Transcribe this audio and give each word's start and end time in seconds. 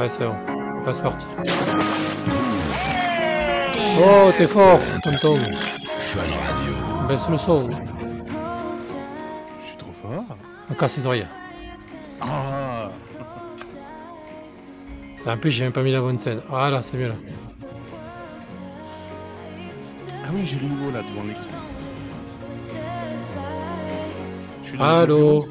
Ouais, 0.00 0.08
c'est 0.08 0.24
bon. 0.24 0.30
Ouais, 0.86 0.92
c'est 0.92 1.02
parti. 1.02 1.26
Oh, 3.98 4.30
t'es 4.36 4.44
fort, 4.44 4.78
tonton. 5.02 5.34
Fun 5.34 6.20
Radio. 6.20 6.72
Baisse 7.08 7.28
le 7.28 7.36
son. 7.36 7.68
Je 9.60 9.66
suis 9.66 9.76
trop 9.76 9.90
fort. 9.90 10.24
On 10.70 10.74
casse 10.74 10.98
les 10.98 11.06
oreilles. 11.06 11.26
Ah 12.20 12.90
En 15.26 15.36
plus, 15.36 15.50
j'ai 15.50 15.64
même 15.64 15.72
pas 15.72 15.82
mis 15.82 15.90
la 15.90 16.00
bonne 16.00 16.20
scène. 16.20 16.42
Voilà, 16.48 16.80
c'est 16.80 16.96
mieux 16.96 17.08
là. 17.08 17.16
Ah 20.24 20.28
oui, 20.32 20.42
j'ai 20.46 20.60
le 20.60 20.68
nouveau 20.68 20.92
là 20.92 21.02
devant 21.02 21.24
l'écran. 21.24 21.42
Allô. 24.78 25.44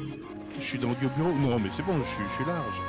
Je 0.58 0.64
suis 0.64 0.78
dans 0.78 0.88
l'audio 0.88 1.10
bureau. 1.14 1.32
Non, 1.32 1.58
mais 1.58 1.68
c'est 1.76 1.84
bon, 1.84 1.92
je 1.98 2.08
suis, 2.14 2.24
je 2.26 2.34
suis 2.34 2.44
large. 2.46 2.80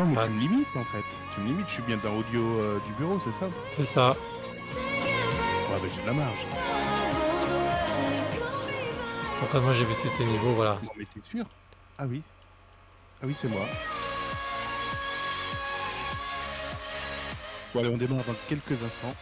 Non, 0.00 0.06
mais 0.06 0.16
Ah. 0.18 0.24
tu 0.24 0.30
me 0.30 0.40
limites 0.40 0.76
en 0.76 0.84
fait. 0.84 1.04
Tu 1.34 1.40
me 1.42 1.48
limites, 1.48 1.68
je 1.68 1.72
suis 1.74 1.82
bien 1.82 1.98
dans 1.98 2.14
l'audio 2.14 2.40
euh, 2.40 2.78
du 2.86 2.92
bureau, 2.94 3.20
c'est 3.22 3.32
ça? 3.32 3.48
C'est 3.76 3.84
ça. 3.84 4.10
Ouais, 4.10 4.16
bah 5.70 5.88
j'ai 5.94 6.00
de 6.00 6.06
la 6.06 6.14
marge. 6.14 6.46
Donc 9.42 9.62
moi 9.62 9.74
j'ai 9.74 9.84
baissé 9.84 10.08
tes 10.16 10.24
niveaux, 10.24 10.52
voilà. 10.54 10.78
Non, 10.82 10.90
mais 10.96 11.04
t'es 11.04 11.20
sûr? 11.22 11.44
Ah 11.98 12.04
oui. 12.08 12.22
Ah 13.22 13.26
oui, 13.26 13.36
c'est 13.38 13.48
moi. 13.48 13.60
Bon, 17.74 17.80
allez, 17.80 17.90
on 17.90 17.98
démarre 17.98 18.24
dans 18.24 18.34
quelques 18.48 18.82
instants. 18.82 19.14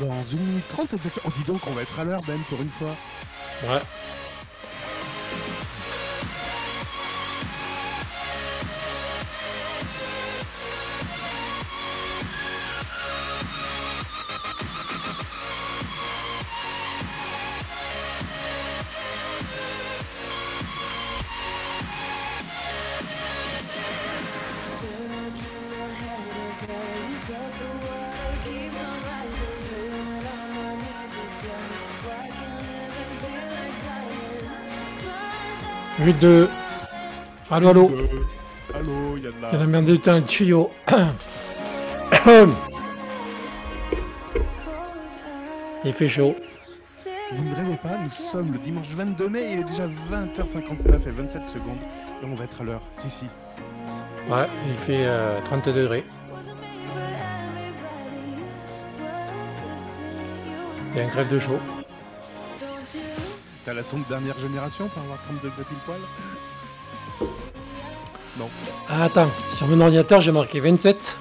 Dans 0.00 0.24
une 0.30 0.40
minute 0.40 0.68
trente 0.68 0.92
exactement. 0.94 1.24
Oh, 1.26 1.32
dis 1.36 1.44
donc, 1.44 1.60
on 1.66 1.72
va 1.72 1.82
être 1.82 1.98
à 1.98 2.04
l'heure, 2.04 2.22
Ben, 2.26 2.38
pour 2.48 2.60
une 2.60 2.68
fois. 2.70 2.94
Ouais. 3.64 3.80
Huit 36.04 36.18
de. 36.20 36.48
Allô, 37.50 37.68
allô. 37.68 37.90
Euh, 37.90 38.06
allô, 38.74 39.16
il 39.16 39.22
y 39.22 39.26
a 39.26 39.30
de 39.30 39.36
Il 39.36 39.42
y 39.42 39.46
a 39.46 39.52
la 39.52 39.58
la... 39.58 39.66
merde 39.66 40.00
dans 40.04 40.14
le 40.16 40.24
tuyau. 40.24 40.70
Il 45.84 45.92
fait 45.92 46.08
chaud. 46.08 46.34
Vous 47.32 47.44
ne 47.44 47.54
rêvez 47.54 47.76
pas, 47.76 47.98
nous 48.02 48.10
sommes 48.10 48.52
le 48.52 48.58
dimanche 48.58 48.88
22 48.90 49.28
mai, 49.28 49.52
il 49.52 49.60
est 49.60 49.64
déjà 49.64 49.86
20h59 49.86 51.06
et 51.06 51.10
27 51.10 51.42
secondes. 51.48 51.78
Et 52.22 52.26
on 52.26 52.34
va 52.34 52.44
être 52.44 52.60
à 52.60 52.64
l'heure. 52.64 52.82
Si, 52.98 53.10
si. 53.10 53.24
Ouais, 54.28 54.46
il 54.66 54.74
fait 54.74 55.06
euh, 55.06 55.40
30 55.44 55.68
degrés. 55.70 56.04
Il 60.92 60.98
y 60.98 61.00
a 61.00 61.04
un 61.04 61.08
crève 61.08 61.28
de 61.28 61.38
chaud. 61.38 61.58
T'as 63.64 63.74
la 63.74 63.84
sonde 63.84 64.02
dernière 64.08 64.38
génération 64.38 64.88
pour 64.88 65.02
avoir 65.02 65.18
30 65.22 65.36
degrés 65.36 65.62
pile 65.68 65.78
poil 65.86 66.00
Non. 68.38 68.48
Ah, 68.88 69.04
attends, 69.04 69.30
sur 69.54 69.68
mon 69.68 69.80
ordinateur 69.80 70.20
j'ai 70.20 70.32
marqué 70.32 70.58
27. 70.58 71.16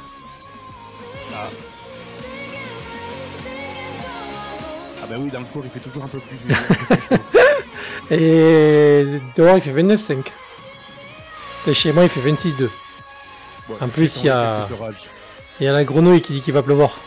Ah. 1.35 1.47
Ah 5.03 5.05
bah 5.07 5.15
oui, 5.19 5.29
dans 5.29 5.41
le 5.41 5.45
four, 5.45 5.63
il 5.65 5.69
fait 5.71 5.79
toujours 5.79 6.03
un 6.03 6.07
peu 6.07 6.19
plus. 6.19 6.37
Et 8.15 9.21
dehors 9.35 9.55
il 9.57 9.61
fait 9.61 9.71
29,5. 9.73 10.25
Et 11.67 11.73
chez 11.75 11.93
moi 11.93 12.03
il 12.03 12.09
fait 12.09 12.21
26,2. 12.21 12.69
Bon, 13.67 13.75
En 13.81 13.87
plus, 13.87 14.17
il 14.21 14.25
y 14.25 14.29
a-. 14.29 14.67
Il 15.59 15.65
y 15.65 15.67
a 15.67 15.73
la 15.73 15.83
grenouille 15.83 16.21
qui 16.21 16.33
dit 16.33 16.41
qu'il 16.41 16.53
va 16.55 16.63
pleuvoir. 16.63 16.97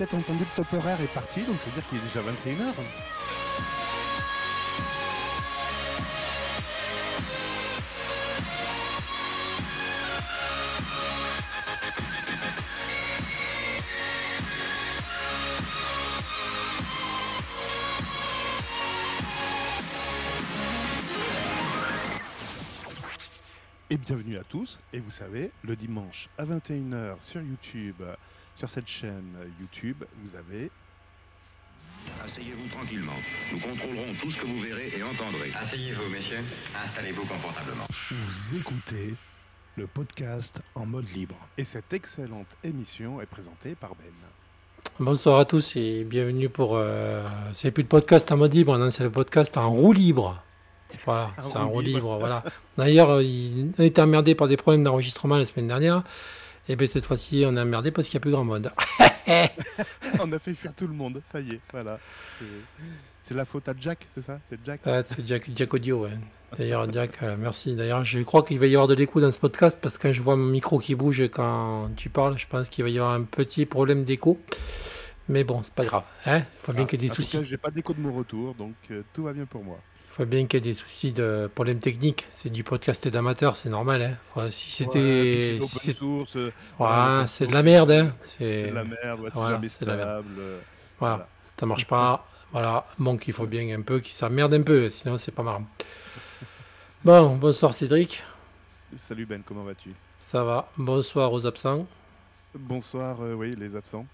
Peut-être 0.00 0.14
entendu, 0.14 0.44
le 0.44 0.56
top 0.56 0.72
horaire 0.72 0.98
est 1.02 1.12
parti, 1.12 1.42
donc 1.42 1.56
ça 1.58 1.66
veut 1.66 1.72
dire 1.72 1.86
qu'il 1.90 1.98
est 1.98 2.00
déjà 2.00 2.20
21h. 2.22 2.72
Et 23.90 23.96
bienvenue 23.98 24.38
à 24.38 24.44
tous. 24.44 24.78
Et 24.94 25.00
vous 25.00 25.10
savez, 25.10 25.50
le 25.62 25.76
dimanche 25.76 26.30
à 26.38 26.46
21h 26.46 27.16
sur 27.22 27.42
YouTube, 27.42 27.96
sur 28.56 28.68
cette 28.68 28.86
chaîne 28.88 29.34
YouTube, 29.60 30.04
vous 30.22 30.36
avez 30.36 30.70
Asseyez-vous 32.24 32.68
tranquillement. 32.68 33.12
Nous 33.52 33.60
contrôlerons 33.60 34.14
tout 34.22 34.30
ce 34.30 34.38
que 34.38 34.46
vous 34.46 34.60
verrez 34.60 34.90
et 34.96 35.02
entendrez. 35.02 35.52
Asseyez-vous, 35.60 36.08
messieurs. 36.10 36.40
Installez-vous 36.86 37.26
confortablement. 37.26 37.84
Vous 38.10 38.56
écoutez 38.56 39.14
le 39.76 39.86
podcast 39.86 40.62
en 40.74 40.86
mode 40.86 41.10
libre. 41.10 41.36
Et 41.58 41.64
cette 41.64 41.92
excellente 41.92 42.56
émission 42.64 43.20
est 43.20 43.26
présentée 43.26 43.74
par 43.74 43.90
Ben. 43.90 44.06
Bonsoir 44.98 45.40
à 45.40 45.44
tous 45.44 45.76
et 45.76 46.04
bienvenue 46.04 46.48
pour. 46.48 46.72
Euh, 46.76 47.26
c'est 47.52 47.70
plus 47.70 47.82
le 47.82 47.88
podcast 47.88 48.32
en 48.32 48.38
mode 48.38 48.54
libre, 48.54 48.76
non, 48.78 48.90
c'est 48.90 49.04
le 49.04 49.10
podcast 49.10 49.56
en 49.58 49.70
roue 49.70 49.92
libre. 49.92 50.42
Voilà, 51.04 51.30
En 51.38 51.42
c'est 51.42 51.58
un 51.58 51.64
roue 51.64 51.80
libre. 51.82 51.96
libre. 51.98 52.18
Voilà. 52.18 52.42
D'ailleurs, 52.78 53.20
il- 53.20 53.72
on 53.78 53.82
était 53.82 54.00
emmerdé 54.02 54.34
par 54.34 54.48
des 54.48 54.56
problèmes 54.56 54.84
d'enregistrement 54.84 55.36
la 55.36 55.44
semaine 55.46 55.68
dernière. 55.68 56.02
Et 56.68 56.76
bien 56.76 56.86
cette 56.86 57.04
fois-ci, 57.06 57.42
on 57.46 57.54
est 57.54 57.60
emmerdé 57.60 57.90
parce 57.90 58.08
qu'il 58.08 58.18
n'y 58.18 58.20
a 58.20 58.22
plus 58.22 58.30
grand 58.30 58.44
monde. 58.44 58.70
On 60.20 60.30
a 60.32 60.38
fait 60.38 60.54
fuir 60.54 60.72
tout 60.74 60.86
le 60.86 60.92
monde, 60.94 61.20
ça 61.30 61.40
y 61.40 61.52
est, 61.52 61.60
voilà. 61.72 61.98
C'est- 63.22 63.34
la 63.34 63.44
faute 63.44 63.68
à 63.68 63.74
Jack, 63.78 64.06
c'est 64.12 64.22
ça? 64.22 64.40
C'est 64.50 64.58
Jack? 64.64 64.80
Ah, 64.84 65.02
c'est 65.06 65.24
Jack, 65.24 65.48
Jack 65.54 65.72
Audio, 65.72 66.02
ouais. 66.02 66.18
D'ailleurs, 66.58 66.92
Jack, 66.92 67.22
euh, 67.22 67.36
merci. 67.38 67.76
D'ailleurs, 67.76 68.04
je 68.04 68.18
crois 68.20 68.42
qu'il 68.42 68.58
va 68.58 68.66
y 68.66 68.74
avoir 68.74 68.88
de 68.88 68.94
l'écho 68.94 69.20
dans 69.20 69.30
ce 69.30 69.38
podcast 69.38 69.78
parce 69.80 69.98
que 69.98 70.08
quand 70.08 70.12
je 70.12 70.20
vois 70.20 70.34
mon 70.34 70.46
micro 70.46 70.80
qui 70.80 70.96
bouge 70.96 71.28
quand 71.28 71.90
tu 71.96 72.08
parles, 72.08 72.36
je 72.38 72.48
pense 72.48 72.68
qu'il 72.68 72.82
va 72.82 72.90
y 72.90 72.98
avoir 72.98 73.14
un 73.14 73.22
petit 73.22 73.66
problème 73.66 74.02
d'écho. 74.02 74.40
Mais 75.28 75.44
bon, 75.44 75.62
c'est 75.62 75.72
pas 75.74 75.84
grave. 75.84 76.02
hein. 76.26 76.38
Il 76.38 76.44
faut 76.58 76.72
bien 76.72 76.82
Ah, 76.82 76.86
qu'il 76.88 77.00
y 77.00 77.04
ait 77.04 77.06
des 77.06 77.12
en 77.12 77.14
soucis. 77.14 77.44
j'ai 77.44 77.56
pas 77.56 77.70
d'écho 77.70 77.94
de 77.94 78.00
mon 78.00 78.12
retour, 78.12 78.52
donc 78.56 78.74
euh, 78.90 79.02
tout 79.12 79.22
va 79.22 79.32
bien 79.32 79.46
pour 79.46 79.62
moi. 79.62 79.78
Il 80.10 80.12
faut 80.14 80.26
bien 80.26 80.46
qu'il 80.46 80.58
y 80.58 80.58
ait 80.58 80.72
des 80.72 80.74
soucis 80.74 81.12
de 81.12 81.48
problèmes 81.54 81.78
techniques. 81.78 82.26
C'est 82.32 82.50
du 82.50 82.64
podcast 82.64 83.06
d'amateur, 83.08 83.56
c'est 83.56 83.68
normal. 83.68 84.02
Hein. 84.02 84.14
Enfin, 84.34 84.50
si 84.50 84.70
c'était. 84.70 85.58
si 85.62 85.94
c'est- 85.94 86.02
euh, 86.02 86.50
Ouais, 86.78 87.26
c'est 87.28 87.46
de 87.46 87.52
la 87.52 87.62
merde. 87.62 87.92
Hein. 87.92 88.12
C'est 88.20 88.70
de 88.70 88.74
la 88.74 88.84
merde, 88.84 89.20
ouais, 89.20 89.28
c'est 89.30 89.34
voilà, 89.38 89.54
jamais 89.54 89.68
c'est 89.68 89.84
de 89.84 89.90
la 89.90 89.96
merde. 89.96 90.08
stable. 90.24 90.34
euh, 90.40 90.60
Voilà, 90.98 91.14
voilà. 91.14 91.28
ça 91.58 91.66
marche 91.66 91.86
pas. 91.86 92.26
Voilà, 92.52 92.84
donc 92.98 93.28
il 93.28 93.32
faut 93.32 93.46
bien 93.46 93.72
un 93.78 93.82
peu 93.82 94.00
qu'il 94.00 94.12
s'emmerde 94.12 94.52
un 94.52 94.62
peu, 94.62 94.90
sinon 94.90 95.16
c'est 95.16 95.30
pas 95.32 95.44
marrant. 95.44 95.64
Bon, 97.04 97.36
bonsoir 97.36 97.72
Cédric, 97.72 98.22
Salut 98.98 99.24
Ben, 99.24 99.42
comment 99.46 99.62
vas-tu? 99.62 99.90
Ça 100.18 100.42
va. 100.44 100.68
Bonsoir 100.76 101.32
aux 101.32 101.46
absents. 101.46 101.86
Bonsoir, 102.54 103.22
euh, 103.22 103.34
oui, 103.34 103.54
les 103.56 103.74
absents. 103.76 104.04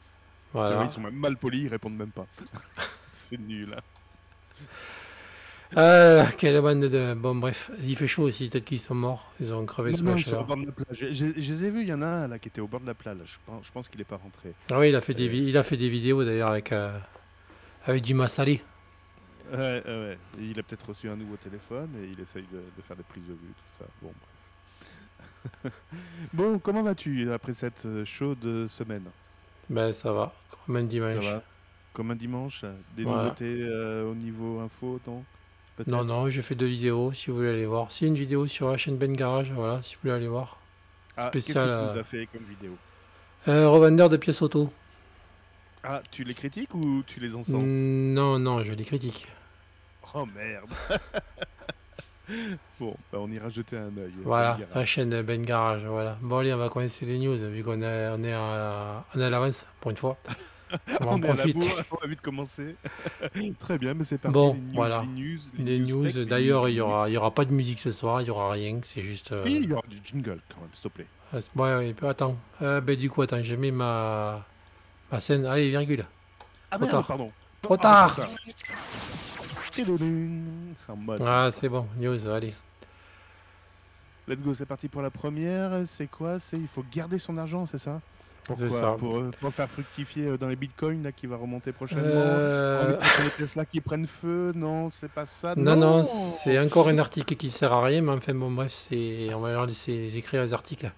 Voilà. 0.52 0.84
Ils 0.84 0.90
sont 0.90 1.00
même 1.00 1.14
mal 1.16 1.36
polis, 1.36 1.62
ils 1.64 1.68
répondent 1.68 1.96
même 1.96 2.10
pas. 2.12 2.26
c'est 3.10 3.40
nul. 3.40 3.74
hein. 3.76 3.80
Ah, 5.74 6.26
quelle 6.38 6.60
bande 6.60 6.80
de. 6.84 7.14
Bon, 7.14 7.34
bref, 7.34 7.70
il 7.82 7.96
fait 7.96 8.06
chaud 8.06 8.22
aussi, 8.24 8.48
peut-être 8.48 8.64
qu'ils 8.64 8.78
sont 8.78 8.94
morts. 8.94 9.32
Ils 9.40 9.52
ont 9.52 9.64
crevé 9.66 9.90
Non, 9.92 10.16
sous 10.16 10.30
non, 10.30 10.36
la 10.36 10.40
au 10.40 10.44
bord 10.44 10.56
de 10.56 10.66
la 10.66 10.72
plage. 10.72 11.06
Je 11.10 11.24
les 11.24 11.64
ai 11.64 11.70
vus, 11.70 11.82
il 11.82 11.88
y 11.88 11.92
en 11.92 12.02
a 12.02 12.06
un 12.06 12.28
là 12.28 12.38
qui 12.38 12.48
était 12.48 12.60
au 12.60 12.68
bord 12.68 12.80
de 12.80 12.86
la 12.86 12.94
plage. 12.94 13.18
Je 13.24 13.38
pense, 13.44 13.66
je 13.66 13.72
pense 13.72 13.88
qu'il 13.88 14.00
est 14.00 14.04
pas 14.04 14.16
rentré. 14.16 14.52
Ah 14.70 14.78
oui, 14.78 14.90
il 14.90 14.94
a 14.96 15.00
fait 15.00 15.14
des, 15.14 15.28
vi- 15.28 15.48
il 15.48 15.56
a 15.56 15.62
fait 15.62 15.76
des 15.76 15.88
vidéos 15.88 16.24
d'ailleurs 16.24 16.50
avec, 16.50 16.72
euh, 16.72 16.96
avec 17.86 18.02
du 18.02 18.14
massalé. 18.14 18.62
Ouais, 19.52 19.82
ouais, 19.86 20.18
il 20.40 20.58
a 20.58 20.62
peut-être 20.62 20.88
reçu 20.88 21.08
un 21.08 21.16
nouveau 21.16 21.36
téléphone 21.36 21.90
et 22.02 22.06
il 22.12 22.20
essaye 22.20 22.46
de, 22.52 22.58
de 22.76 22.82
faire 22.82 22.96
des 22.96 23.04
prises 23.04 23.26
de 23.26 23.32
vue, 23.32 23.54
tout 23.56 23.78
ça. 23.78 23.84
Bon, 24.02 24.12
bref. 25.62 25.72
bon, 26.32 26.58
comment 26.58 26.82
vas-tu 26.82 27.30
après 27.32 27.54
cette 27.54 27.86
euh, 27.86 28.04
chaude 28.04 28.66
semaine? 28.68 29.04
Ben 29.68 29.92
ça 29.92 30.12
va, 30.12 30.32
comme 30.66 30.76
un 30.76 30.80
Ça 30.82 30.86
dimanche. 30.86 31.24
va 31.24 31.42
Comme 31.92 32.10
un 32.10 32.16
dimanche 32.16 32.64
Des 32.96 33.04
Voilà. 33.04 33.22
nouveautés 33.24 33.62
euh, 33.62 34.10
au 34.10 34.14
niveau 34.14 34.60
info, 34.60 34.98
peut-être 35.04 35.24
Non, 35.86 36.04
non, 36.04 36.28
j'ai 36.30 36.42
fait 36.42 36.54
deux 36.54 36.66
vidéos, 36.66 37.12
si 37.12 37.30
vous 37.30 37.36
voulez 37.36 37.50
aller 37.50 37.66
voir. 37.66 37.92
C'est 37.92 38.06
une 38.06 38.14
vidéo 38.14 38.46
sur 38.46 38.70
la 38.70 38.76
chaîne 38.78 38.96
Ben 38.96 39.12
Garage, 39.12 39.52
voilà, 39.52 39.82
si 39.82 39.94
vous 39.94 40.00
voulez 40.02 40.14
aller 40.14 40.28
voir. 40.28 40.58
Ah, 41.16 41.30
qu'est-ce 41.32 41.46
que 41.46 41.52
spécial, 41.52 41.88
tu 41.88 41.94
nous 41.94 42.00
as 42.00 42.04
fait 42.04 42.28
comme 42.32 42.44
vidéo? 42.48 42.76
Euh, 43.48 43.68
revendeur 43.68 44.08
de 44.08 44.16
pièces 44.16 44.42
auto. 44.42 44.72
Ah, 45.84 46.02
tu 46.10 46.24
les 46.24 46.34
critiques 46.34 46.74
ou 46.74 47.02
tu 47.06 47.20
les 47.20 47.36
encenses? 47.36 47.62
Non, 47.64 48.38
non, 48.38 48.64
je 48.64 48.72
les 48.72 48.84
critique. 48.84 49.26
Oh 50.14 50.26
merde 50.34 50.70
Bon, 52.80 52.96
bah, 53.12 53.18
on 53.20 53.30
ira 53.30 53.48
jeter 53.50 53.76
un 53.76 53.96
œil. 53.98 54.12
Voilà, 54.24 54.54
on 54.54 54.58
dira. 54.58 54.70
la 54.74 54.84
chaîne 54.84 55.22
Ben 55.22 55.42
Garage, 55.42 55.84
voilà. 55.84 56.18
Bon, 56.22 56.38
allez, 56.38 56.52
on 56.52 56.58
va 56.58 56.68
commencer 56.68 57.06
les 57.06 57.18
news, 57.18 57.36
vu 57.36 57.62
qu'on 57.62 57.80
est, 57.82 58.08
on 58.08 58.24
est, 58.24 58.32
à, 58.32 59.04
on 59.14 59.20
est 59.20 59.24
à 59.24 59.30
l'avance, 59.30 59.64
pour 59.80 59.92
une 59.92 59.96
fois. 59.96 60.16
On 61.00 61.06
en 61.06 61.18
on 61.18 61.22
est 61.22 61.28
à 61.28 61.34
la 61.34 61.34
profite. 61.34 61.56
bourre, 61.58 61.82
on 61.92 62.04
a 62.04 62.06
vite 62.06 62.20
commencer. 62.20 62.76
Très 63.58 63.78
bien, 63.78 63.94
mais 63.94 64.04
c'est 64.04 64.18
parti. 64.18 64.32
Bon, 64.32 64.54
les 64.54 64.60
news, 64.60 64.72
voilà. 64.74 65.04
les 65.58 65.78
news, 65.78 66.04
les 66.04 66.26
d'ailleurs, 66.26 66.68
il 66.68 66.74
y 66.74 66.80
aura, 66.80 67.02
geeks. 67.04 67.10
il 67.10 67.14
y 67.14 67.16
aura 67.18 67.30
pas 67.34 67.44
de 67.44 67.52
musique 67.52 67.78
ce 67.80 67.92
soir, 67.92 68.20
il 68.22 68.28
y 68.28 68.30
aura 68.30 68.50
rien, 68.52 68.80
c'est 68.84 69.02
juste... 69.02 69.32
euh, 69.32 69.44
Oui, 69.44 69.60
il 69.62 69.68
y 69.70 69.72
aura 69.72 69.82
du 69.88 69.98
jingle 70.04 70.40
quand 70.48 70.60
même, 70.60 70.70
s'il 70.74 70.82
te 70.82 70.88
plaît. 70.88 71.06
euh, 71.34 71.40
ouais, 71.56 71.76
ouais, 72.02 72.08
attends, 72.08 72.36
euh, 72.62 72.80
ben, 72.80 72.96
du 72.96 73.10
coup, 73.10 73.22
attends, 73.22 73.42
j'ai 73.42 73.56
mis 73.56 73.70
ma, 73.70 74.44
ma 75.12 75.20
scène, 75.20 75.46
allez, 75.46 75.70
virgule. 75.70 76.04
Ah 76.70 76.76
Trop 76.76 76.86
merde, 76.86 76.90
tard. 76.90 77.06
pardon. 77.06 77.32
Trop 77.62 77.74
Ah, 77.74 77.78
tard. 77.78 78.16
Ah, 81.20 81.50
c'est 81.52 81.68
bon, 81.68 81.86
news, 81.98 82.26
allez. 82.28 82.54
Let's 84.28 84.40
go, 84.42 84.54
c'est 84.54 84.66
parti 84.66 84.88
pour 84.88 85.02
la 85.02 85.10
première. 85.10 85.86
C'est 85.86 86.08
quoi? 86.08 86.40
C'est 86.40 86.58
il 86.58 86.66
faut 86.68 86.84
garder 86.92 87.18
son 87.18 87.38
argent, 87.38 87.66
c'est 87.66 87.78
ça? 87.78 88.00
Pourquoi. 88.46 88.96
Pour, 88.96 89.18
euh, 89.18 89.30
pour 89.40 89.52
faire 89.52 89.68
fructifier 89.68 90.26
euh, 90.26 90.38
dans 90.38 90.48
les 90.48 90.56
bitcoins 90.56 91.02
là, 91.02 91.12
qui 91.12 91.26
va 91.26 91.36
remonter 91.36 91.72
prochainement. 91.72 92.04
Euh, 92.06 92.98
faire 92.98 93.24
les 93.24 93.30
Tesla 93.30 93.64
qui 93.64 93.80
prennent 93.80 94.06
feu 94.06 94.52
Non, 94.54 94.90
c'est 94.90 95.10
pas 95.10 95.26
ça. 95.26 95.54
Non, 95.56 95.76
non, 95.76 96.04
c'est 96.04 96.58
encore 96.58 96.88
un 96.88 96.98
article 96.98 97.34
qui 97.34 97.50
sert 97.50 97.72
à 97.72 97.84
rien, 97.84 98.02
mais 98.02 98.12
enfin 98.12 98.34
bon, 98.34 98.50
bref, 98.50 98.72
c'est... 98.72 99.34
on 99.34 99.40
va 99.40 99.52
leur 99.52 99.66
laisser 99.66 100.16
écrire 100.16 100.42
les 100.42 100.54
articles. 100.54 100.90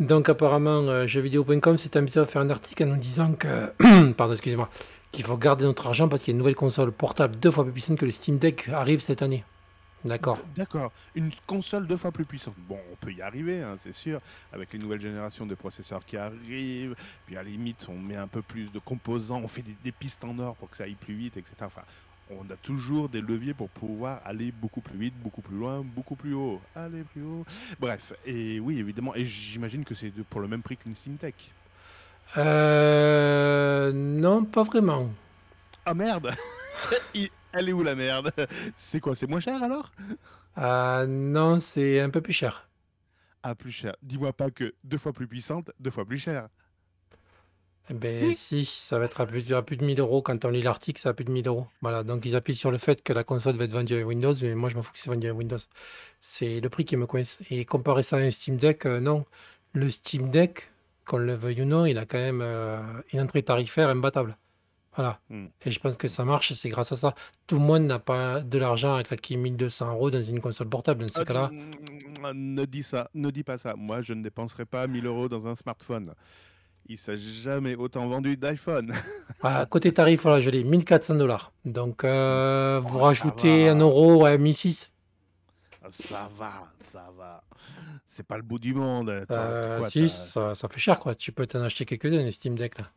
Donc 0.00 0.30
apparemment, 0.30 0.80
euh, 0.88 1.06
jeuxvideo.com 1.06 1.76
s'est 1.76 1.96
amusé 1.96 2.20
à 2.20 2.24
faire 2.24 2.40
un 2.40 2.48
article 2.48 2.84
en 2.84 2.86
nous 2.86 2.96
disant 2.96 3.34
que, 3.34 4.12
pardon, 4.16 4.32
excusez-moi, 4.32 4.70
qu'il 5.12 5.24
faut 5.24 5.36
garder 5.36 5.64
notre 5.64 5.86
argent 5.86 6.08
parce 6.08 6.22
qu'il 6.22 6.32
y 6.32 6.32
a 6.32 6.34
une 6.34 6.38
nouvelle 6.38 6.54
console 6.54 6.90
portable 6.90 7.36
deux 7.36 7.50
fois 7.50 7.64
plus 7.64 7.72
puissante 7.72 7.98
que 7.98 8.06
le 8.06 8.10
Steam 8.10 8.38
Deck 8.38 8.70
arrive 8.72 9.00
cette 9.00 9.20
année. 9.20 9.44
D'accord. 10.04 10.38
D'accord, 10.56 10.92
une 11.14 11.30
console 11.46 11.86
deux 11.86 11.96
fois 11.96 12.10
plus 12.10 12.24
puissante. 12.24 12.54
Bon, 12.68 12.78
on 12.92 12.96
peut 12.96 13.12
y 13.12 13.20
arriver, 13.20 13.62
hein, 13.62 13.76
c'est 13.78 13.92
sûr, 13.92 14.20
avec 14.52 14.72
les 14.72 14.78
nouvelles 14.78 15.00
générations 15.00 15.46
de 15.46 15.54
processeurs 15.54 16.04
qui 16.04 16.16
arrivent. 16.16 16.94
Puis 17.26 17.36
à 17.36 17.42
la 17.42 17.50
limite, 17.50 17.86
on 17.88 17.98
met 17.98 18.16
un 18.16 18.28
peu 18.28 18.42
plus 18.42 18.72
de 18.72 18.78
composants, 18.78 19.40
on 19.42 19.48
fait 19.48 19.62
des, 19.62 19.76
des 19.84 19.92
pistes 19.92 20.24
en 20.24 20.38
or 20.38 20.56
pour 20.56 20.70
que 20.70 20.76
ça 20.76 20.84
aille 20.84 20.94
plus 20.94 21.14
vite, 21.14 21.36
etc. 21.36 21.54
Enfin, 21.62 21.82
on 22.30 22.50
a 22.50 22.56
toujours 22.56 23.08
des 23.08 23.20
leviers 23.20 23.54
pour 23.54 23.68
pouvoir 23.68 24.20
aller 24.24 24.52
beaucoup 24.52 24.80
plus 24.80 24.98
vite, 24.98 25.14
beaucoup 25.22 25.42
plus 25.42 25.56
loin, 25.56 25.82
beaucoup 25.84 26.16
plus 26.16 26.34
haut. 26.34 26.60
Aller 26.74 27.02
plus 27.02 27.22
haut. 27.22 27.44
Bref, 27.78 28.12
et 28.24 28.60
oui, 28.60 28.78
évidemment, 28.78 29.14
et 29.14 29.24
j'imagine 29.24 29.84
que 29.84 29.94
c'est 29.94 30.10
pour 30.10 30.40
le 30.40 30.48
même 30.48 30.62
prix 30.62 30.76
qu'une 30.76 30.94
Steam 30.94 31.16
Tech. 31.16 31.34
Euh, 32.36 33.92
non, 33.92 34.44
pas 34.44 34.62
vraiment. 34.62 35.10
Ah 35.84 35.94
merde 35.94 36.30
Elle 37.52 37.68
est 37.68 37.72
où 37.72 37.82
la 37.82 37.94
merde? 37.94 38.32
C'est 38.76 39.00
quoi 39.00 39.14
C'est 39.16 39.26
moins 39.26 39.40
cher 39.40 39.62
alors? 39.62 39.92
Euh, 40.58 41.06
non, 41.06 41.60
c'est 41.60 42.00
un 42.00 42.10
peu 42.10 42.20
plus 42.20 42.32
cher. 42.32 42.68
Ah, 43.42 43.54
plus 43.54 43.72
cher. 43.72 43.96
Dis-moi 44.02 44.32
pas 44.32 44.50
que 44.50 44.74
deux 44.84 44.98
fois 44.98 45.12
plus 45.12 45.26
puissante, 45.26 45.70
deux 45.80 45.90
fois 45.90 46.04
plus 46.04 46.18
cher. 46.18 46.48
Eh 47.88 47.94
Ben 47.94 48.14
Si. 48.16 48.34
si, 48.34 48.64
ça 48.64 48.98
va 48.98 49.06
être 49.06 49.20
à 49.20 49.26
plus, 49.26 49.52
à 49.52 49.62
plus 49.62 49.76
de 49.76 49.84
1000 49.84 49.98
euros. 50.00 50.22
Quand 50.22 50.44
on 50.44 50.50
lit 50.50 50.62
l'article, 50.62 51.00
ça 51.00 51.10
à 51.10 51.12
plus 51.14 51.24
de 51.24 51.30
1000 51.30 51.48
euros. 51.48 51.66
Voilà, 51.82 52.04
donc 52.04 52.24
ils 52.26 52.36
appuient 52.36 52.54
sur 52.54 52.70
le 52.70 52.78
fait 52.78 53.02
que 53.02 53.12
la 53.12 53.24
console 53.24 53.56
va 53.56 53.64
être 53.64 53.72
vendue 53.72 53.94
avec 53.94 54.06
Windows, 54.06 54.34
mais 54.42 54.54
moi 54.54 54.68
je 54.68 54.76
m'en 54.76 54.82
fous 54.82 54.92
que 54.92 54.98
c'est 54.98 55.10
vendu 55.10 55.26
avec 55.26 55.38
Windows. 55.38 55.56
C'est 56.20 56.60
le 56.60 56.68
prix 56.68 56.84
qui 56.84 56.96
me 56.96 57.06
coince. 57.06 57.38
Et 57.50 57.64
comparer 57.64 58.02
ça 58.02 58.16
à 58.16 58.20
un 58.20 58.30
Steam 58.30 58.56
Deck, 58.56 58.86
euh, 58.86 59.00
non. 59.00 59.24
Le 59.72 59.90
Steam 59.90 60.30
Deck, 60.30 60.70
qu'on 61.04 61.18
le 61.18 61.34
veuille 61.34 61.62
ou 61.62 61.64
non, 61.64 61.86
il 61.86 61.98
a 61.98 62.04
quand 62.06 62.18
même 62.18 62.40
euh, 62.42 62.80
une 63.12 63.20
entrée 63.20 63.42
tarifaire 63.42 63.88
imbattable. 63.88 64.36
Voilà. 65.00 65.18
Hmm. 65.30 65.46
Et 65.64 65.70
je 65.70 65.80
pense 65.80 65.96
que 65.96 66.08
ça 66.08 66.26
marche, 66.26 66.52
c'est 66.52 66.68
grâce 66.68 66.92
à 66.92 66.96
ça. 66.96 67.14
Tout 67.46 67.54
le 67.54 67.62
monde 67.62 67.84
n'a 67.84 67.98
pas 67.98 68.42
de 68.42 68.58
l'argent 68.58 68.96
à 68.96 69.02
claquer 69.02 69.36
1200 69.36 69.92
euros 69.92 70.10
dans 70.10 70.20
une 70.20 70.40
console 70.40 70.68
portable. 70.68 71.06
Dans 71.06 71.12
ces 71.12 71.20
Ah, 71.20 71.24
cas-là, 71.24 71.50
Ne 72.34 72.64
dis 72.66 72.82
ça, 72.82 73.08
ne 73.14 73.30
dis 73.30 73.42
pas 73.42 73.56
ça. 73.56 73.74
Moi, 73.76 74.02
je 74.02 74.12
ne 74.12 74.22
dépenserai 74.22 74.66
pas 74.66 74.86
1000 74.86 75.06
euros 75.06 75.28
dans 75.30 75.48
un 75.48 75.56
smartphone. 75.56 76.12
Il 76.86 76.98
s'est 76.98 77.16
jamais 77.16 77.76
autant 77.76 78.06
vendu 78.08 78.36
d'iPhone. 78.36 78.92
Voilà, 79.40 79.64
côté 79.64 79.90
tarif, 79.94 80.20
voilà, 80.20 80.38
je 80.42 80.50
l'ai 80.50 80.64
1400 80.64 81.14
dollars. 81.14 81.50
Donc, 81.64 82.04
euh, 82.04 82.78
vous 82.82 82.96
Oh, 82.96 82.98
ça 82.98 83.04
rajoutez 83.06 83.68
un 83.70 83.78
euro 83.78 84.26
à 84.26 84.36
1006. 84.36 84.92
ça 85.92 86.28
va, 86.38 86.52
ça 86.78 87.08
va. 87.16 87.42
C'est 88.04 88.26
pas 88.26 88.36
le 88.36 88.42
bout 88.42 88.58
du 88.58 88.74
monde. 88.74 89.08
Euh, 89.30 89.82
si, 89.84 90.10
ça, 90.10 90.54
ça 90.54 90.68
fait 90.68 90.78
cher, 90.78 90.98
quoi. 90.98 91.14
Tu 91.14 91.32
peux 91.32 91.46
t'en 91.46 91.62
acheter 91.62 91.86
quelques-uns, 91.86 92.22
les 92.22 92.32
Steam 92.32 92.54
Deck, 92.54 92.76
là. 92.78 92.90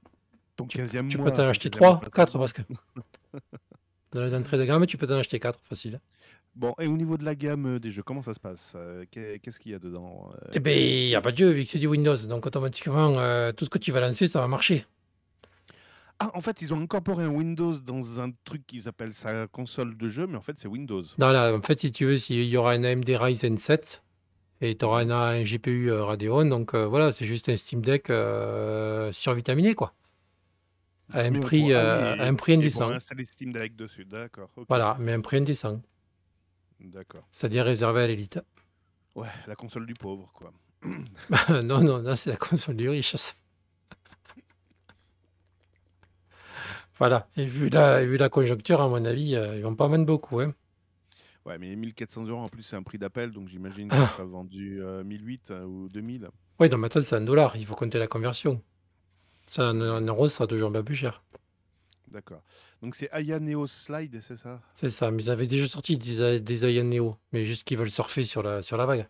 Ton 0.55 0.65
15e 0.65 1.07
Tu 1.09 1.17
mois. 1.17 1.25
peux 1.31 1.37
t'en 1.37 1.47
acheter 1.47 1.69
15e 1.69 1.71
3, 1.71 1.89
mois, 1.91 2.01
4, 2.13 2.31
t'as- 2.33 2.39
parce 2.39 2.53
que. 2.53 2.61
Dans 4.11 4.21
l'entrée 4.21 4.57
de 4.59 4.65
gamme, 4.65 4.85
tu 4.85 4.97
peux 4.97 5.07
t'en 5.07 5.17
acheter 5.17 5.39
4, 5.39 5.59
facile. 5.61 5.99
Bon, 6.55 6.75
et 6.79 6.85
au 6.85 6.95
niveau 6.95 7.17
de 7.17 7.25
la 7.25 7.33
gamme 7.33 7.79
des 7.79 7.89
jeux, 7.89 8.03
comment 8.03 8.21
ça 8.21 8.35
se 8.35 8.39
passe 8.39 8.73
Euh, 8.75 9.05
qu'est- 9.09 9.39
Qu'est-ce 9.39 9.59
qu'il 9.59 9.71
y 9.71 9.75
a 9.75 9.79
dedans 9.79 10.29
Euh, 10.35 10.49
Eh 10.53 10.59
ben, 10.59 10.77
il 10.77 11.07
n'y 11.07 11.15
a 11.15 11.21
pas 11.21 11.31
de 11.31 11.37
jeu, 11.37 11.49
vu 11.49 11.63
que 11.63 11.69
c'est 11.69 11.79
du 11.79 11.87
Windows. 11.87 12.15
Donc, 12.27 12.45
automatiquement, 12.45 13.13
euh, 13.17 13.51
tout 13.51 13.65
ce 13.65 13.71
que 13.71 13.79
tu 13.79 13.91
vas 13.91 13.99
lancer, 14.01 14.27
ça 14.27 14.39
va 14.39 14.47
marcher. 14.47 14.85
Ah, 16.19 16.29
en 16.35 16.41
fait, 16.41 16.61
ils 16.61 16.71
ont 16.71 16.79
incorporé 16.79 17.23
un 17.23 17.29
Windows 17.29 17.73
dans 17.79 18.21
un 18.21 18.29
truc 18.45 18.67
qu'ils 18.67 18.87
appellent 18.87 19.15
sa 19.15 19.47
console 19.47 19.97
de 19.97 20.07
jeu, 20.09 20.27
mais 20.27 20.37
en 20.37 20.41
fait, 20.43 20.59
c'est 20.59 20.67
Windows. 20.67 21.01
Non, 21.17 21.31
là, 21.31 21.51
en 21.55 21.61
fait, 21.63 21.79
si 21.79 21.91
tu 21.91 22.05
veux, 22.05 22.17
il 22.31 22.43
y 22.45 22.55
aura 22.55 22.73
un 22.73 22.83
AMD 22.83 23.09
Ryzen 23.09 23.57
7 23.57 24.03
et 24.61 24.77
tu 24.77 24.85
auras 24.85 25.01
un, 25.01 25.09
un 25.09 25.43
GPU 25.43 25.91
Radeon. 25.91 26.45
Donc, 26.45 26.75
euh, 26.75 26.85
voilà, 26.85 27.11
c'est 27.11 27.25
juste 27.25 27.49
un 27.49 27.55
Steam 27.55 27.81
Deck 27.81 28.11
euh, 28.11 29.11
survitaminé, 29.11 29.73
quoi. 29.73 29.93
À 31.13 31.19
un 31.21 31.39
prix, 31.39 31.61
pour- 31.61 31.69
ah 31.71 31.73
euh, 31.79 32.15
à 32.19 32.23
un 32.25 32.33
prix 32.35 32.53
pour 32.53 32.59
indécent. 32.61 32.89
installer 32.89 33.25
Steam 33.25 33.51
Deck 33.53 33.75
dessus, 33.75 34.03
d'accord. 34.05 34.49
Voilà, 34.67 34.97
mais 34.99 35.13
un 35.13 35.21
prix 35.21 35.37
indécent. 35.37 35.81
D'accord. 36.79 37.25
C'est-à-dire 37.31 37.63
réservé 37.65 38.01
à 38.03 38.07
l'élite. 38.07 38.39
Ouais, 39.15 39.27
la 39.47 39.55
console 39.55 39.85
du 39.85 39.93
pauvre, 39.93 40.31
quoi. 40.33 40.51
non, 41.63 41.81
non, 41.81 41.97
là, 41.99 42.15
c'est 42.15 42.31
la 42.31 42.35
console 42.37 42.75
du 42.75 42.89
riche. 42.89 43.15
ça. 43.15 43.33
Voilà, 46.99 47.27
et 47.35 47.45
vu 47.45 47.69
la, 47.69 48.01
et 48.01 48.05
vu 48.05 48.17
la 48.17 48.29
conjoncture, 48.29 48.79
à 48.81 48.87
mon 48.87 49.03
avis, 49.05 49.35
euh, 49.35 49.55
ils 49.55 49.63
vont 49.63 49.75
pas 49.75 49.87
vendre 49.87 50.05
beaucoup. 50.05 50.39
Hein. 50.39 50.53
Ouais, 51.45 51.57
mais 51.57 51.75
1400 51.75 52.25
euros 52.27 52.41
en 52.41 52.47
plus, 52.47 52.63
c'est 52.63 52.75
un 52.75 52.83
prix 52.83 52.97
d'appel, 52.97 53.31
donc 53.31 53.49
j'imagine 53.49 53.87
que 53.89 53.95
Ah. 53.95 54.07
ça 54.07 54.13
sera 54.13 54.23
vendu 54.25 54.81
euh, 54.81 55.03
1008 55.03 55.51
euh, 55.51 55.63
ou 55.65 55.89
2000. 55.89 56.29
Oui, 56.59 56.69
dans 56.69 56.77
ma 56.77 56.89
tête, 56.89 57.03
c'est 57.03 57.15
un 57.15 57.21
dollar, 57.21 57.55
il 57.57 57.65
faut 57.65 57.75
compter 57.75 57.97
la 57.99 58.07
conversion. 58.07 58.61
Ça, 59.45 59.69
en, 59.69 59.81
en 59.81 60.01
euros, 60.01 60.27
ça 60.29 60.37
sera 60.37 60.47
toujours 60.47 60.71
bien 60.71 60.83
plus 60.83 60.95
cher. 60.95 61.23
D'accord. 62.11 62.41
Donc 62.81 62.95
c'est 62.95 63.09
Aya 63.11 63.39
Neo 63.39 63.65
Slide, 63.65 64.19
c'est 64.21 64.37
ça? 64.37 64.61
C'est 64.75 64.89
ça, 64.89 65.09
mais 65.09 65.23
ils 65.23 65.29
avaient 65.29 65.47
déjà 65.47 65.67
sorti 65.67 65.97
des, 65.97 66.39
des 66.39 66.65
Aya 66.65 66.83
Neo, 66.83 67.17
mais 67.31 67.45
juste 67.45 67.63
qu'ils 67.63 67.77
veulent 67.77 67.89
surfer 67.89 68.23
sur 68.23 68.43
la, 68.43 68.61
sur 68.61 68.77
la 68.77 68.85
vague. 68.85 69.07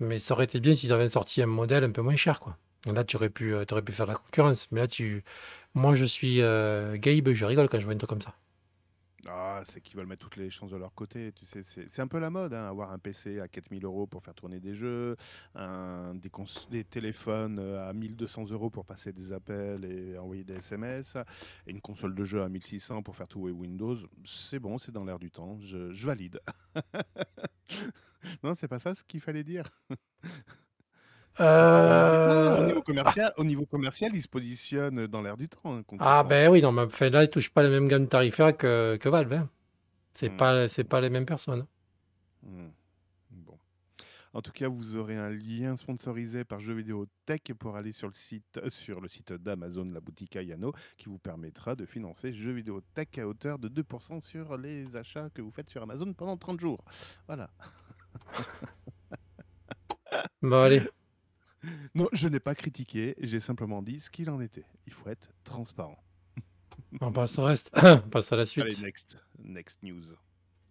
Mais 0.00 0.18
ça 0.18 0.34
aurait 0.34 0.44
été 0.44 0.60
bien 0.60 0.74
s'ils 0.74 0.92
avaient 0.92 1.08
sorti 1.08 1.42
un 1.42 1.46
modèle 1.46 1.84
un 1.84 1.90
peu 1.90 2.02
moins 2.02 2.16
cher, 2.16 2.40
quoi. 2.40 2.56
Là, 2.86 3.04
tu 3.04 3.16
aurais 3.16 3.30
pu, 3.30 3.54
euh, 3.54 3.64
t'aurais 3.64 3.82
pu 3.82 3.92
faire 3.92 4.06
la 4.06 4.14
concurrence, 4.14 4.70
mais 4.70 4.80
là, 4.80 4.86
tu... 4.86 5.24
Moi, 5.74 5.94
je 5.94 6.04
suis 6.04 6.40
euh, 6.40 6.96
Gabe, 6.98 7.32
je 7.32 7.44
rigole 7.44 7.68
quand 7.68 7.80
je 7.80 7.84
vois 7.84 7.94
un 7.94 7.98
truc 7.98 8.10
comme 8.10 8.20
ça. 8.20 8.34
Ah, 9.28 9.62
c'est 9.64 9.80
qu'ils 9.80 9.96
veulent 9.96 10.06
mettre 10.06 10.22
toutes 10.22 10.36
les 10.36 10.50
chances 10.50 10.70
de 10.70 10.76
leur 10.76 10.94
côté. 10.94 11.32
Tu 11.32 11.46
sais, 11.46 11.62
c'est 11.62 12.02
un 12.02 12.06
peu 12.06 12.18
la 12.18 12.30
mode, 12.30 12.52
hein, 12.52 12.68
avoir 12.68 12.92
un 12.92 12.98
PC 12.98 13.40
à 13.40 13.48
4000 13.48 13.84
euros 13.84 14.06
pour 14.06 14.22
faire 14.22 14.34
tourner 14.34 14.60
des 14.60 14.74
jeux, 14.74 15.16
des 16.70 16.84
téléphones 16.84 17.58
euh, 17.58 17.88
à 17.88 17.92
1200 17.92 18.50
euros 18.50 18.70
pour 18.70 18.84
passer 18.84 19.12
des 19.12 19.32
appels 19.32 19.84
et 19.84 20.18
envoyer 20.18 20.44
des 20.44 20.54
SMS, 20.54 21.16
et 21.66 21.70
une 21.70 21.80
console 21.80 22.14
de 22.14 22.24
jeu 22.24 22.42
à 22.42 22.48
1600 22.48 23.02
pour 23.02 23.16
faire 23.16 23.28
tout 23.28 23.48
et 23.48 23.52
Windows. 23.52 23.96
C'est 24.24 24.58
bon, 24.58 24.78
c'est 24.78 24.92
dans 24.92 25.04
l'air 25.04 25.18
du 25.18 25.30
temps. 25.30 25.58
Je, 25.60 25.92
je 25.92 26.06
valide. 26.06 26.40
non, 28.42 28.54
c'est 28.54 28.68
pas 28.68 28.78
ça 28.78 28.94
ce 28.94 29.04
qu'il 29.04 29.20
fallait 29.20 29.44
dire. 29.44 29.70
Au 31.38 31.42
Euh, 31.42 32.62
niveau 32.62 32.82
commercial, 32.82 33.32
au 33.36 33.44
niveau 33.44 33.66
commercial, 33.66 34.12
il 34.14 34.22
se 34.22 34.28
positionne 34.28 35.06
dans 35.06 35.22
l'air 35.22 35.36
du 35.36 35.48
temps. 35.48 35.60
hein, 35.76 35.82
Ah 35.98 36.22
concrètement. 36.22 36.24
ben 36.24 36.50
oui, 36.50 36.62
non, 36.62 36.72
mais 36.72 36.82
enfin, 36.82 37.10
là, 37.10 37.22
ils 37.24 37.30
touchent 37.30 37.50
pas 37.50 37.62
les 37.62 37.68
mêmes 37.70 37.88
gammes 37.88 38.08
tarifaires 38.08 38.56
que, 38.56 38.96
que 39.00 39.08
Valve. 39.08 39.32
hein. 39.32 39.50
C'est 40.14 40.30
Hmm. 40.30 40.36
pas, 40.36 40.68
c'est 40.68 40.84
pas 40.84 41.00
les 41.00 41.10
mêmes 41.10 41.26
personnes. 41.26 41.66
Hmm. 42.42 42.68
Bon. 43.30 43.58
En 44.34 44.42
tout 44.42 44.52
cas, 44.52 44.68
vous 44.68 44.96
aurez 44.96 45.16
un 45.16 45.30
lien 45.30 45.76
sponsorisé 45.76 46.44
par 46.44 46.60
Jeux 46.60 46.74
Vidéo 46.74 47.06
Tech 47.26 47.40
pour 47.58 47.76
aller 47.76 47.92
sur 47.92 48.08
le 48.08 48.14
site, 48.14 48.58
euh, 48.58 48.70
sur 48.70 49.00
le 49.00 49.08
site 49.08 49.32
d'Amazon, 49.32 49.90
la 49.92 50.00
boutique 50.00 50.36
Ayano, 50.36 50.72
qui 50.98 51.06
vous 51.08 51.18
permettra 51.18 51.76
de 51.76 51.86
financer 51.86 52.32
Jeux 52.32 52.52
Vidéo 52.52 52.80
Tech 52.94 53.08
à 53.18 53.26
hauteur 53.28 53.58
de 53.58 53.68
2% 53.68 54.20
sur 54.22 54.56
les 54.58 54.96
achats 54.96 55.30
que 55.30 55.42
vous 55.42 55.50
faites 55.52 55.70
sur 55.70 55.82
Amazon 55.82 56.12
pendant 56.14 56.36
30 56.36 56.60
jours. 56.60 56.84
Voilà. 57.26 57.50
Bon, 60.42 60.62
allez. 60.62 60.82
Non, 61.94 62.08
je 62.12 62.28
n'ai 62.28 62.40
pas 62.40 62.54
critiqué, 62.54 63.14
j'ai 63.20 63.40
simplement 63.40 63.82
dit 63.82 64.00
ce 64.00 64.10
qu'il 64.10 64.30
en 64.30 64.40
était. 64.40 64.64
Il 64.86 64.92
faut 64.92 65.08
être 65.08 65.28
transparent. 65.44 65.98
On 67.00 67.12
passe 67.12 67.38
au 67.38 67.44
reste. 67.44 67.70
On 67.82 67.98
passe 68.08 68.32
à 68.32 68.36
la 68.36 68.46
suite. 68.46 68.64
Allez, 68.64 68.76
next. 68.82 69.18
Next 69.42 69.82
news. 69.82 70.04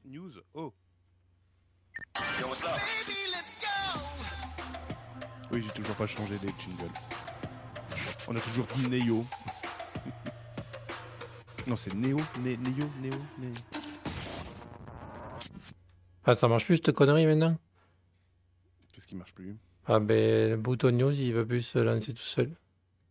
news. 0.06 0.34
Oh. 0.54 0.74
Oui, 5.52 5.62
j'ai 5.64 5.72
toujours 5.72 5.96
pas 5.96 6.08
changé 6.08 6.38
des 6.40 6.52
jingles. 6.60 6.92
On 8.28 8.36
a 8.36 8.40
toujours 8.40 8.66
dit 8.76 8.90
Neo. 8.90 9.26
non, 11.68 11.76
c'est 11.76 11.94
Neo, 11.94 12.18
Né- 12.42 12.58
Neo, 12.58 12.90
Neo, 13.02 13.18
Neo. 13.40 13.52
Ah, 16.26 16.34
ça 16.36 16.48
marche 16.48 16.66
plus 16.66 16.78
cette 16.78 16.94
connerie 16.94 17.26
maintenant? 17.26 17.58
Qu'est-ce 18.94 19.06
qui 19.08 19.16
marche 19.16 19.34
plus? 19.34 19.56
Ah 19.88 20.00
ben, 20.00 20.52
le 20.52 20.58
bouton 20.58 20.92
news, 20.92 21.12
il 21.20 21.34
veut 21.34 21.46
plus 21.46 21.62
se 21.62 21.80
lancer 21.80 22.13
tout 22.13 22.22
seul. 22.24 22.52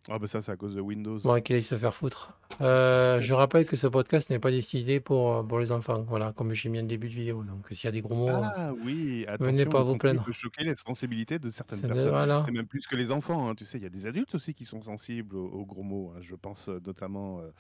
Ah 0.09 0.19
bah 0.19 0.27
ça, 0.27 0.43
c'est 0.43 0.51
à 0.51 0.57
cause 0.57 0.75
de 0.75 0.81
Windows. 0.81 1.21
Bon, 1.21 1.41
qu'il 1.41 1.55
aille 1.55 1.63
se 1.63 1.77
faire 1.77 1.95
foutre. 1.95 2.37
Euh, 2.61 3.21
je 3.21 3.35
rappelle 3.35 3.65
que 3.67 3.77
ce 3.77 3.87
podcast 3.87 4.31
n'est 4.31 4.41
pas 4.41 4.51
décidé 4.51 4.99
pour, 4.99 5.47
pour 5.47 5.61
les 5.61 5.71
enfants. 5.71 6.03
Voilà, 6.09 6.33
comme 6.33 6.53
j'ai 6.55 6.69
mis 6.71 6.81
en 6.81 6.83
début 6.83 7.09
de 7.09 7.15
vidéo. 7.15 7.45
Donc, 7.45 7.67
s'il 7.71 7.85
y 7.85 7.89
a 7.89 7.93
des 7.93 8.01
gros 8.01 8.17
mots, 8.17 8.29
Ah 8.33 8.73
oui, 8.85 9.25
attention, 9.29 9.53
venez 9.53 9.65
pas 9.67 9.85
vous 9.85 9.97
plaindre. 9.99 10.25
peut 10.25 10.33
choquer 10.33 10.65
les 10.65 10.75
sensibilités 10.75 11.39
de 11.39 11.51
certaines 11.51 11.79
c'est 11.79 11.87
de- 11.87 11.93
personnes. 11.93 12.09
voilà. 12.11 12.43
C'est 12.45 12.51
même 12.51 12.67
plus 12.67 12.85
que 12.89 12.97
les 12.97 13.13
enfants, 13.13 13.49
hein. 13.49 13.55
tu 13.55 13.65
sais, 13.65 13.79
il 13.79 13.85
y 13.85 13.87
a 13.87 13.91
des 13.91 14.07
adultes 14.09 14.35
aussi 14.35 14.55
qui 14.55 14.65
sont 14.65 14.83
sensibles 14.83 15.37
aux, 15.37 15.47
aux 15.47 15.65
gros 15.67 15.85
mots. 15.85 16.13
hein. 16.17 16.19
Je 16.21 16.35
pense 16.35 16.69
euh, 16.69 16.81
notamment 16.85 17.39
euh, 17.39 17.53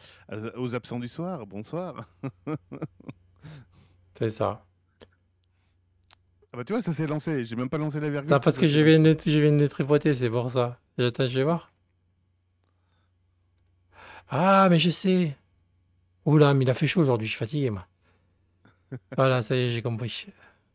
à- 0.54 0.58
aux 0.58 0.74
absents 0.74 0.98
du 0.98 1.06
soir. 1.08 1.46
Bonsoir. 1.46 2.08
C'est 4.18 4.30
ça. 4.30 4.64
Ah 6.52 6.58
bah 6.58 6.64
tu 6.64 6.72
vois, 6.72 6.82
ça 6.82 6.92
s'est 6.92 7.06
lancé. 7.06 7.44
J'ai 7.44 7.56
même 7.56 7.70
pas 7.70 7.78
lancé 7.78 7.98
la 7.98 8.10
virgule. 8.10 8.32
Attends, 8.32 8.42
parce 8.42 8.58
que 8.58 8.66
je 8.66 8.80
viens 8.80 9.00
de, 9.00 9.16
je 9.24 9.38
viens 9.38 9.52
de 9.52 9.66
tripoter, 9.66 10.14
c'est 10.14 10.28
pour 10.28 10.50
ça. 10.50 10.78
Attends, 10.98 11.26
je 11.26 11.38
vais 11.38 11.44
voir. 11.44 11.70
Ah, 14.28 14.68
mais 14.70 14.78
je 14.78 14.90
sais. 14.90 15.36
Oula, 16.24 16.54
mais 16.54 16.64
il 16.64 16.70
a 16.70 16.74
fait 16.74 16.86
chaud 16.86 17.00
aujourd'hui, 17.00 17.26
je 17.26 17.32
suis 17.32 17.38
fatigué, 17.38 17.70
moi. 17.70 17.86
Voilà, 19.16 19.40
ça 19.42 19.56
y 19.56 19.60
est, 19.60 19.70
j'ai 19.70 19.82
compris. 19.82 20.26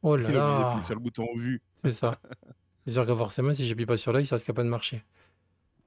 Oh 0.01 0.15
là 0.15 0.29
là, 0.29 0.81
sur 0.85 0.95
le 0.95 0.99
bouton 0.99 1.27
vue. 1.35 1.61
c'est 1.75 1.91
ça. 1.91 2.19
C'est 2.85 2.93
sûr 2.93 3.05
que 3.05 3.13
forcément, 3.13 3.53
si 3.53 3.67
j'appuie 3.67 3.85
pas 3.85 3.97
sur 3.97 4.13
l'œil, 4.13 4.25
ça 4.25 4.35
risque 4.35 4.51
pas 4.51 4.63
de 4.63 4.69
marcher. 4.69 5.03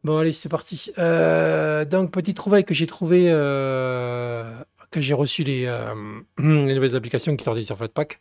Bon, 0.05 0.17
allez, 0.19 0.33
c'est 0.33 0.49
parti. 0.49 0.93
Euh, 0.99 1.85
donc, 1.85 2.11
petite 2.11 2.37
trouvaille 2.37 2.65
que 2.65 2.75
j'ai 2.75 2.87
trouvé, 2.87 3.27
euh, 3.31 4.63
que 4.91 5.01
j'ai 5.01 5.15
reçu 5.15 5.45
les, 5.45 5.67
euh, 5.67 5.95
les 6.39 6.75
nouvelles 6.75 6.97
applications 6.97 7.37
qui 7.37 7.45
sortaient 7.45 7.63
sur 7.63 7.77
Flatpak. 7.77 8.21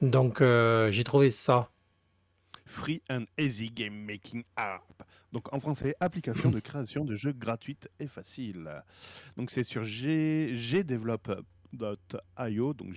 Donc, 0.00 0.40
euh, 0.40 0.90
j'ai 0.90 1.04
trouvé 1.04 1.30
ça. 1.30 1.70
Free 2.70 3.02
and 3.10 3.24
Easy 3.36 3.68
Game 3.70 3.94
Making 3.94 4.44
App. 4.56 5.02
Donc 5.32 5.52
en 5.52 5.60
français, 5.60 5.94
application 6.00 6.50
de 6.50 6.60
création 6.60 7.04
de 7.04 7.14
jeux 7.16 7.32
gratuite 7.32 7.88
et 7.98 8.06
facile. 8.06 8.70
Donc 9.36 9.50
c'est 9.50 9.64
sur 9.64 9.82
gdevelop.io. 9.82 11.24
Donc 12.74 12.94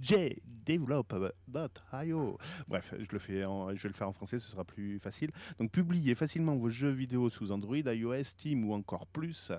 J- 0.00 0.40
gdevelop.io. 0.66 2.38
Bref, 2.68 2.94
je, 2.98 3.06
le 3.10 3.18
fais 3.18 3.44
en- 3.44 3.74
je 3.74 3.82
vais 3.82 3.88
le 3.88 3.94
faire 3.94 4.08
en 4.08 4.12
français, 4.12 4.38
ce 4.38 4.48
sera 4.50 4.64
plus 4.64 4.98
facile. 4.98 5.30
Donc 5.58 5.70
publiez 5.70 6.14
facilement 6.14 6.56
vos 6.56 6.70
jeux 6.70 6.90
vidéo 6.90 7.28
sous 7.30 7.50
Android, 7.52 7.76
iOS, 7.76 8.24
Steam 8.24 8.68
ou 8.68 8.74
encore 8.74 9.06
plus. 9.06 9.50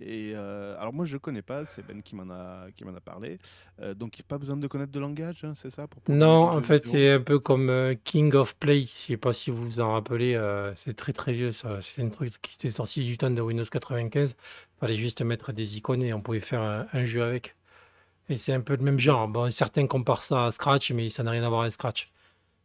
Et 0.00 0.32
euh, 0.34 0.76
alors 0.78 0.92
moi 0.92 1.04
je 1.04 1.16
connais 1.16 1.42
pas, 1.42 1.66
c'est 1.66 1.86
Ben 1.86 2.02
qui 2.02 2.14
m'en 2.14 2.30
a 2.32 2.66
qui 2.76 2.84
m'en 2.84 2.94
a 2.94 3.00
parlé. 3.00 3.38
Euh, 3.80 3.94
donc 3.94 4.20
pas 4.28 4.38
besoin 4.38 4.56
de 4.56 4.66
connaître 4.66 4.92
de 4.92 5.00
langage, 5.00 5.44
hein, 5.44 5.54
c'est 5.56 5.70
ça 5.70 5.86
pour 5.86 6.02
Non, 6.08 6.48
en 6.48 6.62
fait, 6.62 6.84
c'est 6.86 7.10
un 7.12 7.20
peu 7.20 7.38
comme 7.38 7.68
euh, 7.70 7.94
King 8.04 8.34
of 8.34 8.56
Play. 8.56 8.82
Je 8.82 8.86
sais 8.88 9.16
pas 9.16 9.32
si 9.32 9.50
vous 9.50 9.62
vous 9.64 9.80
en 9.80 9.92
rappelez. 9.92 10.34
euh, 10.34 10.74
c'est 10.76 10.94
très 10.94 11.12
très 11.12 11.32
vieux. 11.32 11.52
ça. 11.52 11.80
C'est 11.80 12.02
un 12.02 12.08
truc 12.08 12.32
qui 12.42 12.54
était 12.54 12.70
sorti 12.70 13.04
du 13.04 13.16
temps 13.18 13.30
de 13.30 13.40
Windows 13.40 13.64
95. 13.64 14.36
Fallait 14.78 14.96
juste 14.96 15.20
mettre 15.22 15.52
des 15.52 15.76
icônes 15.76 16.02
et 16.02 16.12
on 16.14 16.20
pouvait 16.22 16.40
faire 16.40 16.62
un, 16.62 16.86
un 16.92 17.04
jeu 17.04 17.22
avec. 17.22 17.54
Et 18.30 18.36
c'est 18.36 18.52
un 18.54 18.60
peu 18.60 18.76
le 18.76 18.82
même 18.82 18.98
genre. 18.98 19.28
Bon, 19.28 19.48
certains 19.50 19.86
comparent 19.86 20.22
ça 20.22 20.46
à 20.46 20.50
Scratch, 20.50 20.90
mais 20.92 21.08
ça 21.10 21.22
n'a 21.22 21.30
rien 21.32 21.44
à 21.44 21.48
voir 21.48 21.60
avec 21.62 21.72
Scratch. 21.72 22.10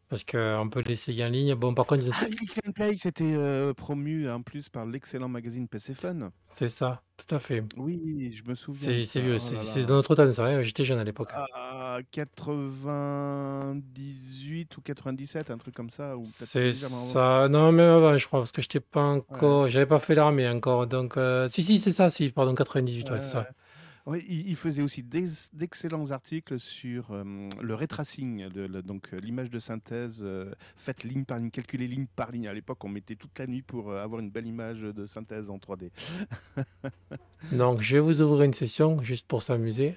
Parce 0.08 0.24
qu'on 0.24 0.70
peut 0.72 0.84
l'essayer 0.86 1.26
en 1.26 1.30
ligne. 1.30 1.56
Bon, 1.56 1.74
par 1.74 1.88
contre, 1.88 2.04
ils 2.04 2.12
Ah, 2.14 2.28
essaient- 2.28 2.68
and 2.68 2.72
Play, 2.74 2.96
c'était 3.00 3.34
euh, 3.36 3.74
promu 3.74 4.30
en 4.30 4.44
plus 4.44 4.70
par 4.70 4.86
l'excellent 4.86 5.28
magazine 5.28 5.68
PC 5.68 5.96
Fun. 5.96 6.30
c'est 6.54 6.68
ça, 6.70 7.02
tout 7.18 7.34
à 7.34 7.40
fait. 7.40 7.64
Oui, 7.76 8.32
je 8.32 8.44
me 8.48 8.54
souviens. 8.54 9.04
C'est 9.04 9.20
vieux. 9.20 9.38
Oh 9.38 9.40
C'est 9.40 9.84
dans 9.88 9.96
notre 9.96 10.14
temps, 10.14 10.32
ça. 10.32 10.62
J'étais 10.62 10.84
jeune 10.84 11.00
à 11.00 11.04
l'époque. 11.04 11.32
Ah, 11.34 11.98
98 12.12 14.78
ou 14.78 14.82
97, 14.82 15.50
un 15.50 15.58
truc 15.58 15.74
comme 15.74 15.90
ça. 15.90 16.14
C'est 16.24 16.72
ça. 16.72 17.48
Non, 17.50 17.72
même 17.72 17.90
avant, 17.90 18.16
je 18.18 18.28
crois, 18.28 18.42
parce 18.42 18.52
que 18.52 18.62
j'étais 18.62 18.80
pas 18.80 19.02
encore. 19.02 19.70
J'avais 19.70 19.88
pas 19.88 19.98
fait 20.00 20.14
l'armée 20.14 20.48
encore. 20.48 20.86
Donc, 20.86 21.18
euh, 21.18 21.48
si, 21.48 21.64
si, 21.64 21.80
c'est 21.80 21.92
ça. 21.92 22.12
Si, 22.12 22.30
pardon, 22.30 22.54
98, 22.54 23.10
ouais, 23.10 23.20
c'est 23.20 23.32
ça. 23.32 23.40
Ouais, 23.40 23.48
il, 24.14 24.48
il 24.50 24.56
faisait 24.56 24.84
aussi 24.84 25.04
d'excellents 25.54 26.12
articles 26.12 26.60
sur 26.60 27.12
euh, 27.12 27.24
le 27.62 27.74
ray 27.74 27.88
tracing, 27.88 28.48
le- 28.54 28.68
le- 28.68 28.82
donc 28.84 29.10
euh, 29.14 29.18
l'image 29.18 29.50
de 29.50 29.58
synthèse 29.60 30.20
euh, 30.24 30.54
faite 30.76 31.04
ligne 31.04 31.24
par 31.26 31.40
ligne, 31.40 31.50
calculée 31.50 31.88
ligne 31.88 32.06
par 32.16 32.32
ligne. 32.32 32.48
À 32.48 32.54
l'époque, 32.54 32.84
on 32.84 32.90
mettait 32.90 33.16
toute 33.16 33.38
la 33.40 33.48
nuit 33.48 33.64
pour 33.64 33.90
euh, 33.92 34.04
avoir 34.04 34.22
une 34.22 34.30
belle 34.30 34.46
image 34.48 34.82
de 34.82 35.06
synthèse 35.08 35.50
en 35.50 35.58
3D. 35.58 35.90
Donc, 37.52 37.82
je 37.82 37.96
vais 37.96 38.00
vous 38.02 38.22
ouvrir 38.22 38.44
une 38.44 38.54
session 38.54 39.02
juste 39.02 39.26
pour 39.28 39.42
s'amuser. 39.42 39.96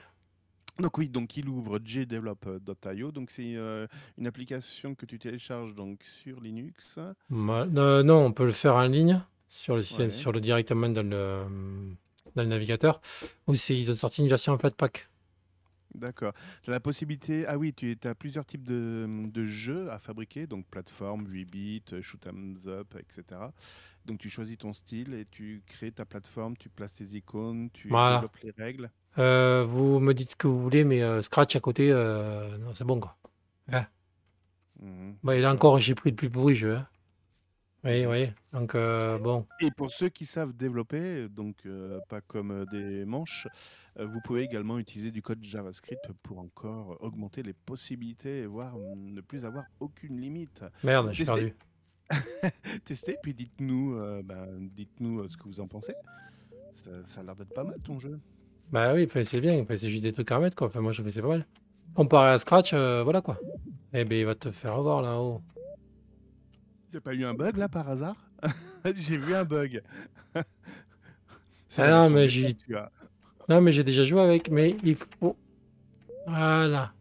Donc 0.79 0.97
oui, 0.97 1.09
donc 1.09 1.37
il 1.37 1.49
ouvre 1.49 1.81
gdevelop.io. 1.81 3.11
Donc 3.11 3.33
c'est 3.33 3.57
euh, 3.57 3.88
une 4.17 4.29
application 4.29 4.95
que 4.95 5.07
tu 5.07 5.19
télécharges 5.19 5.75
donc 5.75 5.99
sur 6.23 6.41
Linux. 6.41 6.99
Euh, 6.99 8.03
non, 8.05 8.25
on 8.27 8.33
peut 8.33 8.45
le 8.47 8.53
faire 8.53 8.77
en 8.77 8.87
ligne 8.87 9.21
sur 9.49 9.75
le, 9.75 9.83
Ouais. 9.99 10.09
sur 10.09 10.31
le 10.31 10.41
directement 10.41 10.88
dans 10.88 11.03
le, 11.05 11.43
dans 12.37 12.42
le 12.42 12.49
navigateur. 12.49 13.00
Ou 13.47 13.54
ils 13.54 13.90
ont 13.90 13.94
sorti 13.94 14.23
une 14.23 14.28
version 14.28 14.52
en 14.52 14.58
Flatpak. 14.58 15.08
D'accord. 15.94 16.32
Tu 16.62 16.70
as 16.70 16.75
la 16.75 16.80
possibilité. 16.80 17.44
Ah 17.47 17.56
oui, 17.56 17.73
tu 17.75 17.97
as 18.04 18.14
plusieurs 18.14 18.44
types 18.44 18.62
de, 18.64 19.06
de 19.32 19.44
jeux 19.44 19.90
à 19.90 19.99
fabriquer, 19.99 20.47
donc 20.47 20.66
plateforme, 20.66 21.26
8 21.28 21.44
bits, 21.47 21.82
shoot 22.02 22.25
'em 22.26 22.56
up, 22.66 22.94
etc. 22.99 23.40
Donc 24.04 24.18
tu 24.18 24.28
choisis 24.30 24.56
ton 24.58 24.75
style 24.75 25.14
et 25.14 25.25
tu 25.25 25.62
crées 25.66 25.90
ta 25.92 26.04
plateforme, 26.04 26.56
tu 26.56 26.68
places 26.68 26.94
tes 26.94 27.04
icônes, 27.16 27.70
tu 27.73 27.88
Voilà. 27.88 28.16
développes 28.16 28.38
les 28.42 28.52
règles. 28.56 28.90
Euh, 29.18 29.64
vous 29.64 29.99
me 29.99 30.12
dites 30.14 30.32
ce 30.32 30.37
que 30.37 30.47
vous 30.47 30.61
voulez, 30.61 30.85
mais 30.85 31.02
euh, 31.02 31.23
Scratch 31.23 31.56
à 31.56 31.61
côté, 31.61 31.90
euh, 31.90 32.56
c'est 32.75 32.85
bon 32.85 33.00
quoi. 33.00 33.16
Mhm. 34.80 35.16
Bon, 35.23 35.32
et 35.32 35.40
là 35.40 35.52
encore, 35.52 35.78
j'ai 35.78 35.94
pris 35.94 36.11
le 36.11 36.16
plus 36.16 36.30
pourri 36.30 36.54
jeu. 36.54 36.76
hein. 36.76 36.87
Oui, 37.88 38.04
oui. 38.04 38.30
Donc, 38.52 38.75
euh, 38.75 39.18
bon. 39.18 39.47
Et 39.61 39.71
pour 39.71 39.90
ceux 39.90 40.11
qui 40.11 40.26
savent 40.26 40.52
développer, 40.52 41.28
donc 41.28 41.57
euh, 41.64 41.99
pas 42.11 42.21
comme 42.21 42.50
euh, 42.50 42.64
des 42.66 43.07
manches, 43.07 43.49
euh, 43.99 44.04
vous 44.04 44.21
pouvez 44.25 44.42
également 44.42 44.78
utiliser 44.78 45.11
du 45.11 45.23
code 45.23 45.42
JavaScript 45.42 46.12
pour 46.23 46.38
encore 46.38 46.99
augmenter 47.00 47.42
les 47.42 47.54
possibilités 47.54 48.40
et 48.40 48.47
voire 48.47 48.76
mm, 48.76 49.14
ne 49.14 49.21
plus 49.23 49.47
avoir 49.47 49.64
aucune 49.80 50.21
limite. 50.21 50.62
Merde, 50.85 51.11
j'ai 51.12 51.25
Testez. 51.25 51.54
perdu. 52.11 52.52
Testez, 52.85 53.16
puis 53.23 53.33
dites-nous 53.33 53.99
ben, 54.23 54.47
dites-nous 54.75 55.28
ce 55.28 55.37
que 55.38 55.45
vous 55.45 55.61
en 55.61 55.66
pensez. 55.66 55.95
Ça, 56.85 56.90
ça 57.07 57.21
a 57.21 57.23
l'air 57.23 57.37
d'être 57.37 57.54
pas 57.54 57.64
mal 57.64 57.78
ton 57.83 57.99
jeu. 57.99 58.21
Bah 58.71 58.92
oui, 58.95 59.04
enfin, 59.04 59.25
c'est 59.25 59.40
bien. 59.40 59.61
Enfin, 59.61 59.76
c'est 59.76 59.88
juste 59.88 60.02
des 60.02 60.12
trucs 60.12 60.30
à 60.30 60.37
remettre 60.37 60.57
quoi. 60.57 60.66
Enfin, 60.66 60.80
moi, 60.80 60.92
je 60.92 60.99
trouve 60.99 61.07
que 61.07 61.14
c'est 61.14 61.23
pas 61.23 61.28
mal. 61.28 61.47
Comparé 61.95 62.30
à 62.30 62.38
Scratch, 62.38 62.73
euh, 62.75 63.02
voilà 63.02 63.23
quoi. 63.23 63.38
Eh 63.95 64.04
ben, 64.04 64.18
il 64.18 64.26
va 64.26 64.35
te 64.35 64.50
faire 64.50 64.75
avoir 64.75 65.00
là-haut. 65.02 65.40
T'as 66.92 67.00
pas 67.00 67.14
eu 67.14 67.25
un 67.25 67.35
bug 67.35 67.57
là 67.57 67.68
par 67.68 67.88
hasard? 67.88 68.16
J'ai 68.97 69.18
vu 69.18 69.35
un 69.35 69.45
bug. 69.45 69.83
Ah 71.76 71.90
non, 71.90 72.11
mais 72.11 72.28
j'ai-. 72.28 72.57
Non, 73.49 73.61
mais 73.61 73.71
déjà 73.85 74.02
joué 74.02 74.21
avec, 74.21 74.50
mais 74.50 74.75
il 74.83 74.97
faut. 74.97 75.37
Voilà. 76.26 76.92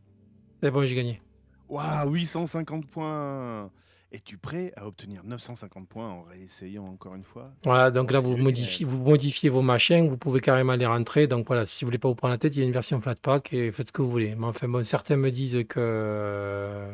C'est 0.62 0.70
bon, 0.70 0.86
j'ai 0.86 0.94
gagné. 0.94 1.22
Waouh, 1.70 2.12
850 2.12 2.86
points 2.86 3.72
Es-tu 4.12 4.38
prêt 4.38 4.72
à 4.78 4.88
obtenir 4.88 5.22
950 5.26 5.88
points 5.88 6.08
en 6.08 6.24
réessayant 6.24 6.86
encore 6.86 7.16
une 7.16 7.26
fois? 7.26 7.52
Voilà, 7.66 7.92
donc 7.92 8.12
là, 8.12 8.22
vous 8.22 8.38
modifiez, 8.38 8.86
vous 8.86 8.98
modifiez 9.04 9.50
vos 9.50 9.62
machins, 9.62 10.08
vous 10.08 10.18
pouvez 10.18 10.40
carrément 10.40 10.76
les 10.76 10.86
rentrer. 10.86 11.28
Donc 11.28 11.46
voilà, 11.48 11.66
si 11.66 11.84
vous 11.84 11.90
voulez 11.90 11.98
pas 11.98 12.08
vous 12.08 12.16
prendre 12.16 12.34
la 12.34 12.38
tête, 12.38 12.56
il 12.56 12.60
y 12.60 12.62
a 12.62 12.66
une 12.66 12.72
version 12.72 13.02
Flatpak 13.02 13.52
et 13.52 13.70
faites 13.72 13.88
ce 13.88 13.92
que 13.92 14.02
vous 14.02 14.10
voulez. 14.10 14.36
Mais 14.36 14.46
enfin, 14.46 14.70
bon, 14.70 14.82
certains 14.84 15.18
me 15.18 15.30
disent 15.30 15.66
que 15.68 16.88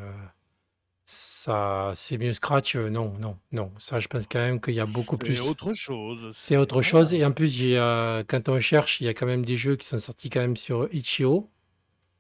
ça, 1.06 1.92
c'est 1.96 2.18
mieux 2.18 2.34
Scratch. 2.34 2.76
Euh, 2.76 2.90
Non, 2.90 3.14
non, 3.20 3.38
non. 3.52 3.72
Ça, 3.78 4.00
je 4.00 4.08
pense 4.08 4.26
quand 4.28 4.40
même 4.40 4.62
qu'il 4.62 4.74
y 4.74 4.80
a 4.80 4.86
beaucoup 4.86 5.18
C'est 5.18 5.26
plus. 5.26 5.42
autre 5.42 5.74
chose. 5.74 6.32
C'est 6.36 6.58
autre 6.58 6.76
voilà. 6.76 6.88
chose. 6.88 7.14
Et 7.14 7.26
en 7.26 7.32
plus, 7.32 7.48
j'ai, 7.54 7.78
euh, 7.78 8.24
quand 8.28 8.48
on 8.50 8.60
cherche, 8.60 9.02
il 9.02 9.06
y 9.06 9.08
a 9.10 9.14
quand 9.14 9.26
même 9.26 9.44
des 9.46 9.58
jeux 9.58 9.76
qui 9.76 9.86
sont 9.86 9.98
sortis 9.98 10.30
quand 10.30 10.40
même 10.40 10.56
sur 10.58 10.88
Itch.io, 10.94 11.50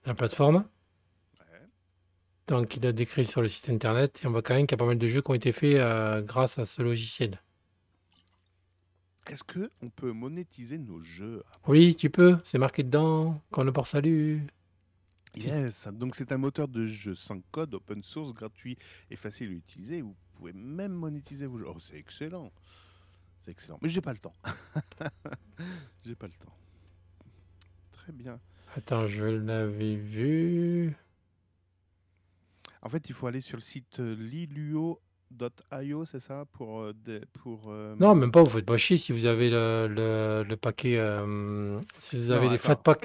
la 0.06 0.13
plateforme. 0.13 0.66
Ouais. 1.40 1.46
Donc, 2.48 2.75
il 2.78 2.86
a 2.86 2.92
décrit 2.92 3.25
sur 3.25 3.42
le 3.42 3.48
site 3.48 3.70
internet. 3.70 4.22
Et 4.24 4.28
on 4.28 4.32
voit 4.32 4.42
quand 4.42 4.54
même 4.56 4.68
qu'il 4.68 4.75
y 4.75 4.80
a 4.80 4.84
pas 4.84 4.86
mal 4.88 4.98
de 4.98 5.08
jeux 5.08 5.22
qui 5.22 5.32
ont 5.32 5.36
été 5.36 5.52
faits 5.54 5.75
euh, 5.75 6.22
grâce 6.22 6.60
à 6.60 6.66
ce 6.66 6.82
logiciel. 6.82 7.42
Est-ce 9.28 9.44
que 9.46 9.72
on 9.82 9.90
peut 9.90 10.12
monétiser 10.12 10.78
nos 10.78 11.00
jeux 11.02 11.44
Oui, 11.68 11.96
tu 11.96 12.10
peux. 12.10 12.38
C'est 12.44 12.58
marqué 12.58 12.84
dedans. 12.84 13.42
Quand 13.52 13.63
le 13.63 13.72
port 13.72 13.88
salut. 13.88 14.46
Yes, 15.36 15.88
donc 15.92 16.16
c'est 16.16 16.32
un 16.32 16.38
moteur 16.38 16.68
de 16.68 16.86
jeu 16.86 17.16
sans 17.16 17.40
code, 17.52 17.74
open 17.74 18.04
source, 18.04 18.34
gratuit 18.34 18.78
et 19.10 19.16
facile 19.16 19.50
à 19.50 19.54
utiliser. 19.54 20.02
Vous 20.02 20.16
pouvez 20.36 20.54
même 20.54 20.94
monétiser 20.94 21.48
vos 21.48 21.58
jeux. 21.58 21.66
Oh, 21.68 21.78
c'est 21.80 21.98
excellent. 21.98 22.52
C'est 23.42 23.52
excellent. 23.52 23.80
Mais 23.82 23.90
j'ai 23.90 24.02
pas 24.02 24.13
le 24.13 24.20
temps. 24.20 24.34
j'ai 26.06 26.16
pas 26.16 26.28
le 26.28 26.34
temps. 26.34 26.56
Très 27.92 28.12
bien. 28.12 28.40
Attends, 28.75 29.08
je 29.08 29.25
l'avais 29.25 29.96
vu. 29.96 30.96
En 32.82 32.90
fait, 32.90 33.08
il 33.10 33.13
faut 33.16 33.28
aller 33.28 33.42
sur 33.42 33.58
le 33.58 33.63
site 33.63 34.00
euh, 34.02 34.13
liluo.io, 34.16 36.06
c'est 36.06 36.20
ça 36.20 36.46
pour, 36.52 36.82
euh, 36.82 36.94
pour 37.34 37.62
euh, 37.68 37.96
Non, 38.00 38.13
même 38.13 38.32
pas, 38.32 38.44
vous 38.44 38.50
faites 38.50 38.66
pas 38.66 38.78
chier 38.78 38.98
si 38.98 39.12
vous 39.13 39.25
avez 39.25 39.50
le, 39.50 39.88
le, 39.90 40.44
le 40.48 40.58
paquet, 40.58 40.98
euh, 40.98 41.80
si 41.98 42.18
vous 42.18 42.32
avez 42.32 42.48
Non, 42.48 42.52
les 42.54 42.60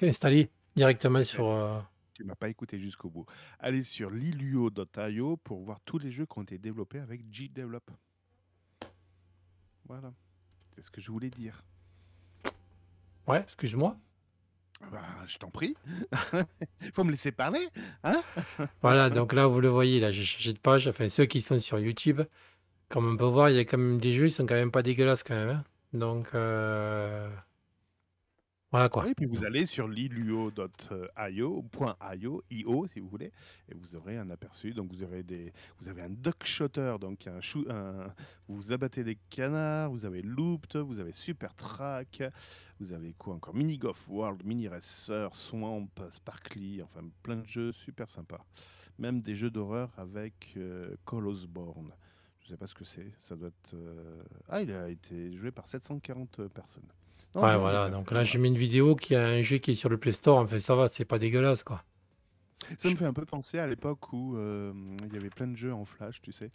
installés 0.08 0.50
directement 0.74 1.22
sur. 1.24 1.48
euh, 1.50 1.78
Tu 2.18 2.24
m'as 2.24 2.34
pas 2.34 2.48
écouté 2.48 2.80
jusqu'au 2.80 3.08
bout. 3.08 3.26
Allez 3.60 3.84
sur 3.84 4.10
liluo.io 4.10 5.36
pour 5.36 5.62
voir 5.62 5.78
tous 5.84 5.98
les 5.98 6.10
jeux 6.10 6.26
qui 6.26 6.36
ont 6.36 6.42
été 6.42 6.58
développés 6.58 6.98
avec 6.98 7.22
G-Develop. 7.32 7.92
Voilà. 9.84 10.12
C'est 10.74 10.82
ce 10.82 10.90
que 10.90 11.00
je 11.00 11.12
voulais 11.12 11.30
dire. 11.30 11.62
Ouais, 13.28 13.40
excuse-moi. 13.42 13.96
Ah 14.82 14.86
bah, 14.90 15.04
je 15.26 15.38
t'en 15.38 15.48
prie. 15.50 15.76
faut 16.92 17.04
me 17.04 17.12
laisser 17.12 17.30
parler. 17.30 17.68
Hein? 18.02 18.20
Voilà, 18.82 19.10
donc 19.10 19.32
là, 19.32 19.46
vous 19.46 19.60
le 19.60 19.68
voyez, 19.68 20.00
là, 20.00 20.10
j'ai 20.10 20.24
changé 20.24 20.52
de 20.52 20.58
page. 20.58 20.88
Enfin, 20.88 21.08
ceux 21.08 21.26
qui 21.26 21.40
sont 21.40 21.60
sur 21.60 21.78
YouTube, 21.78 22.22
comme 22.88 23.06
on 23.12 23.16
peut 23.16 23.26
voir, 23.26 23.48
il 23.50 23.56
y 23.56 23.60
a 23.60 23.64
quand 23.64 23.78
même 23.78 24.00
des 24.00 24.12
jeux, 24.12 24.26
ils 24.26 24.32
sont 24.32 24.44
quand 24.46 24.56
même 24.56 24.72
pas 24.72 24.82
dégueulasses 24.82 25.22
quand 25.22 25.36
même. 25.36 25.50
hein. 25.50 25.64
Donc, 25.92 26.34
euh, 26.34 27.30
voilà 28.70 28.88
quoi. 28.90 29.04
Oui, 29.06 29.14
puis 29.14 29.24
vous 29.26 29.44
allez 29.44 29.64
sur 29.66 29.88
liluo.io, 29.88 31.62
point 31.72 31.96
.io, 32.20 32.42
IO 32.50 32.86
si 32.86 33.00
vous 33.00 33.08
voulez, 33.08 33.32
et 33.70 33.74
vous 33.74 33.96
aurez 33.96 34.18
un 34.18 34.28
aperçu. 34.30 34.72
Donc 34.72 34.92
vous 34.92 35.02
aurez 35.02 35.22
des, 35.22 35.52
vous 35.80 35.88
avez 35.88 36.02
un 36.02 36.10
duck 36.10 36.44
shotter, 36.44 36.96
donc 37.00 37.26
un, 37.26 37.40
vous 38.48 38.72
abattez 38.72 39.04
des 39.04 39.16
canards, 39.30 39.90
vous 39.90 40.04
avez 40.04 40.20
Looped, 40.22 40.76
vous 40.76 40.98
avez 41.00 41.12
Super 41.12 41.54
Track, 41.54 42.22
vous 42.78 42.92
avez 42.92 43.14
quoi 43.14 43.34
encore? 43.34 43.54
Mini 43.54 43.78
Golf 43.78 44.08
World, 44.08 44.44
Mini 44.44 44.68
Racer, 44.68 45.34
Swamp, 45.34 45.88
Sparkly, 46.10 46.82
enfin 46.82 47.00
plein 47.22 47.36
de 47.36 47.46
jeux 47.46 47.72
super 47.72 48.08
sympas. 48.08 48.44
Même 48.98 49.20
des 49.22 49.34
jeux 49.36 49.50
d'horreur 49.50 49.90
avec 49.96 50.52
euh, 50.56 50.94
Colosborn. 51.04 51.92
Je 52.42 52.48
sais 52.48 52.56
pas 52.56 52.66
ce 52.66 52.74
que 52.74 52.84
c'est. 52.84 53.12
Ça 53.28 53.36
doit 53.36 53.48
être. 53.48 53.74
euh, 53.74 54.12
Ah, 54.48 54.60
il 54.60 54.72
a 54.72 54.88
été 54.90 55.32
joué 55.36 55.52
par 55.52 55.68
740 55.68 56.48
personnes. 56.48 56.88
Non, 57.34 57.46
Ouais, 57.46 57.56
voilà. 57.56 57.88
bien, 57.88 57.90
Donc 57.90 58.10
là, 58.12 58.22
j'ai 58.24 58.38
mis 58.38 58.46
une 58.48 58.56
vidéo 58.58 58.94
qui 58.96 59.14
a 59.16 59.26
un 59.26 59.42
jeu 59.42 59.58
qui 59.58 59.72
est 59.72 59.74
sur 59.74 59.88
le 59.88 59.98
Play 59.98 60.12
Store. 60.12 60.38
Enfin, 60.38 60.58
ça 60.60 60.74
va, 60.76 60.86
c'est 60.88 61.04
pas 61.04 61.18
dégueulasse 61.18 61.62
quoi. 61.64 61.84
Ça 62.76 62.90
me 62.90 62.96
fait 62.96 63.04
un 63.04 63.12
peu 63.12 63.24
penser 63.24 63.58
à 63.58 63.66
l'époque 63.66 64.12
où 64.12 64.36
euh, 64.36 64.72
il 65.06 65.12
y 65.12 65.16
avait 65.16 65.30
plein 65.30 65.46
de 65.46 65.56
jeux 65.56 65.72
en 65.72 65.84
flash, 65.84 66.20
tu 66.20 66.32
sais. 66.32 66.50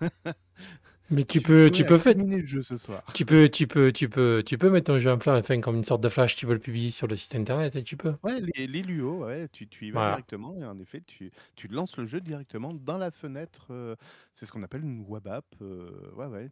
Mais 1.10 1.24
tu 1.24 1.40
peux, 1.42 1.70
jouais 1.70 1.70
tu 1.70 1.84
à 1.84 1.86
peux 1.86 1.98
faire, 1.98 2.14
terminer 2.14 2.36
le 2.38 2.46
jeu 2.46 2.62
ce 2.62 2.76
soir. 2.76 3.02
tu 3.14 3.24
peux, 3.26 3.48
tu 3.48 3.66
peux, 3.66 3.92
tu 3.92 4.08
peux, 4.08 4.42
tu 4.44 4.58
peux 4.58 4.70
mettre 4.70 4.86
ton 4.92 4.98
jeu 4.98 5.10
en 5.12 5.18
flash, 5.18 5.40
enfin, 5.40 5.60
comme 5.60 5.76
une 5.76 5.84
sorte 5.84 6.02
de 6.02 6.08
flash, 6.08 6.36
tu 6.36 6.46
peux 6.46 6.52
le 6.54 6.58
publier 6.60 6.90
sur 6.90 7.06
le 7.06 7.16
site 7.16 7.34
internet 7.36 7.76
et 7.76 7.82
tu 7.84 7.96
peux. 7.96 8.14
Ouais, 8.22 8.40
les, 8.40 8.66
les 8.66 8.82
Luo, 8.82 9.24
ouais, 9.26 9.48
tu, 9.48 9.68
tu 9.68 9.86
y 9.86 9.90
vas 9.90 10.00
Voilà. 10.00 10.02
directement 10.02 10.56
et 10.58 10.64
en 10.64 10.78
effet, 10.78 11.02
tu, 11.02 11.30
tu 11.56 11.68
lances 11.68 11.96
le 11.98 12.06
jeu 12.06 12.20
directement 12.22 12.72
dans 12.72 12.96
la 12.96 13.10
fenêtre. 13.10 13.66
euh, 13.70 13.96
c'est 14.32 14.46
ce 14.46 14.52
qu'on 14.52 14.62
appelle 14.62 14.82
une 14.82 15.00
web 15.06 15.26
app. 15.28 15.44
euh, 15.60 16.10
ouais, 16.14 16.26
ouais, 16.26 16.50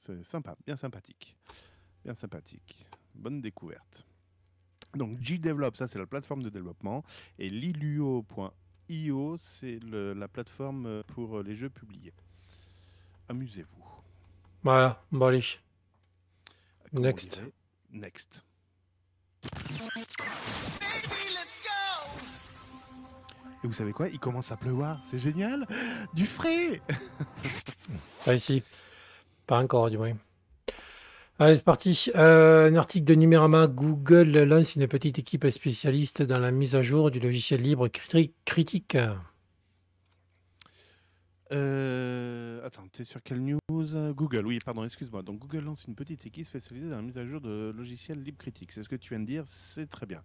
c'est 0.00 0.24
sympa, 0.24 0.56
bien 0.66 0.76
sympathique. 0.76 1.36
Bien 2.04 2.14
sympathique. 2.14 2.86
Bonne 3.14 3.40
découverte. 3.40 4.06
Donc, 4.94 5.20
G-Develop, 5.20 5.76
ça 5.76 5.86
c'est 5.86 5.98
la 5.98 6.06
plateforme 6.06 6.42
de 6.42 6.48
développement. 6.48 7.04
Et 7.38 7.50
liluo.io, 7.50 9.36
c'est 9.38 9.78
la 9.84 10.28
plateforme 10.28 11.02
pour 11.04 11.42
les 11.42 11.54
jeux 11.54 11.70
publiés. 11.70 12.14
Amusez-vous. 13.28 13.84
Voilà, 14.62 15.02
bon 15.12 15.26
allez. 15.26 15.44
Comme 16.92 17.02
Next. 17.02 17.42
Next. 17.92 18.44
Et 23.62 23.66
vous 23.66 23.72
savez 23.74 23.92
quoi? 23.92 24.08
Il 24.08 24.18
commence 24.18 24.50
à 24.52 24.56
pleuvoir, 24.56 25.00
c'est 25.04 25.18
génial 25.18 25.66
Du 26.14 26.24
frais 26.26 26.80
Ah, 28.26 28.34
ici. 28.34 28.62
Pas 29.46 29.58
encore, 29.62 29.90
du 29.90 29.98
moins. 29.98 30.14
Allez, 31.42 31.56
c'est 31.56 31.64
parti. 31.64 32.10
Euh, 32.16 32.70
un 32.70 32.76
article 32.76 33.06
de 33.06 33.14
Numérama. 33.14 33.66
Google 33.66 34.42
lance 34.42 34.76
une 34.76 34.86
petite 34.86 35.18
équipe 35.18 35.48
spécialiste 35.50 36.20
dans 36.22 36.38
la 36.38 36.50
mise 36.50 36.74
à 36.74 36.82
jour 36.82 37.10
du 37.10 37.18
logiciel 37.18 37.62
libre 37.62 37.88
cri- 37.88 38.34
critique. 38.44 38.98
Euh, 41.50 42.64
attends, 42.64 42.86
t'es 42.92 43.04
sur 43.04 43.22
quelle 43.22 43.40
news? 43.40 43.58
Google, 44.12 44.44
oui, 44.46 44.58
pardon, 44.62 44.84
excuse-moi. 44.84 45.22
Donc 45.22 45.38
Google 45.38 45.64
lance 45.64 45.86
une 45.88 45.94
petite 45.94 46.26
équipe 46.26 46.46
spécialisée 46.46 46.90
dans 46.90 46.96
la 46.96 47.02
mise 47.02 47.16
à 47.16 47.24
jour 47.26 47.40
de 47.40 47.72
logiciels 47.74 48.22
libres 48.22 48.38
critiques. 48.38 48.70
C'est 48.72 48.82
ce 48.82 48.88
que 48.90 48.96
tu 48.96 49.14
viens 49.14 49.20
de 49.20 49.26
dire, 49.26 49.44
c'est 49.46 49.88
très 49.88 50.04
bien. 50.04 50.22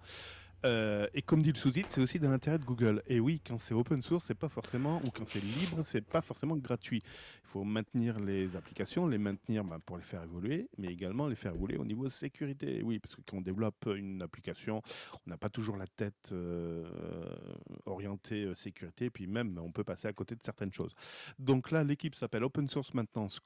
Euh, 0.65 1.07
et 1.13 1.21
comme 1.21 1.41
dit 1.41 1.51
le 1.51 1.57
sous-titre, 1.57 1.89
c'est 1.91 2.01
aussi 2.01 2.19
dans 2.19 2.29
l'intérêt 2.31 2.57
de 2.57 2.65
Google. 2.65 3.03
Et 3.07 3.19
oui, 3.19 3.39
quand 3.45 3.59
c'est 3.59 3.75
open 3.75 4.01
source, 4.01 4.25
c'est 4.25 4.35
pas 4.35 4.49
forcément, 4.49 4.99
ou 5.05 5.11
quand 5.11 5.27
c'est 5.27 5.43
libre, 5.43 5.83
c'est 5.83 6.01
pas 6.01 6.21
forcément 6.21 6.57
gratuit. 6.57 7.03
Il 7.05 7.47
faut 7.47 7.63
maintenir 7.63 8.19
les 8.19 8.55
applications, 8.55 9.07
les 9.07 9.19
maintenir 9.19 9.63
ben, 9.63 9.79
pour 9.79 9.97
les 9.97 10.03
faire 10.03 10.23
évoluer, 10.23 10.67
mais 10.77 10.87
également 10.87 11.27
les 11.27 11.35
faire 11.35 11.53
évoluer 11.53 11.77
au 11.77 11.85
niveau 11.85 12.09
sécurité. 12.09 12.81
Oui, 12.83 12.99
parce 12.99 13.15
que 13.15 13.21
quand 13.21 13.37
on 13.37 13.41
développe 13.41 13.87
une 13.95 14.23
application, 14.23 14.81
on 15.25 15.29
n'a 15.29 15.37
pas 15.37 15.49
toujours 15.49 15.77
la 15.77 15.87
tête 15.87 16.29
euh, 16.31 16.83
orientée 17.85 18.45
euh, 18.45 18.55
sécurité, 18.55 19.11
puis 19.11 19.27
même 19.27 19.59
on 19.59 19.71
peut 19.71 19.83
passer 19.83 20.07
à 20.07 20.13
côté 20.13 20.35
de 20.35 20.41
certaines 20.43 20.73
choses. 20.73 20.95
Donc 21.37 21.69
là, 21.69 21.83
l'équipe 21.83 22.15
s'appelle 22.15 22.43
Open 22.43 22.67
Source 22.67 22.93
Maintenance 22.95 23.39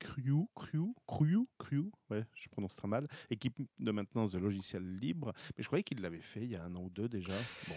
Crew, 0.00 0.46
Crew, 0.54 0.94
Crew, 1.06 1.46
Crew, 1.58 1.90
ouais, 2.10 2.24
je 2.34 2.48
prononce 2.48 2.76
très 2.76 2.88
mal, 2.88 3.06
équipe 3.28 3.56
de 3.78 3.90
maintenance 3.90 4.30
de 4.32 4.38
logiciels 4.38 4.98
libres. 4.98 5.32
Mais 5.56 5.62
je 5.62 5.68
croyais 5.68 5.82
qu'il 5.82 6.00
l'avait 6.00 6.20
fait 6.20 6.42
il 6.42 6.50
y 6.50 6.56
a 6.56 6.59
un 6.66 6.74
an 6.76 6.82
ou 6.84 6.90
deux 6.90 7.08
déjà. 7.08 7.32
Bon, 7.68 7.74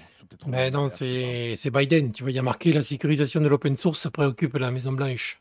Mais 0.47 0.71
non, 0.71 0.87
sais 0.87 1.53
c'est 1.57 1.69
Biden. 1.71 2.11
Tu 2.13 2.23
vois, 2.23 2.31
il 2.31 2.35
y 2.35 2.39
a 2.39 2.43
marqué 2.43 2.71
la 2.71 2.81
sécurisation 2.81 3.41
de 3.41 3.47
l'open 3.47 3.75
source 3.75 3.99
ça 3.99 4.11
préoccupe 4.11 4.55
la 4.55 4.71
Maison 4.71 4.91
Blanche. 4.93 5.39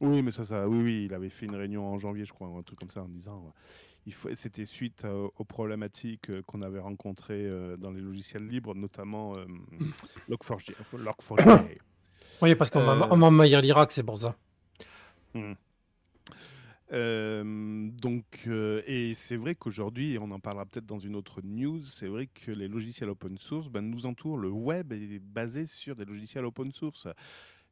Oui, 0.00 0.22
mais 0.22 0.30
ça, 0.30 0.44
ça, 0.44 0.66
oui, 0.68 0.78
oui, 0.82 1.04
il 1.06 1.14
avait 1.14 1.28
fait 1.28 1.46
une 1.46 1.56
réunion 1.56 1.86
en 1.86 1.98
janvier, 1.98 2.24
je 2.24 2.32
crois, 2.32 2.48
un 2.48 2.62
truc 2.62 2.78
comme 2.78 2.90
ça, 2.90 3.02
en 3.02 3.08
disant. 3.08 3.44
euh, 3.46 3.50
il 4.06 4.14
faut- 4.14 4.34
C'était 4.34 4.64
suite 4.64 5.04
à- 5.04 5.14
aux 5.14 5.44
problématiques 5.44 6.30
euh, 6.30 6.42
qu'on 6.46 6.62
avait 6.62 6.78
rencontrées 6.80 7.44
euh, 7.46 7.76
dans 7.76 7.90
les 7.90 8.00
logiciels 8.00 8.46
libres, 8.46 8.74
notamment 8.74 9.36
euh, 9.36 9.44
Log4j. 10.30 10.74
enfin, 10.80 10.96
Log4j. 10.98 11.78
Oui, 12.40 12.54
parce 12.54 12.70
qu'on 12.70 12.80
va 12.82 12.92
Euh, 12.92 13.10
envahir 13.10 13.60
l'Irak, 13.60 13.92
c'est 13.92 14.02
pour 14.02 14.16
ça. 14.16 14.34
Donc, 16.90 18.48
et 18.86 19.14
c'est 19.14 19.36
vrai 19.36 19.54
qu'aujourd'hui, 19.54 20.18
on 20.20 20.30
en 20.30 20.40
parlera 20.40 20.66
peut-être 20.66 20.86
dans 20.86 20.98
une 20.98 21.14
autre 21.14 21.40
news, 21.42 21.82
c'est 21.84 22.08
vrai 22.08 22.26
que 22.26 22.50
les 22.50 22.68
logiciels 22.68 23.10
open 23.10 23.38
source 23.38 23.68
ben, 23.68 23.82
nous 23.82 24.06
entourent. 24.06 24.38
Le 24.38 24.50
web 24.50 24.92
est 24.92 25.20
basé 25.20 25.66
sur 25.66 25.94
des 25.94 26.04
logiciels 26.04 26.44
open 26.44 26.72
source. 26.72 27.06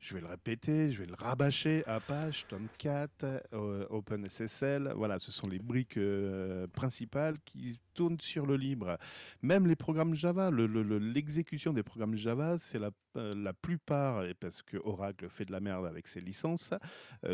Je 0.01 0.15
vais 0.15 0.21
le 0.21 0.29
répéter, 0.29 0.93
je 0.93 1.01
vais 1.01 1.07
le 1.07 1.15
rabâcher. 1.15 1.83
Apache, 1.87 2.47
Tomcat, 2.47 3.09
euh, 3.53 3.85
OpenSSL, 3.91 4.93
voilà, 4.95 5.19
ce 5.19 5.33
sont 5.33 5.49
les 5.49 5.59
briques 5.59 5.97
euh, 5.97 6.69
principales 6.69 7.37
qui 7.45 7.79
tournent 7.95 8.21
sur 8.21 8.47
le 8.47 8.57
libre. 8.57 8.97
Même 9.43 9.67
les 9.67 9.75
programmes 9.75 10.15
Java, 10.15 10.51
le- 10.51 10.69
le- 10.69 10.85
le- 10.85 10.99
l'exécution 11.01 11.73
des 11.73 11.83
programmes 11.83 12.15
Java, 12.15 12.59
c'est 12.59 12.79
la, 12.79 12.91
euh, 13.17 13.35
la 13.35 13.53
plupart, 13.53 14.25
et 14.25 14.35
parce 14.35 14.63
que 14.63 14.77
Oracle 14.85 15.29
fait 15.29 15.45
de 15.45 15.51
la 15.53 15.59
merde 15.59 15.85
avec 15.85 16.07
ses 16.07 16.21
licences, 16.21 16.73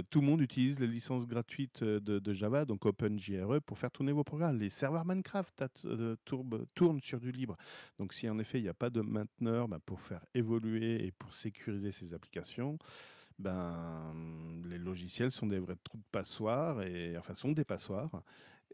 tout 0.09 0.21
le 0.23 0.27
monde 0.27 0.41
utilise 0.41 0.81
les 0.81 0.87
licences 0.87 1.27
gratuites 1.27 1.85
de, 1.85 2.33
Java, 2.33 2.65
donc 2.65 2.87
OpenJRE, 2.87 3.61
pour 3.61 3.79
faire 3.79 3.91
tourner 3.91 4.13
vos 4.13 4.25
programmes. 4.25 4.59
Les 4.59 4.71
serveurs 4.71 5.05
Minecraft 5.05 5.65
tournent 6.75 7.01
sur 7.03 7.21
du 7.21 7.31
libre. 7.31 7.57
Donc 7.99 8.15
si 8.15 8.29
en 8.29 8.39
effet 8.39 8.59
il 8.59 8.63
n'y 8.63 8.69
a 8.71 8.75
pas 8.75 8.89
de 8.91 9.03
mainteneur 9.03 9.69
ben, 9.69 9.79
pour 9.85 10.01
faire 10.01 10.25
évoluer 10.35 11.05
et 11.07 11.13
pour 11.13 11.35
sécuriser 11.35 11.93
ces 11.93 12.15
applications, 12.15 12.54
ben, 13.39 14.13
les 14.67 14.79
logiciels 14.79 15.31
sont 15.33 15.47
des 15.47 15.59
vrais 15.59 15.77
trous 15.83 15.99
de 15.99 16.05
passoire, 16.13 16.83
et, 16.83 17.17
enfin 17.19 17.35
sont 17.35 17.53
des 17.53 17.65
passoires. 17.65 18.23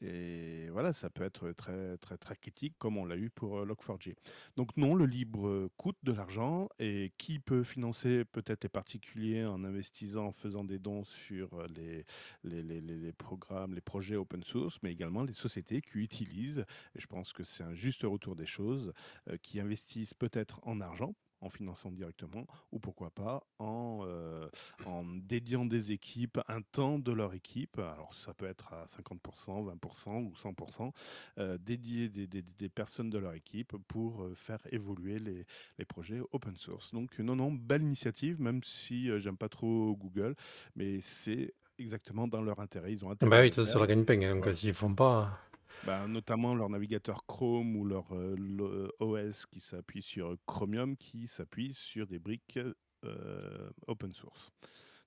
Et 0.02 0.70
voilà, 0.70 0.94
ça 0.94 1.10
peut 1.10 1.24
être 1.24 1.52
très, 1.52 1.98
très, 1.98 2.16
très 2.16 2.34
critique, 2.34 2.74
comme 2.78 2.96
on 2.96 3.04
l'a 3.04 3.16
eu 3.18 3.28
pour 3.28 3.58
euh, 3.58 3.66
Log4j. 3.66 4.14
Donc 4.56 4.76
non, 4.78 4.94
le 4.94 5.04
libre 5.04 5.68
coûte 5.76 5.98
de 6.02 6.12
l'argent, 6.12 6.70
et 6.78 7.12
qui 7.18 7.38
peut 7.38 7.64
financer 7.64 8.24
peut-être 8.24 8.62
les 8.64 8.70
particuliers 8.70 9.44
en 9.44 9.62
investissant, 9.62 10.26
en 10.28 10.32
faisant 10.32 10.64
des 10.64 10.78
dons 10.78 11.04
sur 11.04 11.66
les, 11.68 12.06
les, 12.44 12.62
les- 12.62 12.80
les- 12.80 12.96
les 12.96 13.12
programmes, 13.12 13.74
les 13.74 13.82
projets 13.82 14.16
open 14.16 14.42
source, 14.42 14.78
mais 14.82 14.90
également 14.92 15.22
les 15.22 15.34
sociétés 15.34 15.82
qui 15.82 15.98
utilisent, 15.98 16.64
et 16.94 17.00
je 17.00 17.06
pense 17.06 17.34
que 17.34 17.42
c'est 17.44 17.64
un 17.64 17.74
juste 17.74 18.04
retour 18.04 18.36
des 18.36 18.46
choses, 18.46 18.94
euh, 19.28 19.36
qui 19.42 19.60
investissent 19.60 20.14
peut-être 20.14 20.60
en 20.66 20.80
argent 20.80 21.14
en 21.40 21.50
finançant 21.50 21.90
directement, 21.90 22.46
ou 22.72 22.78
pourquoi 22.78 23.10
pas 23.10 23.42
en, 23.58 24.00
euh, 24.04 24.48
en 24.86 25.04
dédiant 25.04 25.64
des 25.64 25.92
équipes, 25.92 26.38
un 26.48 26.62
temps 26.62 26.98
de 26.98 27.12
leur 27.12 27.34
équipe, 27.34 27.78
alors 27.78 28.14
ça 28.14 28.34
peut 28.34 28.46
être 28.46 28.72
à 28.72 28.86
50%, 28.86 29.62
20% 29.62 30.20
ou 30.22 30.34
100%, 30.36 30.92
euh, 31.38 31.58
dédier 31.58 32.08
des, 32.08 32.26
des- 32.26 32.42
des 32.42 32.68
personnes 32.68 33.10
de 33.10 33.18
leur 33.18 33.34
équipe 33.34 33.76
pour 33.88 34.22
euh, 34.22 34.34
faire 34.34 34.60
évoluer 34.70 35.18
les, 35.18 35.46
les 35.78 35.84
projets 35.84 36.20
open 36.32 36.56
source. 36.56 36.92
Donc 36.92 37.18
non, 37.18 37.36
non, 37.36 37.52
belle 37.52 37.82
initiative, 37.82 38.40
même 38.40 38.62
si 38.64 39.10
euh, 39.10 39.18
j'aime 39.18 39.36
pas 39.36 39.48
trop 39.48 39.96
Google, 39.96 40.34
mais 40.76 41.00
c'est 41.00 41.54
exactement 41.78 42.28
dans 42.28 42.42
leur 42.42 42.60
intérêt. 42.60 42.92
Ils 42.92 43.04
ont 43.04 43.10
intérêt 43.10 43.30
Bah 43.30 43.40
oui, 43.40 43.50
ça, 43.52 43.78
la 43.78 43.86
gagne-pain. 43.86 44.20
hein, 44.22 44.34
donc 44.36 44.54
s'ils 44.54 44.74
font 44.74 44.94
pas. 44.94 45.38
Bah, 45.82 46.06
notamment 46.06 46.54
leur 46.54 46.68
navigateur 46.68 47.24
Chrome 47.26 47.76
ou 47.76 47.84
leur 47.86 48.12
euh, 48.14 48.34
lo- 48.36 48.92
OS 49.00 49.46
qui 49.46 49.60
s'appuie 49.60 50.02
sur 50.02 50.36
Chromium 50.46 50.96
qui 50.96 51.26
s'appuie 51.28 51.72
sur 51.74 52.06
des 52.06 52.18
briques 52.18 52.58
euh, 53.04 53.70
open 53.86 54.12
source. 54.12 54.52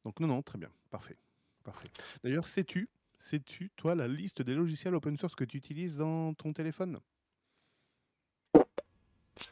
Donc 0.04 0.20
non, 0.20 0.28
non, 0.28 0.42
très 0.42 0.58
bien, 0.58 0.70
parfait. 0.90 1.18
parfait. 1.64 1.90
D'ailleurs, 2.24 2.48
sais-tu, 2.48 2.90
sais-tu, 3.18 3.72
toi, 3.76 3.96
la 3.96 4.08
liste 4.08 4.42
des 4.42 4.56
logiciels 4.56 4.96
open 4.96 5.18
source 5.18 5.36
que 5.36 5.44
tu 5.46 5.58
utilises 5.58 5.98
dans 5.98 6.34
ton 6.34 6.54
téléphone? 6.54 7.00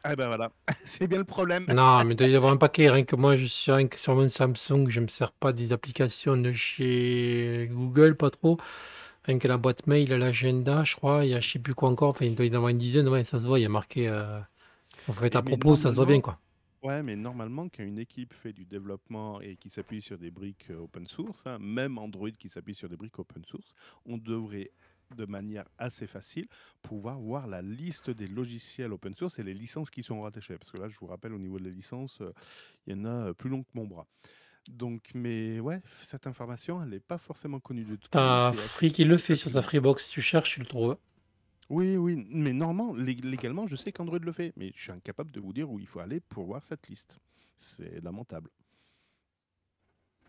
Ah 0.03 0.15
ben 0.15 0.27
voilà, 0.27 0.51
c'est 0.85 1.07
bien 1.07 1.17
le 1.19 1.23
problème. 1.23 1.67
Non, 1.67 2.03
mais 2.03 2.13
il 2.13 2.17
doit 2.17 2.27
y 2.27 2.35
avoir 2.35 2.51
un 2.53 2.57
paquet. 2.57 2.89
Rien 2.89 3.03
que 3.03 3.15
moi, 3.15 3.35
je 3.35 3.45
suis 3.45 3.71
rien 3.71 3.87
que 3.87 3.99
sur 3.99 4.15
mon 4.15 4.27
Samsung, 4.27 4.87
je 4.89 4.99
me 4.99 5.07
sers 5.07 5.31
pas 5.31 5.53
des 5.53 5.71
applications 5.73 6.35
de 6.37 6.51
chez 6.51 7.69
Google, 7.71 8.15
pas 8.17 8.29
trop. 8.29 8.57
Rien 9.23 9.39
que 9.39 9.47
la 9.47 9.57
boîte 9.57 9.87
mail, 9.87 10.09
l'agenda, 10.09 10.83
je 10.83 10.95
crois, 10.95 11.25
il 11.25 11.29
y 11.31 11.33
a 11.33 11.39
je 11.39 11.49
sais 11.49 11.59
plus 11.59 11.73
quoi 11.75 11.89
encore. 11.89 12.09
Enfin, 12.09 12.25
il 12.25 12.35
doit 12.35 12.45
y 12.45 12.49
en 12.51 12.53
avoir 12.55 12.69
une 12.69 12.77
dizaine. 12.77 13.07
Ouais, 13.07 13.23
ça 13.23 13.39
se 13.39 13.47
voit, 13.47 13.59
il 13.59 13.63
y 13.63 13.65
a 13.65 13.69
marqué. 13.69 14.07
Euh... 14.07 14.39
En 15.07 15.13
fait, 15.13 15.35
à 15.37 15.41
Mais 15.41 15.57
propos, 15.57 15.75
ça 15.77 15.91
se 15.91 15.97
voit 15.97 16.05
bien, 16.07 16.19
normalement, 16.19 16.21
quoi. 16.21 16.41
ouais, 16.83 17.03
mais 17.03 17.15
normalement, 17.15 17.69
quand 17.69 17.83
une 17.83 17.99
équipe 17.99 18.33
fait 18.33 18.53
du 18.53 18.65
développement 18.65 19.41
et 19.41 19.57
qui 19.57 19.69
s'appuie 19.69 20.01
sur 20.01 20.17
des 20.17 20.31
briques 20.31 20.67
euh, 20.71 20.77
open 20.79 21.07
source, 21.07 21.45
hein, 21.47 21.57
même 21.59 21.97
Android 21.97 22.31
qui 22.31 22.49
s'appuie 22.49 22.75
sur 22.75 22.89
des 22.89 22.97
briques 22.97 23.19
open 23.19 23.43
source, 23.45 23.73
on 24.05 24.17
devrait 24.17 24.71
de 25.15 25.25
manière 25.25 25.67
assez 25.77 26.07
facile 26.07 26.47
pouvoir 26.81 27.19
voir 27.19 27.47
la 27.47 27.61
liste 27.61 28.09
des 28.11 28.27
logiciels 28.27 28.93
open 28.93 29.15
source 29.15 29.39
et 29.39 29.43
les 29.43 29.53
licences 29.53 29.89
qui 29.91 30.03
sont 30.03 30.21
rattachées. 30.21 30.57
Parce 30.57 30.71
que 30.71 30.77
là, 30.77 30.87
je 30.89 30.97
vous 30.99 31.07
rappelle, 31.07 31.33
au 31.33 31.39
niveau 31.39 31.59
des 31.59 31.71
licences, 31.71 32.21
euh, 32.21 32.31
il 32.87 32.93
y 32.95 32.99
en 32.99 33.05
a 33.05 33.27
euh, 33.29 33.33
plus 33.33 33.49
long 33.49 33.63
que 33.63 33.69
mon 33.73 33.85
bras. 33.87 34.07
Donc, 34.69 35.09
mais 35.15 35.59
ouais, 35.59 35.81
cette 36.01 36.27
information, 36.27 36.81
elle 36.83 36.89
n'est 36.89 36.99
pas 36.99 37.17
forcément 37.17 37.59
connue 37.59 37.83
de 37.83 37.95
tout 37.95 38.09
le 38.13 38.19
monde. 38.19 38.51
T'as 38.51 38.53
C'est 38.53 38.67
Free 38.69 38.91
qui 38.91 39.03
le 39.05 39.17
fait 39.17 39.35
sur 39.35 39.49
sa 39.49 39.61
facilement. 39.61 39.83
Freebox. 39.89 40.09
Tu 40.09 40.21
cherches, 40.21 40.51
tu 40.55 40.59
le 40.59 40.65
trouves. 40.67 40.97
Oui, 41.69 41.95
oui, 41.97 42.25
mais 42.29 42.53
normalement, 42.53 42.93
lég- 42.95 43.23
légalement, 43.23 43.65
je 43.65 43.75
sais 43.75 43.91
qu'Android 43.91 44.19
le 44.19 44.31
fait, 44.31 44.53
mais 44.57 44.71
je 44.75 44.81
suis 44.81 44.91
incapable 44.91 45.31
de 45.31 45.39
vous 45.39 45.53
dire 45.53 45.69
où 45.71 45.79
il 45.79 45.87
faut 45.87 45.99
aller 45.99 46.19
pour 46.19 46.45
voir 46.45 46.63
cette 46.63 46.87
liste. 46.89 47.17
C'est 47.57 48.03
lamentable. 48.03 48.49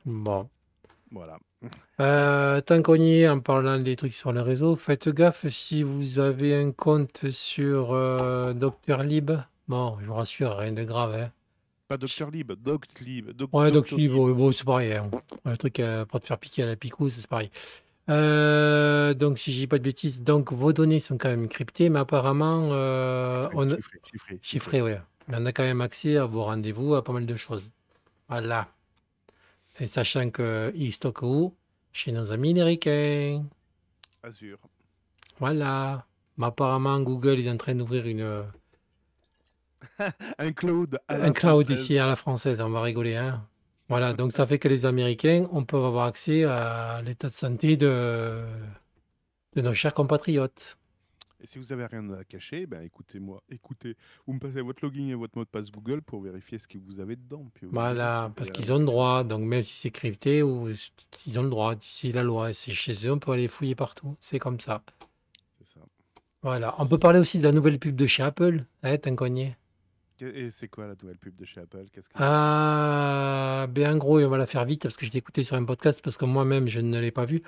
Bon. 0.04 0.48
Voilà. 1.10 1.38
Euh, 2.00 2.60
tant 2.62 2.80
qu'on 2.80 2.94
y 2.94 3.20
est, 3.20 3.28
en 3.28 3.40
parlant 3.40 3.78
des 3.78 3.96
trucs 3.96 4.14
sur 4.14 4.32
les 4.32 4.40
réseaux, 4.40 4.76
faites 4.76 5.08
gaffe 5.10 5.46
si 5.48 5.82
vous 5.82 6.18
avez 6.18 6.56
un 6.56 6.72
compte 6.72 7.28
sur 7.30 7.92
euh, 7.92 8.52
Doctolib. 8.54 9.32
Bon, 9.68 9.98
je 10.00 10.06
vous 10.06 10.14
rassure, 10.14 10.56
rien 10.56 10.72
de 10.72 10.84
grave. 10.84 11.14
Hein. 11.14 11.32
Pas 11.92 11.98
Doctolib, 11.98 12.52
Doctlib, 12.52 13.30
Doc- 13.32 13.50
Ouais, 13.52 13.70
Doctolib. 13.70 14.12
bon, 14.12 14.30
bon, 14.32 14.50
c'est 14.50 14.64
pareil. 14.64 14.94
hein. 14.94 15.10
Le 15.44 15.58
truc 15.58 15.78
euh, 15.78 16.06
pour 16.06 16.20
te 16.20 16.26
faire 16.26 16.38
piquer 16.38 16.62
à 16.62 16.66
la 16.66 16.74
picouse, 16.74 17.12
c'est 17.12 17.26
pareil. 17.28 17.50
Euh, 18.08 19.12
donc, 19.12 19.38
si 19.38 19.52
je 19.52 19.58
dis 19.58 19.66
pas 19.66 19.76
de 19.76 19.82
bêtises, 19.82 20.22
donc 20.22 20.54
vos 20.54 20.72
données 20.72 21.00
sont 21.00 21.18
quand 21.18 21.28
même 21.28 21.48
cryptées, 21.48 21.90
mais 21.90 21.98
apparemment, 21.98 22.70
euh, 22.72 23.42
Chiffré, 23.42 23.56
on 23.58 23.70
a... 23.70 23.76
chiffré, 23.76 23.98
chiffré, 24.10 24.38
chiffré. 24.40 24.80
ouais. 24.82 25.00
Mais 25.28 25.36
on 25.38 25.44
a 25.44 25.52
quand 25.52 25.64
même 25.64 25.82
accès 25.82 26.16
à 26.16 26.24
vos 26.24 26.44
rendez-vous, 26.44 26.94
à 26.94 27.04
pas 27.04 27.12
mal 27.12 27.26
de 27.26 27.36
choses. 27.36 27.70
Voilà. 28.30 28.66
Et 29.78 29.86
sachant 29.86 30.30
que 30.30 30.72
ils 30.74 30.92
stockent 30.92 31.20
où? 31.22 31.54
Chez 31.92 32.10
nos 32.10 32.32
amis 32.32 32.52
américains. 32.52 33.44
Azure. 34.22 34.58
Voilà. 35.40 36.06
Mais 36.38 36.46
apparemment, 36.46 36.98
Google 37.00 37.38
est 37.40 37.50
en 37.50 37.58
train 37.58 37.74
d'ouvrir 37.74 38.06
une, 38.06 38.44
Un 40.38 40.52
cloud 40.52 40.98
à 41.08 41.14
un 41.14 41.18
la 41.18 41.30
cloud 41.30 41.66
française. 41.66 41.70
ici 41.70 41.98
à 41.98 42.06
la 42.06 42.16
française. 42.16 42.60
On 42.60 42.70
va 42.70 42.82
rigoler, 42.82 43.16
hein. 43.16 43.46
Voilà. 43.88 44.12
Donc, 44.14 44.32
ça 44.32 44.46
fait 44.46 44.58
que 44.58 44.68
les 44.68 44.86
Américains, 44.86 45.48
on 45.52 45.64
peut 45.64 45.76
avoir 45.76 46.06
accès 46.06 46.44
à 46.44 47.02
l'état 47.02 47.28
de 47.28 47.32
santé 47.32 47.76
de, 47.76 48.42
de 49.54 49.60
nos 49.60 49.74
chers 49.74 49.94
compatriotes. 49.94 50.78
Et 51.42 51.46
si 51.48 51.58
vous 51.58 51.72
avez 51.72 51.86
rien 51.86 52.08
à 52.12 52.22
cacher, 52.22 52.66
ben 52.66 52.82
écoutez-moi, 52.82 53.42
écoutez, 53.50 53.96
vous 54.26 54.34
me 54.34 54.38
passez 54.38 54.60
votre 54.60 54.84
login 54.84 55.08
et 55.08 55.14
votre 55.14 55.36
mot 55.36 55.42
de 55.44 55.48
passe 55.48 55.72
Google 55.72 56.00
pour 56.00 56.22
vérifier 56.22 56.58
ce 56.58 56.68
que 56.68 56.78
vous 56.78 57.00
avez 57.00 57.16
dedans. 57.16 57.50
Puis 57.52 57.66
Voilà. 57.70 58.30
Parce 58.36 58.50
qu'ils 58.50 58.72
ont 58.72 58.78
le 58.78 58.84
droit. 58.84 59.24
Donc, 59.24 59.40
même 59.42 59.62
si 59.64 59.74
c'est 59.74 59.90
crypté, 59.90 60.42
ou 60.42 60.68
ils 61.26 61.38
ont 61.40 61.42
le 61.42 61.50
droit. 61.50 61.74
D'ici 61.74 62.12
la 62.12 62.22
loi. 62.22 62.52
C'est 62.54 62.74
chez 62.74 62.94
eux, 63.08 63.12
on 63.12 63.18
peut 63.18 63.32
aller 63.32 63.48
fouiller 63.48 63.74
partout. 63.74 64.16
C'est 64.20 64.38
comme 64.38 64.60
ça. 64.60 64.82
Voilà. 66.42 66.74
On 66.78 66.86
peut 66.86 66.98
parler 66.98 67.18
aussi 67.18 67.38
de 67.38 67.44
la 67.44 67.52
nouvelle 67.52 67.78
pub 67.78 67.94
de 67.96 68.06
chez 68.06 68.22
Apple. 68.22 68.64
Hein, 68.82 68.98
t'en 68.98 69.14
connais? 69.16 69.56
Et 70.22 70.50
c'est 70.50 70.68
quoi 70.68 70.86
la 70.86 70.94
nouvelle 71.00 71.18
pub 71.18 71.34
de 71.36 71.44
chez 71.44 71.60
Apple? 71.60 71.84
Qu'est-ce 71.92 72.08
que... 72.08 72.14
Ah, 72.16 73.66
ben 73.68 73.94
en 73.94 73.96
gros, 73.96 74.20
on 74.20 74.28
va 74.28 74.38
la 74.38 74.46
faire 74.46 74.64
vite 74.64 74.82
parce 74.82 74.96
que 74.96 75.04
je 75.06 75.10
l'ai 75.10 75.18
écouté 75.18 75.44
sur 75.44 75.56
un 75.56 75.64
podcast 75.64 76.00
parce 76.02 76.16
que 76.16 76.24
moi-même, 76.24 76.68
je 76.68 76.80
ne 76.80 76.98
l'ai 77.00 77.10
pas 77.10 77.24
vu. 77.24 77.42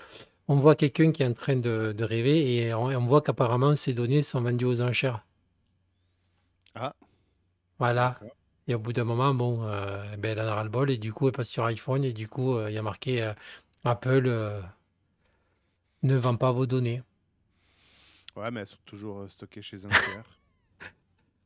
On 0.49 0.57
voit 0.57 0.75
quelqu'un 0.75 1.13
qui 1.13 1.23
est 1.23 1.27
en 1.27 1.33
train 1.33 1.57
de, 1.57 1.93
de 1.97 2.05
rêver 2.05 2.57
et 2.57 2.75
on, 2.75 2.87
on 2.87 3.05
voit 3.05 3.23
qu'apparemment, 3.23 3.75
ces 3.77 3.95
données 3.95 4.23
sont 4.23 4.41
vendues 4.43 4.65
aux 4.67 4.81
enchères. 4.83 5.25
Ah, 6.75 6.95
Voilà. 7.79 8.19
Et 8.67 8.75
au 8.75 8.79
bout 8.79 8.93
d'un 8.93 9.05
moment, 9.05 9.35
bon, 9.35 9.63
euh, 9.65 10.17
ben, 10.17 10.33
elle 10.33 10.41
en 10.41 10.49
a 10.49 10.55
ras-le-bol 10.55 10.91
et 10.91 10.97
du 10.99 11.13
coup, 11.13 11.27
elle 11.29 11.33
passe 11.35 11.49
sur 11.51 11.65
iPhone 11.65 12.03
et 12.05 12.13
du 12.13 12.29
coup, 12.29 12.55
euh, 12.57 12.71
il 12.71 12.75
y 12.75 12.79
a 12.79 12.83
marqué 12.83 13.23
euh, 13.23 13.33
Apple 13.85 14.63
ne 16.03 16.17
vend 16.17 16.37
pas 16.37 16.53
vos 16.53 16.67
données. 16.67 17.03
Ouais, 18.37 18.51
mais 18.51 18.61
elles 18.61 18.67
sont 18.67 18.77
toujours 18.85 19.29
stockées 19.31 19.63
chez 19.63 19.85
un 19.85 19.89
tiers. 19.89 20.25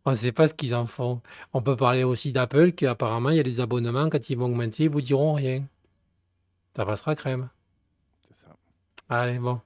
On 0.08 0.12
ne 0.12 0.16
sait 0.16 0.32
pas 0.32 0.48
ce 0.48 0.54
qu'ils 0.54 0.74
en 0.74 0.86
font. 0.86 1.20
On 1.52 1.62
peut 1.62 1.76
parler 1.76 2.02
aussi 2.02 2.32
d'Apple, 2.32 2.72
qu'apparemment, 2.72 3.28
il 3.30 3.36
y 3.36 3.40
a 3.40 3.44
des 3.44 3.60
abonnements, 3.60 4.08
quand 4.08 4.30
ils 4.30 4.36
vont 4.38 4.46
augmenter, 4.46 4.84
ils 4.84 4.90
vous 4.90 5.00
diront 5.02 5.34
rien. 5.34 5.68
Ça 6.74 6.86
passera 6.86 7.14
crème. 7.14 7.50
C'est 8.20 8.34
ça. 8.34 8.56
Allez, 9.08 9.38
bon. 9.38 9.60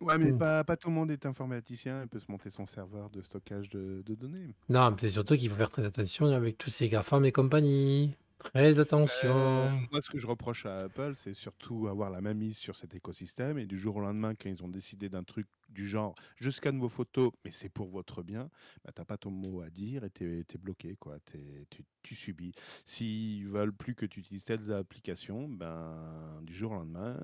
Ouais, 0.00 0.18
mais 0.18 0.32
pas, 0.34 0.64
pas 0.64 0.76
tout 0.76 0.88
le 0.88 0.94
monde 0.94 1.10
est 1.10 1.24
informaticien 1.26 2.02
et 2.02 2.06
peut 2.06 2.18
se 2.18 2.30
monter 2.30 2.50
son 2.50 2.66
serveur 2.66 3.08
de 3.10 3.22
stockage 3.22 3.70
de, 3.70 4.02
de 4.04 4.14
données. 4.14 4.54
Non, 4.68 4.90
mais 4.90 4.96
c'est 5.00 5.10
surtout 5.10 5.36
qu'il 5.36 5.48
faut 5.50 5.56
faire 5.56 5.70
très 5.70 5.84
attention 5.84 6.26
avec 6.26 6.58
tous 6.58 6.70
ces 6.70 6.88
GAFAM 6.88 7.24
et 7.24 7.32
compagnie. 7.32 8.16
Très 8.38 8.78
Euh, 8.78 8.80
attention. 8.80 9.86
moi, 9.90 10.00
ce 10.02 10.10
que 10.10 10.18
je 10.18 10.26
reproche 10.26 10.66
à 10.66 10.80
Apple, 10.84 11.14
c'est 11.16 11.34
surtout 11.34 11.86
avoir 11.88 12.10
la 12.10 12.20
main 12.20 12.34
mise 12.34 12.56
sur 12.58 12.74
cet 12.76 12.94
écosystème. 12.94 13.58
Et 13.58 13.66
du 13.66 13.78
jour 13.78 13.96
au 13.96 14.00
lendemain, 14.00 14.34
quand 14.34 14.48
ils 14.48 14.62
ont 14.64 14.68
décidé 14.68 15.08
d'un 15.08 15.22
truc 15.24 15.46
du 15.72 15.88
genre, 15.88 16.14
je 16.36 16.50
scanne 16.50 16.78
vos 16.78 16.88
photos, 16.88 17.32
mais 17.44 17.50
c'est 17.50 17.68
pour 17.68 17.88
votre 17.88 18.22
bien, 18.22 18.50
bah, 18.84 18.92
t'as 18.94 19.04
pas 19.04 19.16
ton 19.18 19.30
mot 19.30 19.60
à 19.62 19.70
dire 19.70 20.04
et 20.04 20.10
t'es 20.10 20.40
es 20.40 20.58
bloqué, 20.58 20.96
quoi. 20.96 21.18
T'es- 21.20 21.66
tu, 21.70 21.84
tu 22.02 22.14
subis. 22.14 22.52
S'ils 22.86 23.46
veulent 23.46 23.72
plus 23.72 23.94
que 23.94 24.06
tu 24.06 24.20
utilises 24.20 24.44
telles 24.44 24.72
applications, 24.72 25.48
ben, 25.48 26.40
du 26.42 26.54
jour 26.54 26.72
au 26.72 26.74
lendemain, 26.76 27.18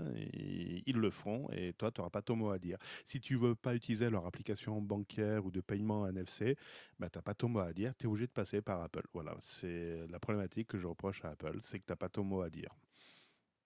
ils 0.87 0.97
le 0.97 1.11
feront 1.11 1.49
et 1.53 1.73
toi, 1.75 1.91
tu 1.93 2.01
n'auras 2.01 2.11
pas 2.11 2.23
ton 2.23 2.37
mot 2.37 2.51
à 2.51 2.59
dire. 2.59 2.79
Si 3.05 3.21
tu 3.21 3.37
veux 3.37 3.55
pas 3.55 3.75
utiliser 3.75 4.11
leur 4.11 4.27
application 4.27 4.81
bancaire 4.83 5.45
ou 5.47 5.51
de 5.51 5.61
paiement 5.61 6.07
NFC, 6.07 6.57
bah, 6.99 7.09
tu 7.11 7.19
n'as 7.19 7.23
pas 7.23 7.35
ton 7.35 7.49
mot 7.49 7.61
à 7.61 7.73
dire, 7.73 7.95
tu 7.97 8.05
es 8.07 8.09
obligé 8.09 8.27
de 8.27 8.33
passer 8.33 8.63
par 8.63 8.83
Apple. 8.83 9.03
Voilà, 9.13 9.37
c'est 9.41 10.07
la 10.09 10.19
problématique 10.21 10.69
que 10.69 10.79
je 10.79 10.87
reproche 10.87 11.25
à 11.25 11.31
Apple, 11.31 11.59
c'est 11.63 11.79
que 11.81 11.85
tu 11.87 11.93
n'as 11.93 11.97
pas 11.97 12.09
ton 12.09 12.25
mot 12.25 12.43
à 12.43 12.51
dire. 12.51 12.75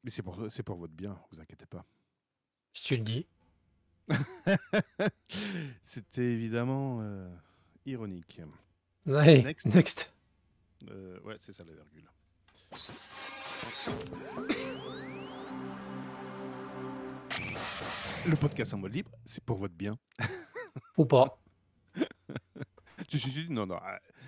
Mais 0.05 0.11
c'est 0.11 0.23
pour, 0.23 0.37
pour 0.65 0.77
votre 0.77 0.95
bien, 0.95 1.19
vous 1.31 1.41
inquiétez 1.41 1.67
pas. 1.67 1.85
Si 2.73 2.85
tu 2.85 2.97
le 2.97 3.05
dis. 3.05 3.29
C'était 5.83 6.23
évidemment 6.25 7.01
euh, 7.03 7.29
ironique. 7.87 8.41
Allez, 9.07 9.43
Next. 9.43 9.67
next. 9.67 10.13
Euh, 10.91 11.21
ouais, 11.25 11.37
c'est 11.41 11.53
ça 11.53 11.65
la 11.65 11.73
virgule. 11.73 12.09
Le 18.27 18.37
podcast 18.37 18.75
en 18.75 18.79
mode 18.79 18.95
libre, 18.95 19.11
c'est 19.25 19.43
pour 19.43 19.59
votre 19.59 19.75
bien. 19.75 19.99
Ou 20.97 21.05
pas. 21.05 21.39
Tu 23.09 23.19
suis 23.19 23.31
dit, 23.31 23.47
non, 23.51 23.67
non, 23.67 23.77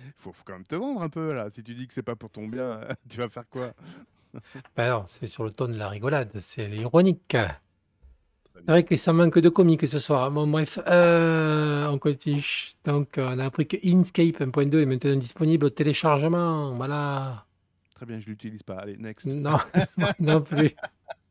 il 0.05 0.11
faut, 0.15 0.31
faut 0.31 0.43
quand 0.45 0.53
même 0.53 0.67
te 0.67 0.75
vendre 0.75 1.01
un 1.01 1.09
peu 1.09 1.33
là. 1.33 1.49
Si 1.49 1.63
tu 1.63 1.73
dis 1.73 1.87
que 1.87 1.93
c'est 1.93 2.03
pas 2.03 2.15
pour 2.15 2.29
ton 2.29 2.47
bien, 2.47 2.81
tu 3.09 3.17
vas 3.17 3.29
faire 3.29 3.47
quoi? 3.49 3.73
Ben 4.75 4.91
non, 4.91 5.03
c'est 5.07 5.25
sur 5.25 5.43
le 5.43 5.49
ton 5.51 5.67
de 5.67 5.77
la 5.77 5.89
rigolade. 5.89 6.37
C'est 6.39 6.69
ironique. 6.69 7.35
C'est 8.65 8.71
vrai 8.71 8.83
que 8.83 8.95
ça 8.95 9.13
manque 9.13 9.37
de 9.37 9.49
comique 9.49 9.87
ce 9.87 9.99
soir. 9.99 10.31
Bon, 10.31 10.47
bref, 10.47 10.79
euh, 10.87 11.85
on 11.87 11.99
continue. 11.99 12.73
Donc, 12.83 13.19
euh, 13.19 13.29
on 13.35 13.37
a 13.37 13.45
appris 13.45 13.67
que 13.67 13.77
Inkscape 13.85 14.41
1.2 14.41 14.81
est 14.81 14.85
maintenant 14.87 15.15
disponible 15.15 15.67
au 15.67 15.69
téléchargement. 15.69 16.73
Voilà. 16.73 17.45
Très 17.93 18.07
bien, 18.07 18.19
je 18.19 18.25
l'utilise 18.25 18.63
pas. 18.63 18.77
Allez, 18.77 18.97
next. 18.97 19.27
Non, 19.27 19.57
non 20.19 20.41
plus. 20.41 20.71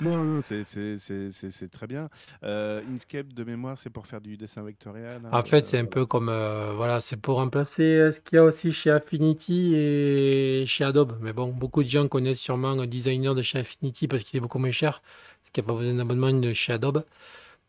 non, 0.00 0.24
non, 0.24 0.42
c'est- 0.42 1.68
très 1.70 1.86
bien. 1.86 2.08
Euh, 2.44 2.80
Inkscape, 2.92 3.32
de 3.32 3.44
mémoire, 3.44 3.78
c'est 3.78 3.90
pour 3.90 4.06
faire 4.06 4.20
du 4.20 4.36
dessin 4.36 4.62
vectoriel. 4.62 5.20
hein, 5.24 5.30
En 5.32 5.42
fait, 5.42 5.66
c'est 5.66 5.78
euh, 5.78 5.82
un 5.82 5.84
peu 5.84 6.06
comme. 6.06 6.28
euh, 6.28 6.72
voilà, 6.76 7.00
c'est 7.00 7.16
pour 7.16 7.36
remplacer 7.36 7.82
euh, 7.82 8.12
ce 8.12 8.20
qu'il 8.20 8.36
y 8.36 8.38
a 8.38 8.44
aussi 8.44 8.72
chez 8.72 8.90
Affinity 8.90 9.74
et 9.74 10.64
chez 10.66 10.84
Adobe. 10.84 11.16
Mais 11.20 11.32
bon, 11.32 11.48
beaucoup 11.48 11.82
de 11.82 11.88
gens 11.88 12.06
connaissent 12.08 12.40
sûrement 12.40 12.70
un 12.72 12.86
designer 12.86 13.34
de 13.34 13.42
chez 13.42 13.58
Affinity 13.58 14.08
parce 14.08 14.22
qu'il 14.24 14.36
est 14.36 14.40
beaucoup 14.40 14.58
moins 14.58 14.70
cher, 14.70 15.02
parce 15.40 15.50
qu'il 15.50 15.62
n'y 15.64 15.70
a 15.70 15.72
pas 15.72 15.78
besoin 15.78 15.94
d'abonnement 15.94 16.32
de 16.32 16.52
chez 16.52 16.72
Adobe. 16.72 17.04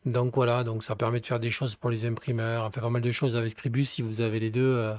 Donc 0.06 0.36
voilà, 0.36 0.64
donc 0.64 0.84
ça 0.84 0.96
permet 0.96 1.20
de 1.22 1.26
faire 1.26 1.40
des 1.40 1.52
choses 1.52 1.76
pour 1.76 1.90
les 1.90 2.06
imprimeurs, 2.06 2.66
enfin 2.66 2.82
pas 2.82 2.90
mal 2.90 3.02
de 3.02 3.12
choses 3.12 3.38
avec 3.38 3.52
Scribus 3.52 3.86
si 3.86 4.02
vous 4.02 4.22
avez 4.22 4.40
les 4.40 4.52
deux. 4.52 4.94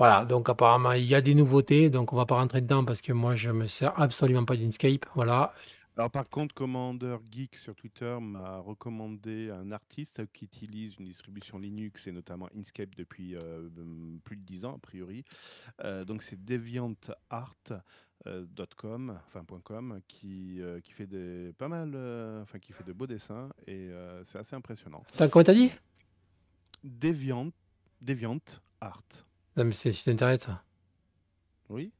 Euh. 0.00 0.04
Voilà, 0.04 0.24
donc 0.24 0.48
apparemment 0.48 0.92
il 0.92 1.04
y 1.04 1.14
a 1.14 1.20
des 1.20 1.34
nouveautés, 1.34 1.90
donc 1.90 2.12
on 2.12 2.16
va 2.16 2.26
pas 2.26 2.36
rentrer 2.36 2.60
dedans 2.60 2.84
parce 2.84 3.00
que 3.00 3.12
moi 3.12 3.34
je 3.34 3.50
me 3.50 3.66
sers 3.66 3.98
absolument 4.00 4.44
pas 4.44 4.56
d'Inkscape. 4.56 5.06
Voilà, 5.14 5.52
Alors 5.96 6.10
par 6.12 6.28
contre, 6.28 6.54
Commander 6.54 7.16
Geek 7.32 7.56
sur 7.56 7.74
Twitter 7.74 8.16
m'a 8.20 8.58
recommandé 8.58 9.50
un 9.50 9.72
artiste 9.72 10.22
qui 10.32 10.44
utilise 10.44 10.94
une 11.00 11.06
distribution 11.06 11.58
Linux 11.58 12.06
et 12.06 12.12
notamment 12.12 12.48
Inkscape 12.56 12.94
depuis 12.96 13.34
euh, 13.34 13.68
mm, 13.76 14.20
plus 14.22 14.36
de 14.36 14.42
10 14.42 14.64
ans 14.64 14.76
a 14.76 14.78
priori. 14.78 15.24
Euh, 15.84 16.04
donc 16.04 16.22
c'est 16.22 16.42
deviantart.com, 16.44 19.18
enfin 19.26 19.44
.com, 19.64 20.00
qui, 20.06 20.62
euh, 20.62 20.80
qui 20.80 20.92
fait 20.92 21.06
des 21.08 21.52
pas 21.58 21.66
mal, 21.68 21.92
euh, 21.96 22.42
enfin 22.42 22.60
qui 22.60 22.72
fait 22.72 22.84
de 22.84 22.92
beaux 22.92 23.08
dessins 23.08 23.48
et 23.66 23.88
euh, 23.90 24.22
c'est 24.24 24.38
assez 24.38 24.54
impressionnant. 24.54 25.02
T'as- 25.16 25.28
Comment 25.28 25.44
t'as 25.44 25.54
dit? 25.54 25.72
Deviant, 26.84 27.50
Deviant 28.00 28.38
Art. 28.80 29.02
Non, 29.58 29.64
mais 29.64 29.72
c'est 29.72 29.88
un 29.90 29.92
site 29.92 30.08
internet, 30.08 30.40
ça. 30.42 30.62
Oui. 31.68 31.92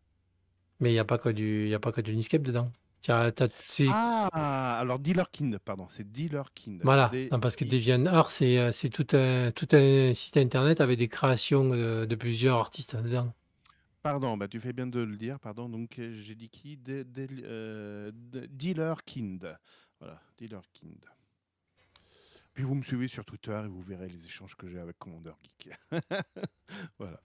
Mais 0.80 0.90
il 0.90 0.92
n'y 0.92 0.98
a 0.98 1.04
pas 1.04 1.18
que 1.18 1.28
du, 1.28 1.68
y 1.68 1.74
a 1.74 1.80
pas 1.80 1.92
que 1.92 2.00
du 2.00 2.14
Netscape 2.16 2.42
dedans. 2.42 2.70
Tiens, 3.00 3.30
t'as- 3.32 3.48
c'est- 3.60 3.86
Ah, 3.90 4.78
alors 4.80 4.98
Dealerkind, 4.98 5.58
pardon, 5.58 5.86
c'est 5.90 6.10
Dealerkind. 6.10 6.80
voilà, 6.84 7.08
D- 7.10 7.28
Non, 7.30 7.38
parce 7.40 7.54
que 7.56 7.64
I- 7.64 7.68
DeviantArt, 7.68 8.30
c'est 8.30 8.58
euh, 8.58 8.72
c'est 8.72 8.88
tout 8.88 9.06
un, 9.16 9.50
tout 9.50 9.68
un 9.72 10.14
site 10.14 10.36
internet 10.36 10.80
avec 10.80 10.98
des 10.98 11.08
créations 11.08 11.70
euh, 11.72 12.06
de 12.06 12.14
plusieurs 12.14 12.56
artistes 12.58 12.96
dedans. 12.96 13.32
Pardon, 14.02 14.36
bah, 14.36 14.46
tu 14.48 14.60
fais 14.60 14.72
bien 14.72 14.86
de 14.86 15.00
le 15.00 15.16
dire, 15.16 15.38
pardon. 15.40 15.68
Donc 15.68 15.98
euh, 15.98 16.12
j'ai 16.20 16.34
dit 16.34 16.48
qui? 16.48 16.76
De- 16.76 17.02
de- 17.04 17.28
euh, 17.44 18.10
Dealerkind. 18.14 19.58
Voilà, 20.00 20.20
Dealerkind. 20.38 21.04
Puis 22.54 22.64
vous 22.64 22.74
me 22.74 22.82
suivez 22.82 23.06
sur 23.08 23.24
Twitter 23.24 23.60
et 23.64 23.68
vous 23.68 23.82
verrez 23.82 24.08
les 24.08 24.26
échanges 24.26 24.56
que 24.56 24.68
j'ai 24.68 24.78
avec 24.80 24.98
Commander 24.98 25.32
Geek. 25.42 25.70
voilà. 26.98 27.20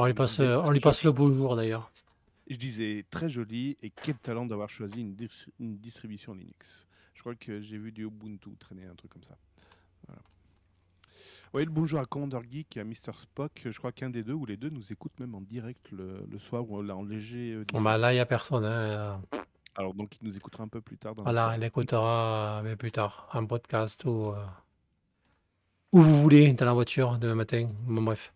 On 0.00 0.06
lui 0.06 0.14
passe, 0.14 0.40
on 0.40 0.70
lui 0.70 0.80
le 0.80 1.10
bonjour 1.12 1.56
d'ailleurs. 1.56 1.90
Je 2.48 2.56
disais 2.56 3.04
très 3.10 3.28
joli 3.28 3.76
et 3.82 3.90
quel 3.90 4.14
talent 4.16 4.46
d'avoir 4.46 4.70
choisi 4.70 5.02
une, 5.02 5.14
dis- 5.14 5.28
une 5.60 5.76
distribution 5.76 6.32
Linux. 6.32 6.86
Je 7.14 7.20
crois 7.20 7.34
que 7.34 7.60
j'ai 7.60 7.76
vu 7.76 7.92
du 7.92 8.06
Ubuntu 8.06 8.56
traîner, 8.58 8.86
un 8.86 8.94
truc 8.94 9.12
comme 9.12 9.22
ça. 9.24 9.36
Voilà. 10.06 10.22
Oui, 11.52 11.66
le 11.66 11.70
bonjour 11.70 12.00
à 12.00 12.06
Commander 12.06 12.38
Geek 12.50 12.78
et 12.78 12.80
à 12.80 12.84
Mr. 12.84 13.12
Spock. 13.18 13.60
Je 13.66 13.76
crois 13.76 13.92
qu'un 13.92 14.08
des 14.08 14.22
deux 14.24 14.32
ou 14.32 14.46
les 14.46 14.56
deux 14.56 14.70
nous 14.70 14.90
écoutent 14.90 15.20
même 15.20 15.34
en 15.34 15.42
direct 15.42 15.90
le, 15.92 16.24
le 16.30 16.38
soir 16.38 16.68
ou 16.70 16.80
là 16.82 16.96
en 16.96 17.04
léger. 17.04 17.52
euh, 17.52 17.64
Bon, 17.70 17.82
bah, 17.82 17.98
là, 17.98 18.12
il 18.12 18.16
n'y 18.16 18.20
a 18.20 18.26
personne. 18.26 18.64
hein, 18.64 18.70
euh, 18.70 19.16
Alors 19.76 19.92
donc 19.92 20.16
il 20.22 20.26
nous 20.28 20.34
écoutera 20.34 20.64
un 20.64 20.68
peu 20.68 20.80
plus 20.80 20.96
tard 20.96 21.14
dans 21.14 21.24
Voilà, 21.24 21.52
elle 21.54 21.62
écoutera 21.64 22.60
euh, 22.60 22.62
mais 22.62 22.74
plus 22.74 22.90
tard, 22.90 23.28
en 23.34 23.44
podcast 23.44 24.02
ou 24.06 24.28
euh, 24.30 24.46
où 25.92 26.00
vous 26.00 26.22
voulez, 26.22 26.54
dans 26.54 26.64
la 26.64 26.72
voiture 26.72 27.18
demain 27.18 27.34
matin. 27.34 27.68
Bon, 27.86 28.00
bref. 28.02 28.32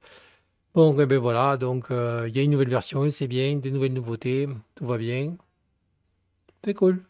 Bon, 0.74 0.98
eh 0.98 1.06
ben 1.06 1.18
voilà, 1.18 1.56
donc 1.56 1.92
euh, 1.92 2.26
il 2.28 2.34
y 2.34 2.40
a 2.40 2.42
une 2.42 2.50
nouvelle 2.50 2.68
version, 2.68 3.08
c'est 3.08 3.28
bien, 3.28 3.54
des 3.54 3.70
nouvelles 3.70 3.92
nouveautés, 3.92 4.48
tout 4.74 4.84
va 4.84 4.98
bien. 4.98 5.36
C'est 6.64 6.74
cool. 6.74 7.04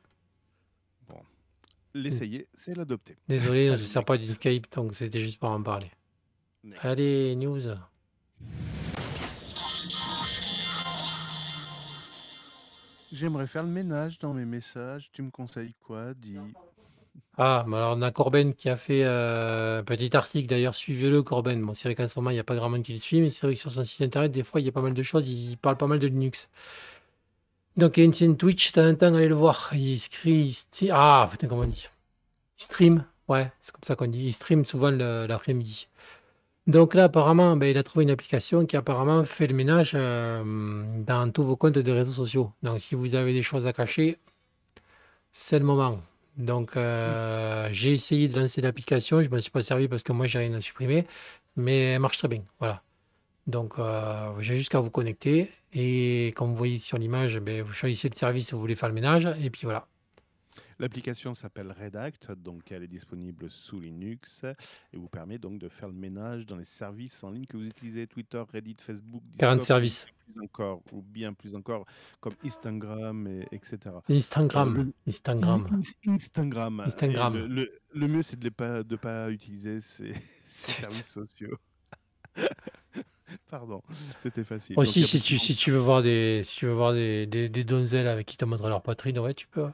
L'essayer, 1.94 2.46
c'est 2.52 2.76
l'adopter. 2.76 3.16
Désolé, 3.26 3.66
je 3.68 3.72
ne 3.72 3.76
sers 3.76 4.04
pas 4.04 4.18
d'Escape, 4.18 4.70
donc 4.74 4.94
c'était 4.94 5.20
juste 5.20 5.38
pour 5.38 5.48
en 5.48 5.62
parler. 5.62 5.90
Next. 6.62 6.84
Allez, 6.84 7.36
news. 7.36 7.62
J'aimerais 13.12 13.46
faire 13.46 13.62
le 13.62 13.70
ménage 13.70 14.18
dans 14.18 14.34
mes 14.34 14.44
messages. 14.44 15.10
Tu 15.10 15.22
me 15.22 15.30
conseilles 15.30 15.74
quoi 15.80 16.12
Dis. 16.12 16.36
Ah, 17.36 17.64
alors 17.66 17.96
on 17.96 18.02
a 18.02 18.12
Corben 18.12 18.54
qui 18.54 18.68
a 18.68 18.76
fait 18.76 19.02
euh, 19.04 19.80
un 19.80 19.84
petit 19.84 20.16
article, 20.16 20.48
d'ailleurs, 20.48 20.74
suivez-le, 20.74 21.22
Corben. 21.22 21.60
Bon, 21.62 21.74
c'est 21.74 21.88
vrai 21.88 21.94
qu'en 21.96 22.06
ce 22.06 22.18
moment, 22.18 22.30
il 22.30 22.34
n'y 22.34 22.40
a 22.40 22.44
pas 22.44 22.54
grand 22.54 22.70
monde 22.70 22.84
qui 22.84 22.92
le 22.92 22.98
suit, 22.98 23.20
mais 23.20 23.30
c'est 23.30 23.46
vrai 23.46 23.54
que 23.54 23.60
sur 23.60 23.72
son 23.72 23.82
site 23.82 24.02
internet, 24.02 24.30
des 24.30 24.44
fois, 24.44 24.60
il 24.60 24.66
y 24.66 24.68
a 24.68 24.72
pas 24.72 24.82
mal 24.82 24.94
de 24.94 25.02
choses, 25.02 25.28
il 25.28 25.56
parle 25.58 25.76
pas 25.76 25.88
mal 25.88 25.98
de 25.98 26.06
Linux. 26.06 26.48
Donc, 27.76 27.96
il 27.96 28.00
y 28.00 28.02
a 28.02 28.06
une 28.06 28.12
chaîne 28.14 28.36
Twitch, 28.36 28.72
t'as 28.72 28.84
un 28.84 28.94
temps, 28.94 29.14
allez 29.14 29.28
le 29.28 29.34
voir. 29.34 29.70
Il 29.72 29.94
écrit, 29.94 30.54
il 30.82 30.90
ah, 30.92 31.28
putain, 31.30 31.48
comment 31.48 31.62
on 31.62 31.66
dit? 31.66 31.88
Il 32.58 32.62
stream, 32.62 33.04
ouais, 33.28 33.50
c'est 33.60 33.72
comme 33.72 33.82
ça 33.84 33.96
qu'on 33.96 34.06
dit. 34.06 34.26
Il 34.26 34.32
stream 34.32 34.64
souvent 34.64 34.90
l'après-midi. 34.92 35.88
Donc 36.66 36.94
là, 36.94 37.04
apparemment, 37.04 37.56
ben, 37.56 37.66
il 37.68 37.78
a 37.78 37.82
trouvé 37.82 38.04
une 38.04 38.10
application 38.10 38.64
qui 38.66 38.76
apparemment 38.76 39.24
fait 39.24 39.46
le 39.46 39.54
ménage 39.54 39.92
euh, 39.94 40.42
dans 41.04 41.30
tous 41.30 41.42
vos 41.42 41.56
comptes 41.56 41.78
de 41.78 41.92
réseaux 41.92 42.12
sociaux. 42.12 42.52
Donc, 42.62 42.80
si 42.80 42.94
vous 42.94 43.14
avez 43.16 43.32
des 43.32 43.42
choses 43.42 43.66
à 43.66 43.72
cacher, 43.72 44.18
c'est 45.32 45.58
le 45.58 45.64
moment. 45.64 46.00
Donc, 46.36 46.76
euh, 46.76 47.68
j'ai 47.72 47.92
essayé 47.92 48.28
de 48.28 48.38
lancer 48.40 48.60
l'application. 48.60 49.22
Je 49.22 49.28
ne 49.28 49.34
me 49.34 49.40
suis 49.40 49.50
pas 49.50 49.62
servi 49.62 49.88
parce 49.88 50.02
que 50.02 50.12
moi, 50.12 50.26
j'ai 50.26 50.38
rien 50.40 50.54
à 50.54 50.60
supprimer. 50.60 51.06
Mais 51.56 51.92
elle 51.92 52.00
marche 52.00 52.18
très 52.18 52.28
bien. 52.28 52.42
Voilà. 52.58 52.82
Donc, 53.46 53.78
euh, 53.78 54.32
j'ai 54.40 54.56
juste 54.56 54.70
qu'à 54.70 54.80
vous 54.80 54.90
connecter. 54.90 55.50
Et 55.72 56.32
comme 56.36 56.50
vous 56.50 56.56
voyez 56.56 56.78
sur 56.78 56.98
l'image, 56.98 57.38
ben, 57.40 57.62
vous 57.62 57.72
choisissez 57.72 58.08
le 58.08 58.16
service 58.16 58.52
où 58.52 58.56
vous 58.56 58.62
voulez 58.62 58.74
faire 58.74 58.88
le 58.88 58.94
ménage. 58.94 59.28
Et 59.42 59.50
puis 59.50 59.62
voilà. 59.64 59.86
L'application 60.78 61.34
s'appelle 61.34 61.72
Redact, 61.72 62.32
donc 62.32 62.70
elle 62.72 62.82
est 62.82 62.88
disponible 62.88 63.50
sous 63.50 63.80
Linux 63.80 64.42
et 64.92 64.96
vous 64.96 65.08
permet 65.08 65.38
donc 65.38 65.58
de 65.58 65.68
faire 65.68 65.88
le 65.88 65.94
ménage 65.94 66.46
dans 66.46 66.56
les 66.56 66.64
services 66.64 67.22
en 67.24 67.30
ligne 67.30 67.44
que 67.46 67.56
vous 67.56 67.66
utilisez 67.66 68.06
Twitter, 68.06 68.42
Reddit, 68.52 68.76
Facebook, 68.80 69.22
40 69.38 69.58
Discord, 69.60 69.82
plus 70.26 70.42
encore, 70.42 70.82
ou 70.92 71.02
bien 71.02 71.32
plus 71.32 71.54
encore, 71.54 71.84
comme 72.20 72.34
Instagram, 72.44 73.26
et, 73.26 73.46
etc. 73.52 73.78
Instagram. 74.08 74.76
Euh, 74.78 74.92
Instagram. 75.08 75.66
In- 76.06 76.12
Instagram. 76.14 76.80
Instagram. 76.80 77.34
Le, 77.36 77.46
le- 77.46 77.72
le 77.94 78.08
mieux, 78.08 78.22
c'est 78.22 78.38
de 78.38 78.44
ne 78.46 78.50
pas, 78.50 78.82
de 78.82 78.96
pas 78.96 79.30
utiliser 79.30 79.80
ces, 79.80 80.12
ces 80.48 80.72
services 80.82 81.08
sociaux. 81.12 81.56
Pardon, 83.50 83.82
c'était 84.22 84.44
facile. 84.44 84.78
Aussi, 84.78 85.00
Donc, 85.00 85.08
si 85.08 85.20
tu, 85.20 85.38
si 85.38 85.54
tu 85.56 85.70
veux 85.70 85.78
voir 85.78 86.02
des, 86.02 86.42
si 86.44 86.56
tu 86.56 86.66
veux 86.66 86.72
voir 86.72 86.92
des, 86.92 87.26
des, 87.26 87.48
des 87.48 87.64
donzelles 87.64 88.06
avec 88.08 88.26
qui 88.26 88.36
te 88.36 88.44
montrent 88.44 88.68
leur 88.68 88.82
poitrine, 88.82 89.18
ouais, 89.18 89.34
tu 89.34 89.46
peux. 89.46 89.66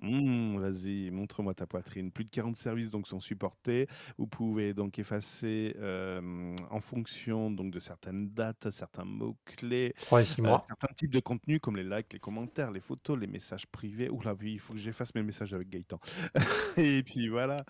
Mmh, 0.00 0.58
Vas-y, 0.58 1.10
montre-moi 1.10 1.54
ta 1.54 1.66
poitrine. 1.66 2.12
Plus 2.12 2.24
de 2.24 2.30
40 2.30 2.56
services 2.56 2.90
donc 2.90 3.08
sont 3.08 3.20
supportés. 3.20 3.86
Vous 4.16 4.26
pouvez 4.26 4.72
donc 4.74 4.98
effacer 4.98 5.74
euh, 5.78 6.54
en 6.70 6.80
fonction 6.80 7.50
donc 7.50 7.72
de 7.72 7.80
certaines 7.80 8.30
dates, 8.30 8.70
certains 8.70 9.04
mots-clés, 9.04 9.94
3 10.02 10.20
et 10.20 10.24
6 10.24 10.40
euh, 10.40 10.42
mois. 10.44 10.60
certains 10.66 10.94
types 10.94 11.12
de 11.12 11.20
contenus 11.20 11.58
comme 11.60 11.76
les 11.76 11.84
likes, 11.84 12.12
les 12.12 12.20
commentaires, 12.20 12.70
les 12.70 12.80
photos, 12.80 13.18
les 13.18 13.26
messages 13.26 13.66
privés. 13.66 14.08
Oula, 14.08 14.34
oui, 14.40 14.52
il 14.54 14.60
faut 14.60 14.72
que 14.72 14.78
j'efface 14.78 15.14
mes 15.14 15.22
messages 15.22 15.52
avec 15.52 15.68
Gaëtan. 15.68 15.98
Et 16.76 17.02
puis 17.02 17.28
voilà. 17.28 17.64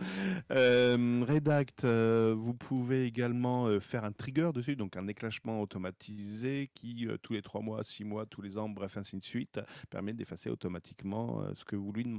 Euh, 0.50 1.24
Redact, 1.26 1.84
euh, 1.84 2.34
vous 2.36 2.54
pouvez 2.54 3.04
également 3.06 3.66
euh, 3.66 3.80
faire 3.80 4.04
un 4.04 4.12
trigger 4.12 4.50
dessus, 4.54 4.76
donc 4.76 4.96
un 4.96 5.08
éclachement 5.08 5.60
automatisé 5.62 6.70
qui, 6.74 7.06
euh, 7.06 7.16
tous 7.22 7.32
les 7.32 7.42
3 7.42 7.60
mois, 7.62 7.82
6 7.84 8.04
mois, 8.04 8.26
tous 8.26 8.42
les 8.42 8.58
ans, 8.58 8.68
bref, 8.68 8.96
ainsi 8.96 9.16
de 9.16 9.24
suite, 9.24 9.60
permet 9.90 10.12
d'effacer 10.12 10.50
automatiquement 10.50 11.42
euh, 11.42 11.52
ce 11.54 11.64
que 11.64 11.76
vous 11.76 11.92
lui 11.92 12.04
demandez. 12.04 12.17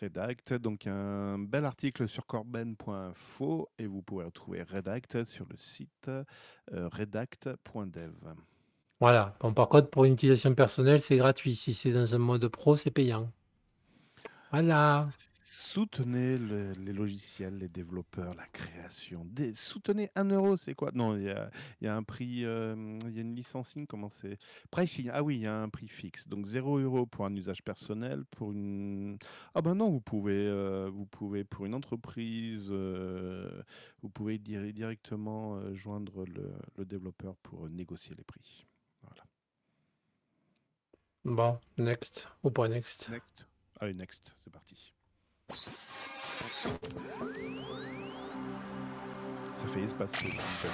Redact, 0.00 0.54
donc 0.54 0.86
un 0.86 1.38
bel 1.38 1.64
article 1.64 2.08
sur 2.08 2.26
corben.info 2.26 3.68
et 3.78 3.86
vous 3.86 4.02
pouvez 4.02 4.24
retrouver 4.24 4.62
Redact 4.62 5.24
sur 5.24 5.46
le 5.50 5.56
site 5.56 6.08
euh, 6.08 6.88
redact.dev. 6.92 8.12
Voilà. 9.00 9.36
Bon, 9.40 9.52
par 9.52 9.68
contre, 9.68 9.90
pour 9.90 10.04
une 10.04 10.14
utilisation 10.14 10.54
personnelle, 10.54 11.00
c'est 11.00 11.16
gratuit. 11.16 11.54
Si 11.54 11.74
c'est 11.74 11.92
dans 11.92 12.14
un 12.14 12.18
mode 12.18 12.46
pro, 12.48 12.76
c'est 12.76 12.90
payant. 12.90 13.30
Voilà. 14.50 15.08
Soutenez 15.50 16.36
le- 16.36 16.72
les 16.72 16.92
logiciels, 16.92 17.56
les 17.56 17.70
développeurs, 17.70 18.34
la 18.34 18.46
création. 18.48 19.24
Des- 19.24 19.54
soutenez 19.54 20.10
1 20.14 20.26
euro, 20.30 20.58
c'est 20.58 20.74
quoi? 20.74 20.90
Non, 20.92 21.16
il 21.16 21.22
y 21.22 21.30
a, 21.30 21.50
il 21.80 21.86
y 21.86 21.88
a 21.88 21.96
un 21.96 22.02
prix, 22.02 22.44
euh, 22.44 22.98
il 23.06 23.14
y 23.14 23.18
a 23.18 23.22
une 23.22 23.34
licensing, 23.34 23.86
comment 23.86 24.10
c'est? 24.10 24.38
Pricing, 24.70 25.08
ah 25.10 25.22
oui, 25.22 25.36
il 25.36 25.40
y 25.42 25.46
a 25.46 25.54
un 25.58 25.70
prix 25.70 25.88
fixe. 25.88 26.28
Donc 26.28 26.44
0 26.44 26.78
euro 26.80 27.06
pour 27.06 27.24
un 27.24 27.34
usage 27.34 27.62
personnel, 27.64 28.26
pour 28.26 28.52
une... 28.52 29.16
Ah 29.54 29.62
ben 29.62 29.74
non, 29.74 29.88
vous 29.90 30.02
pouvez, 30.02 30.34
euh, 30.34 30.90
vous 30.92 31.06
pouvez 31.06 31.44
pour 31.44 31.64
une 31.64 31.74
entreprise, 31.74 32.68
euh, 32.70 33.62
vous 34.02 34.10
pouvez 34.10 34.36
dir- 34.38 34.70
directement 34.74 35.56
euh, 35.56 35.74
joindre 35.74 36.26
le, 36.26 36.52
le 36.76 36.84
développeur 36.84 37.36
pour 37.38 37.70
négocier 37.70 38.14
les 38.18 38.24
prix. 38.24 38.66
Voilà. 39.00 39.24
Bon, 41.24 41.58
next. 41.78 42.28
Ou 42.42 42.50
pas 42.50 42.68
next? 42.68 43.08
Next. 43.08 43.46
Allez, 43.80 43.94
next, 43.94 44.34
c'est 44.44 44.52
parti. 44.52 44.92
Ça 49.56 49.66
fait 49.68 49.80
espace. 49.80 50.12
ce. 50.12 50.68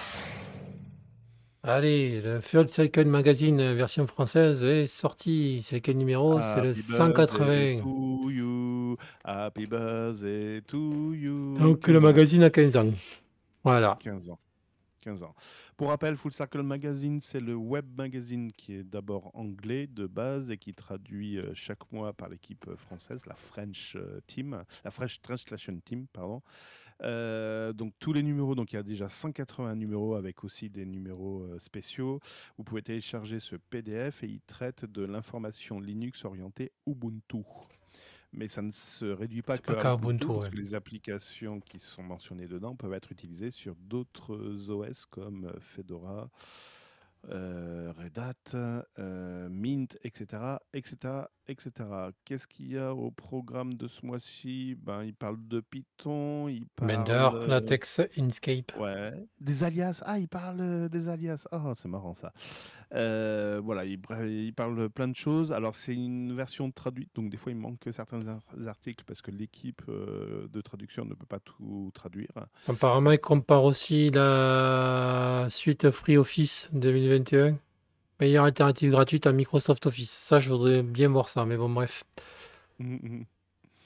Allez, 1.62 2.20
le 2.20 2.40
Fuel 2.40 2.68
Cycle 2.68 3.06
Magazine 3.06 3.60
euh, 3.60 3.74
version 3.74 4.06
française 4.06 4.62
est 4.64 4.86
sorti. 4.86 5.62
C'est 5.62 5.80
quel 5.80 5.96
numéro? 5.96 6.40
C'est 6.42 6.60
le 6.60 6.70
Happy 6.70 6.82
180. 6.82 7.46
birthday 7.46 7.80
to 7.82 8.30
you, 8.30 8.96
Happy 9.24 9.66
birthday 9.66 10.60
to 10.66 11.14
you. 11.14 11.54
Donc 11.58 11.88
le 11.88 12.00
magazine 12.00 12.42
a 12.42 12.50
15 12.50 12.76
ans. 12.76 12.90
Voilà. 13.64 13.98
15 14.02 14.28
ans. 14.28 14.38
15 15.04 15.22
ans. 15.22 15.34
Pour 15.76 15.88
rappel, 15.88 16.16
Full 16.16 16.32
Circle 16.32 16.62
Magazine, 16.62 17.20
c'est 17.20 17.40
le 17.40 17.54
web 17.54 17.86
magazine 17.96 18.50
qui 18.50 18.72
est 18.74 18.82
d'abord 18.82 19.30
anglais 19.34 19.86
de 19.86 20.06
base 20.06 20.50
et 20.50 20.56
qui 20.56 20.72
traduit 20.72 21.38
euh, 21.38 21.52
chaque 21.54 21.92
mois 21.92 22.14
par 22.14 22.30
l'équipe 22.30 22.66
euh, 22.68 22.76
française, 22.76 23.26
la 23.26 23.34
French 23.34 23.96
euh, 23.96 24.20
Team, 24.26 24.64
la 24.82 24.90
French 24.90 25.20
Translation 25.20 25.78
Team, 25.84 26.06
pardon. 26.12 26.42
Donc 27.00 27.92
tous 27.98 28.12
les 28.14 28.22
numéros, 28.22 28.54
donc 28.54 28.72
il 28.72 28.76
y 28.76 28.78
a 28.78 28.82
déjà 28.82 29.08
180 29.10 29.74
numéros 29.74 30.14
avec 30.14 30.42
aussi 30.42 30.70
des 30.70 30.86
numéros 30.86 31.46
spéciaux. 31.58 32.20
Vous 32.56 32.64
pouvez 32.64 32.82
télécharger 32.82 33.40
ce 33.40 33.56
PDF 33.56 34.22
et 34.22 34.28
il 34.28 34.40
traite 34.40 34.86
de 34.86 35.04
l'information 35.04 35.80
Linux 35.80 36.24
orientée 36.24 36.72
Ubuntu. 36.86 37.44
Mais 38.36 38.48
ça 38.48 38.62
ne 38.62 38.72
se 38.72 39.04
réduit 39.04 39.42
pas 39.42 39.58
que 39.58 39.72
à 39.72 39.94
Ubuntu, 39.94 40.26
parce 40.26 40.48
que 40.48 40.56
les 40.56 40.74
applications 40.74 41.60
qui 41.60 41.78
sont 41.78 42.02
mentionnées 42.02 42.48
dedans 42.48 42.74
peuvent 42.74 42.94
être 42.94 43.12
utilisées 43.12 43.50
sur 43.50 43.76
d'autres 43.76 44.70
OS 44.70 45.06
comme 45.06 45.44
euh, 45.46 45.60
Fedora, 45.60 46.28
euh, 47.30 47.92
Red 47.98 48.18
Hat, 48.18 48.54
euh, 48.98 49.48
Mint, 49.48 49.96
etc., 50.02 50.58
etc., 50.72 51.24
etc. 51.46 51.72
Qu'est-ce 52.24 52.46
qu'il 52.46 52.72
y 52.72 52.78
a 52.78 52.94
au 52.94 53.10
programme 53.10 53.74
de 53.74 53.88
ce 53.88 54.04
mois-ci? 54.04 54.76
Ben, 54.80 55.04
il 55.04 55.14
parle 55.14 55.38
de 55.46 55.60
Python, 55.60 56.48
il 56.48 56.66
parle 56.66 57.04
euh, 57.08 57.46
Latex, 57.46 58.00
Inkscape. 58.18 58.72
ouais, 58.78 59.12
des 59.40 59.64
alias. 59.64 60.02
Ah, 60.04 60.18
il 60.18 60.28
parle 60.28 60.88
des 60.88 61.08
alias. 61.08 61.46
Ah, 61.50 61.72
c'est 61.76 61.88
marrant 61.88 62.14
ça. 62.14 62.32
Euh, 62.94 63.60
voilà, 63.62 63.84
il, 63.84 63.98
parle 64.54 64.88
plein 64.88 65.08
de 65.08 65.16
choses. 65.16 65.52
Alors, 65.52 65.74
c'est 65.74 65.94
une 65.94 66.34
version 66.34 66.70
traduite, 66.70 67.10
donc 67.14 67.28
des 67.28 67.36
fois 67.36 67.50
il 67.50 67.58
manque 67.58 67.88
certains 67.90 68.26
ar- 68.28 68.42
articles 68.66 69.04
parce 69.04 69.20
que 69.20 69.32
l'équipe 69.32 69.82
euh, 69.88 70.46
de 70.48 70.60
traduction 70.60 71.04
ne 71.04 71.14
peut 71.14 71.26
pas 71.26 71.40
tout 71.40 71.90
traduire. 71.92 72.30
Apparemment, 72.68 73.10
il 73.10 73.18
compare 73.18 73.64
aussi 73.64 74.08
la 74.10 75.46
suite 75.50 75.90
Free 75.90 76.16
Office 76.16 76.70
2021. 76.72 77.58
Meilleure 78.20 78.44
alternative 78.44 78.90
gratuite 78.92 79.26
à 79.26 79.32
Microsoft 79.32 79.86
Office. 79.86 80.10
Ça, 80.10 80.38
je 80.38 80.50
voudrais 80.50 80.82
bien 80.82 81.08
voir 81.08 81.28
ça, 81.28 81.44
mais 81.44 81.56
bon, 81.56 81.68
bref. 81.68 82.04
Mhm. 82.78 83.26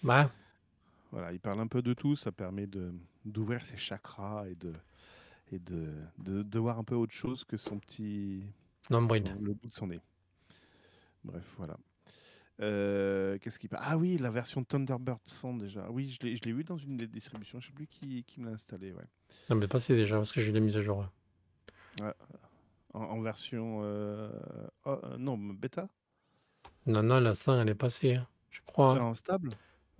Ouais, 0.04 0.26
Voilà, 1.12 1.32
il 1.32 1.40
parle 1.40 1.60
un 1.60 1.66
peu 1.66 1.82
de 1.82 1.94
tout, 1.94 2.16
ça 2.16 2.32
permet 2.32 2.66
de 2.66 2.92
d'ouvrir 3.24 3.64
ses 3.64 3.76
chakras 3.76 4.46
et 4.48 4.54
de 4.54 4.72
et 5.52 5.58
de, 5.58 5.92
de, 6.18 6.42
de 6.42 6.58
voir 6.58 6.78
un 6.78 6.84
peu 6.84 6.94
autre 6.94 7.14
chose 7.14 7.44
que 7.44 7.56
son 7.56 7.78
petit 7.78 8.42
nombril. 8.90 9.36
le 9.40 9.54
bout 9.54 9.68
de 9.68 9.72
son 9.72 9.86
nez. 9.88 10.00
Bref, 11.24 11.44
voilà. 11.58 11.76
Euh, 12.60 13.38
Qu'est-ce 13.38 13.58
qui 13.58 13.68
Ah 13.72 13.96
oui, 13.96 14.18
la 14.18 14.30
version 14.30 14.64
Thunderbird 14.64 15.20
100 15.24 15.54
déjà. 15.54 15.88
Oui, 15.90 16.10
je 16.20 16.26
l'ai 16.26 16.52
vu 16.52 16.64
dans 16.64 16.76
une 16.78 16.96
des 16.96 17.06
distributions, 17.06 17.60
je 17.60 17.66
sais 17.68 17.72
plus 17.72 17.86
qui, 17.86 18.24
qui 18.24 18.40
me 18.40 18.46
l'a 18.46 18.52
installé, 18.52 18.92
ouais. 18.92 19.04
Non, 19.50 19.56
mais 19.56 19.68
passé 19.68 19.94
déjà, 19.94 20.16
parce 20.16 20.32
que 20.32 20.40
j'ai 20.40 20.50
eu 20.50 20.54
la 20.54 20.60
mise 20.60 20.76
à 20.76 20.82
jour. 20.82 21.06
En, 22.94 23.00
en 23.02 23.20
version 23.20 23.80
euh, 23.82 24.30
oh, 24.86 24.98
euh, 25.04 25.16
non, 25.18 25.36
bêta? 25.36 25.88
Non, 26.86 27.02
non, 27.02 27.20
la 27.20 27.34
100, 27.34 27.60
elle 27.60 27.68
est 27.68 27.74
passée, 27.74 28.14
hein, 28.14 28.26
je 28.50 28.60
crois. 28.62 28.96
hein. 28.96 29.02
En 29.02 29.14
stable? 29.14 29.50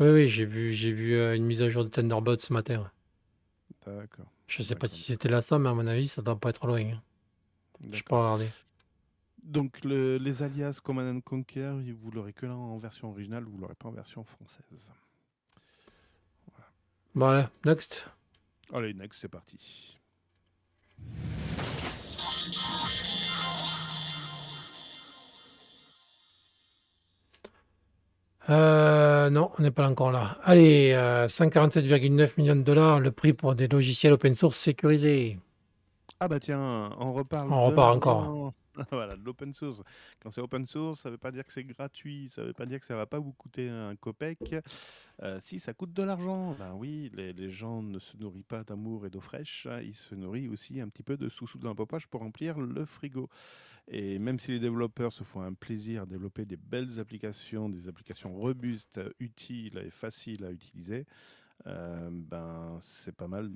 Oui, 0.01 0.09
oui, 0.09 0.29
j'ai 0.29 0.45
vu, 0.45 0.73
j'ai 0.73 0.93
vu 0.93 1.15
euh, 1.15 1.37
une 1.37 1.45
mise 1.45 1.61
à 1.63 1.69
jour 1.69 1.85
de 1.85 1.91
Thunderbird 1.91 2.41
ce 2.41 2.53
matin. 2.53 2.91
D'accord. 3.87 4.27
Je 4.47 4.63
sais 4.63 4.75
pas 4.75 4.87
si 4.87 5.03
c'était 5.03 5.29
la 5.29 5.41
100, 5.41 5.59
mais 5.59 5.69
à 5.69 5.75
mon 5.75 5.87
avis, 5.87 6.09
ça 6.09 6.23
doit 6.23 6.39
pas 6.39 6.51
être 6.51 6.67
loin. 6.67 6.81
hein. 6.81 7.03
Je 7.93 8.03
peux 8.03 8.15
regarder. 8.17 8.49
Donc 9.43 9.83
le- 9.85 10.19
les 10.19 10.43
alias 10.43 10.81
Command 10.83 11.17
and 11.17 11.21
Conquer, 11.23 11.73
vous 12.01 12.11
l'aurez 12.11 12.33
que 12.33 12.47
là 12.47 12.55
en 12.55 12.79
version 12.79 13.11
originale, 13.11 13.45
vous 13.45 13.59
l'aurez 13.59 13.75
pas 13.75 13.89
en 13.89 13.93
version 13.93 14.23
française. 14.25 14.93
Voilà, 17.15 17.51
next. 17.65 18.09
Allez, 18.73 18.93
next, 18.95 19.21
c'est 19.21 19.29
parti. 19.29 19.97
Euh, 28.51 29.29
non, 29.31 29.51
on 29.59 29.63
n'est 29.63 29.71
pas 29.71 29.87
encore 29.89 30.11
là. 30.11 30.39
Allez, 30.43 30.93
euh, 30.95 31.29
147,9 31.29 32.39
millions 32.39 32.57
de 32.57 32.63
dollars, 32.63 32.99
le 33.01 33.11
prix 33.11 33.35
pour 33.35 33.55
des 33.55 33.69
logiciels 33.69 34.13
open 34.15 34.35
source 34.35 34.57
sécurisés. 34.57 35.39
Ah 36.21 36.27
bah 36.27 36.41
tiens, 36.41 36.91
on 36.99 37.13
reparle 37.13 37.53
On 37.53 37.67
repart 37.67 37.97
encore. 37.97 38.53
voilà, 38.93 39.17
de 39.17 39.25
l'open 39.25 39.53
source. 39.53 39.83
Quand 40.21 40.31
c'est 40.31 40.41
open 40.41 40.67
source, 40.67 41.01
ça 41.01 41.11
veut 41.11 41.19
pas 41.19 41.31
dire 41.31 41.45
que 41.45 41.53
c'est 41.53 41.65
gratuit, 41.65 42.29
ça 42.29 42.43
veut 42.43 42.53
pas 42.53 42.67
dire 42.67 42.81
que 42.81 42.87
ça 42.87 42.97
va 42.97 43.07
pas 43.07 43.19
vous 43.19 43.33
coûter 43.33 43.69
un 43.69 43.97
copec. 43.97 44.55
Euh, 45.23 45.39
si, 45.43 45.59
ça 45.59 45.75
coûte 45.75 45.93
de 45.93 46.03
l'argent. 46.03 46.55
Ben 46.59 46.75
oui, 46.75 47.11
les, 47.15 47.33
les 47.33 47.51
gens 47.51 47.83
ne 47.83 47.99
se 47.99 48.17
nourrissent 48.17 48.45
pas 48.47 48.65
d'amour 48.65 49.07
et 49.07 49.11
d'eau 49.11 49.21
fraîche, 49.21 49.67
hein, 49.71 49.81
ils 49.83 49.95
se 49.95 50.15
nourrissent 50.15 50.51
aussi 50.51 50.81
un 50.81 50.89
petit 50.89 51.03
peu 51.03 51.17
de 51.17 51.29
sous-sous 51.29 51.59
dans 51.59 51.75
poche 51.75 52.07
pour 52.07 52.21
remplir 52.21 52.59
le 52.59 52.85
frigo. 52.85 53.29
Et 53.89 54.19
même 54.19 54.39
si 54.39 54.51
les 54.53 54.61
développeurs 54.61 55.13
se 55.13 55.25
font 55.25 55.41
un 55.41 55.55
plaisir 55.55 56.03
à 56.03 56.07
développer 56.07 56.45
des 56.45 56.57
belles 56.57 57.01
applications, 57.01 57.69
des 57.69 57.89
applications 57.89 58.35
robustes, 58.35 58.99
euh, 58.99 59.11
utiles 59.19 59.79
et 59.85 59.91
faciles 59.91 60.45
à 60.45 60.51
utiliser, 60.51 61.07
euh, 61.67 62.09
ben, 62.11 62.81
c'est 62.83 63.15
pas 63.15 63.29
mal 63.29 63.51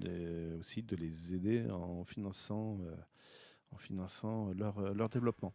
aussi 0.59 0.83
de 0.83 0.97
les 0.97 1.35
aider 1.35 1.71
en 1.71 2.05
finançant, 2.05 2.79
euh, 2.83 2.95
en 3.73 3.77
finançant 3.77 4.53
leur, 4.55 4.79
euh, 4.79 4.93
leur 4.95 5.09
développement. 5.09 5.53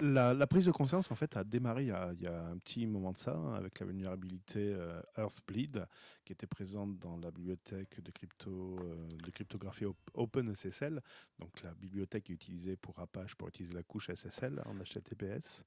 La, 0.00 0.46
prise 0.46 0.66
de 0.66 0.70
conscience 0.70 1.10
en 1.10 1.16
fait 1.16 1.36
a 1.36 1.42
démarré 1.42 1.82
il 1.82 1.88
y 1.88 2.26
a, 2.26 2.46
un 2.46 2.56
petit 2.58 2.86
moment 2.86 3.10
de 3.10 3.18
ça 3.18 3.34
hein, 3.34 3.54
avec 3.54 3.80
la 3.80 3.86
vulnérabilité 3.86 4.60
euh, 4.74 5.02
Earthbleed 5.16 5.86
qui 6.24 6.32
était 6.32 6.46
présente 6.46 7.00
dans 7.00 7.16
la 7.16 7.32
bibliothèque 7.32 8.00
de 8.00 8.12
crypto 8.12 8.78
de 9.24 9.30
cryptographie 9.32 9.86
op- 9.86 9.96
OpenSSL 10.14 11.02
donc 11.40 11.62
la 11.64 11.74
bibliothèque 11.74 12.28
utilisée 12.28 12.76
pour 12.76 13.00
Apache 13.00 13.34
pour 13.34 13.48
utiliser 13.48 13.74
la 13.74 13.82
couche 13.82 14.08
SSL 14.08 14.62
en 14.66 14.74
HTTPS 14.76 15.64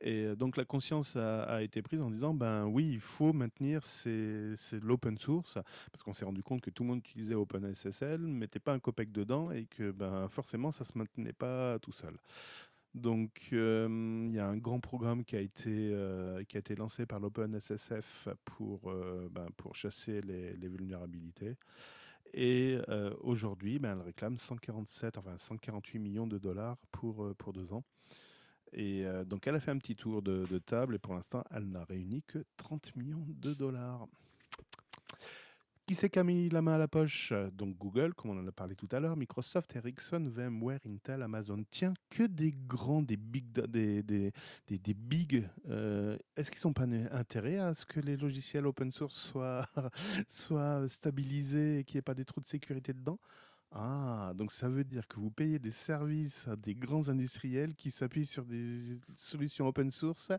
et 0.00 0.36
donc 0.36 0.56
la 0.56 0.64
conscience 0.64 1.16
a, 1.16 1.62
été 1.62 1.82
prise 1.82 2.02
en 2.02 2.10
disant 2.10 2.32
ben 2.32 2.66
oui 2.66 2.88
il 2.92 3.00
faut 3.00 3.32
maintenir 3.32 3.80
l'open 4.82 5.18
source 5.18 5.58
parce 5.92 6.04
qu'on 6.04 6.12
s'est 6.12 6.24
rendu 6.24 6.42
compte 6.42 6.60
que 6.60 6.70
tout 6.70 6.84
le 6.84 6.90
monde 6.90 6.98
utilisait 6.98 7.34
OpenSSL 7.34 8.20
mettait 8.20 8.60
pas 8.60 8.72
un 8.72 8.78
copec 8.78 9.10
dedans 9.10 9.50
et 9.50 9.66
que 9.66 9.90
ben 9.90 10.28
forcément 10.28 10.70
ça 10.70 10.84
se 10.84 10.96
maintenait 10.96 11.32
pas 11.32 11.78
tout 11.80 11.92
seul 11.92 12.16
donc, 12.94 13.48
il 13.52 14.32
y 14.32 14.38
a 14.38 14.46
un 14.46 14.56
grand 14.56 14.80
programme 14.80 15.24
qui 15.24 15.36
a 15.36 15.40
été, 15.40 15.94
qui 16.48 16.56
a 16.56 16.58
été 16.58 16.74
lancé 16.74 17.06
par 17.06 17.20
l'OpenSSF 17.20 18.28
pour, 18.44 18.92
ben, 19.30 19.46
pour 19.56 19.76
chasser 19.76 20.20
les, 20.22 20.56
les 20.56 20.68
vulnérabilités. 20.68 21.56
Et 22.34 22.78
aujourd'hui, 23.20 23.78
ben, 23.78 23.92
elle 23.92 24.06
réclame 24.06 24.36
147, 24.36 25.18
enfin 25.18 25.36
148 25.38 25.98
millions 25.98 26.26
de 26.26 26.38
dollars 26.38 26.78
pour, 26.90 27.34
pour 27.36 27.52
deux 27.52 27.72
ans. 27.72 27.84
Et 28.72 29.06
euh, 29.06 29.24
donc, 29.24 29.46
elle 29.46 29.54
a 29.54 29.60
fait 29.60 29.70
un 29.70 29.78
petit 29.78 29.96
tour 29.96 30.22
de, 30.22 30.58
table 30.58 30.94
et 30.94 30.98
pour 30.98 31.14
l'instant, 31.14 31.44
elle 31.50 31.68
n'a 31.68 31.84
réuni 31.84 32.22
que 32.22 32.44
30 32.56 32.96
millions 32.96 33.24
de 33.28 33.54
dollars. 33.54 34.06
Qui 35.86 35.94
c'est 35.94 36.10
qui 36.10 36.18
a 36.18 36.24
mis 36.24 36.50
la 36.50 36.60
main 36.60 36.74
à 36.74 36.78
la 36.78 36.86
poche? 36.86 37.32
Donc 37.54 37.78
Google, 37.78 38.12
comme 38.12 38.32
on 38.32 38.38
en 38.38 38.46
a 38.46 38.52
parlé 38.52 38.74
tout 38.74 38.88
à 38.92 39.00
l'heure, 39.00 39.16
Microsoft, 39.16 39.74
Ericsson, 39.74 40.22
VMware, 40.28 40.80
Intel, 40.86 41.22
Amazon. 41.22 41.64
Tiens, 41.70 41.94
que 42.10 42.24
des 42.24 42.52
grands, 42.52 43.00
des 43.00 43.16
big, 43.16 43.50
des, 43.52 44.02
des, 44.02 44.32
des, 44.66 44.78
des 44.78 45.46
euh, 45.70 46.18
Est-ce 46.36 46.50
qu'ils 46.50 46.60
n'ont 46.66 46.74
pas 46.74 46.84
intérêt 47.12 47.56
à 47.56 47.74
ce 47.74 47.86
que 47.86 48.00
les 48.00 48.18
logiciels 48.18 48.66
open 48.66 48.92
source 48.92 49.16
soient, 49.16 49.64
soient 50.28 50.86
stabilisés 50.90 51.78
et 51.78 51.84
qu'il 51.84 51.96
n'y 51.96 52.00
ait 52.00 52.02
pas 52.02 52.12
des 52.12 52.26
trous 52.26 52.42
de 52.42 52.46
sécurité 52.46 52.92
dedans? 52.92 53.18
Ah, 53.72 54.32
donc 54.34 54.50
ça 54.50 54.66
veut 54.68 54.84
dire 54.84 55.06
que 55.06 55.20
vous 55.20 55.30
payez 55.30 55.58
des 55.58 55.70
services 55.70 56.48
à 56.48 56.56
des 56.56 56.74
grands 56.74 57.10
industriels 57.10 57.74
qui 57.74 57.90
s'appuient 57.90 58.24
sur 58.24 58.46
des 58.46 58.98
solutions 59.18 59.68
open 59.68 59.90
source 59.90 60.32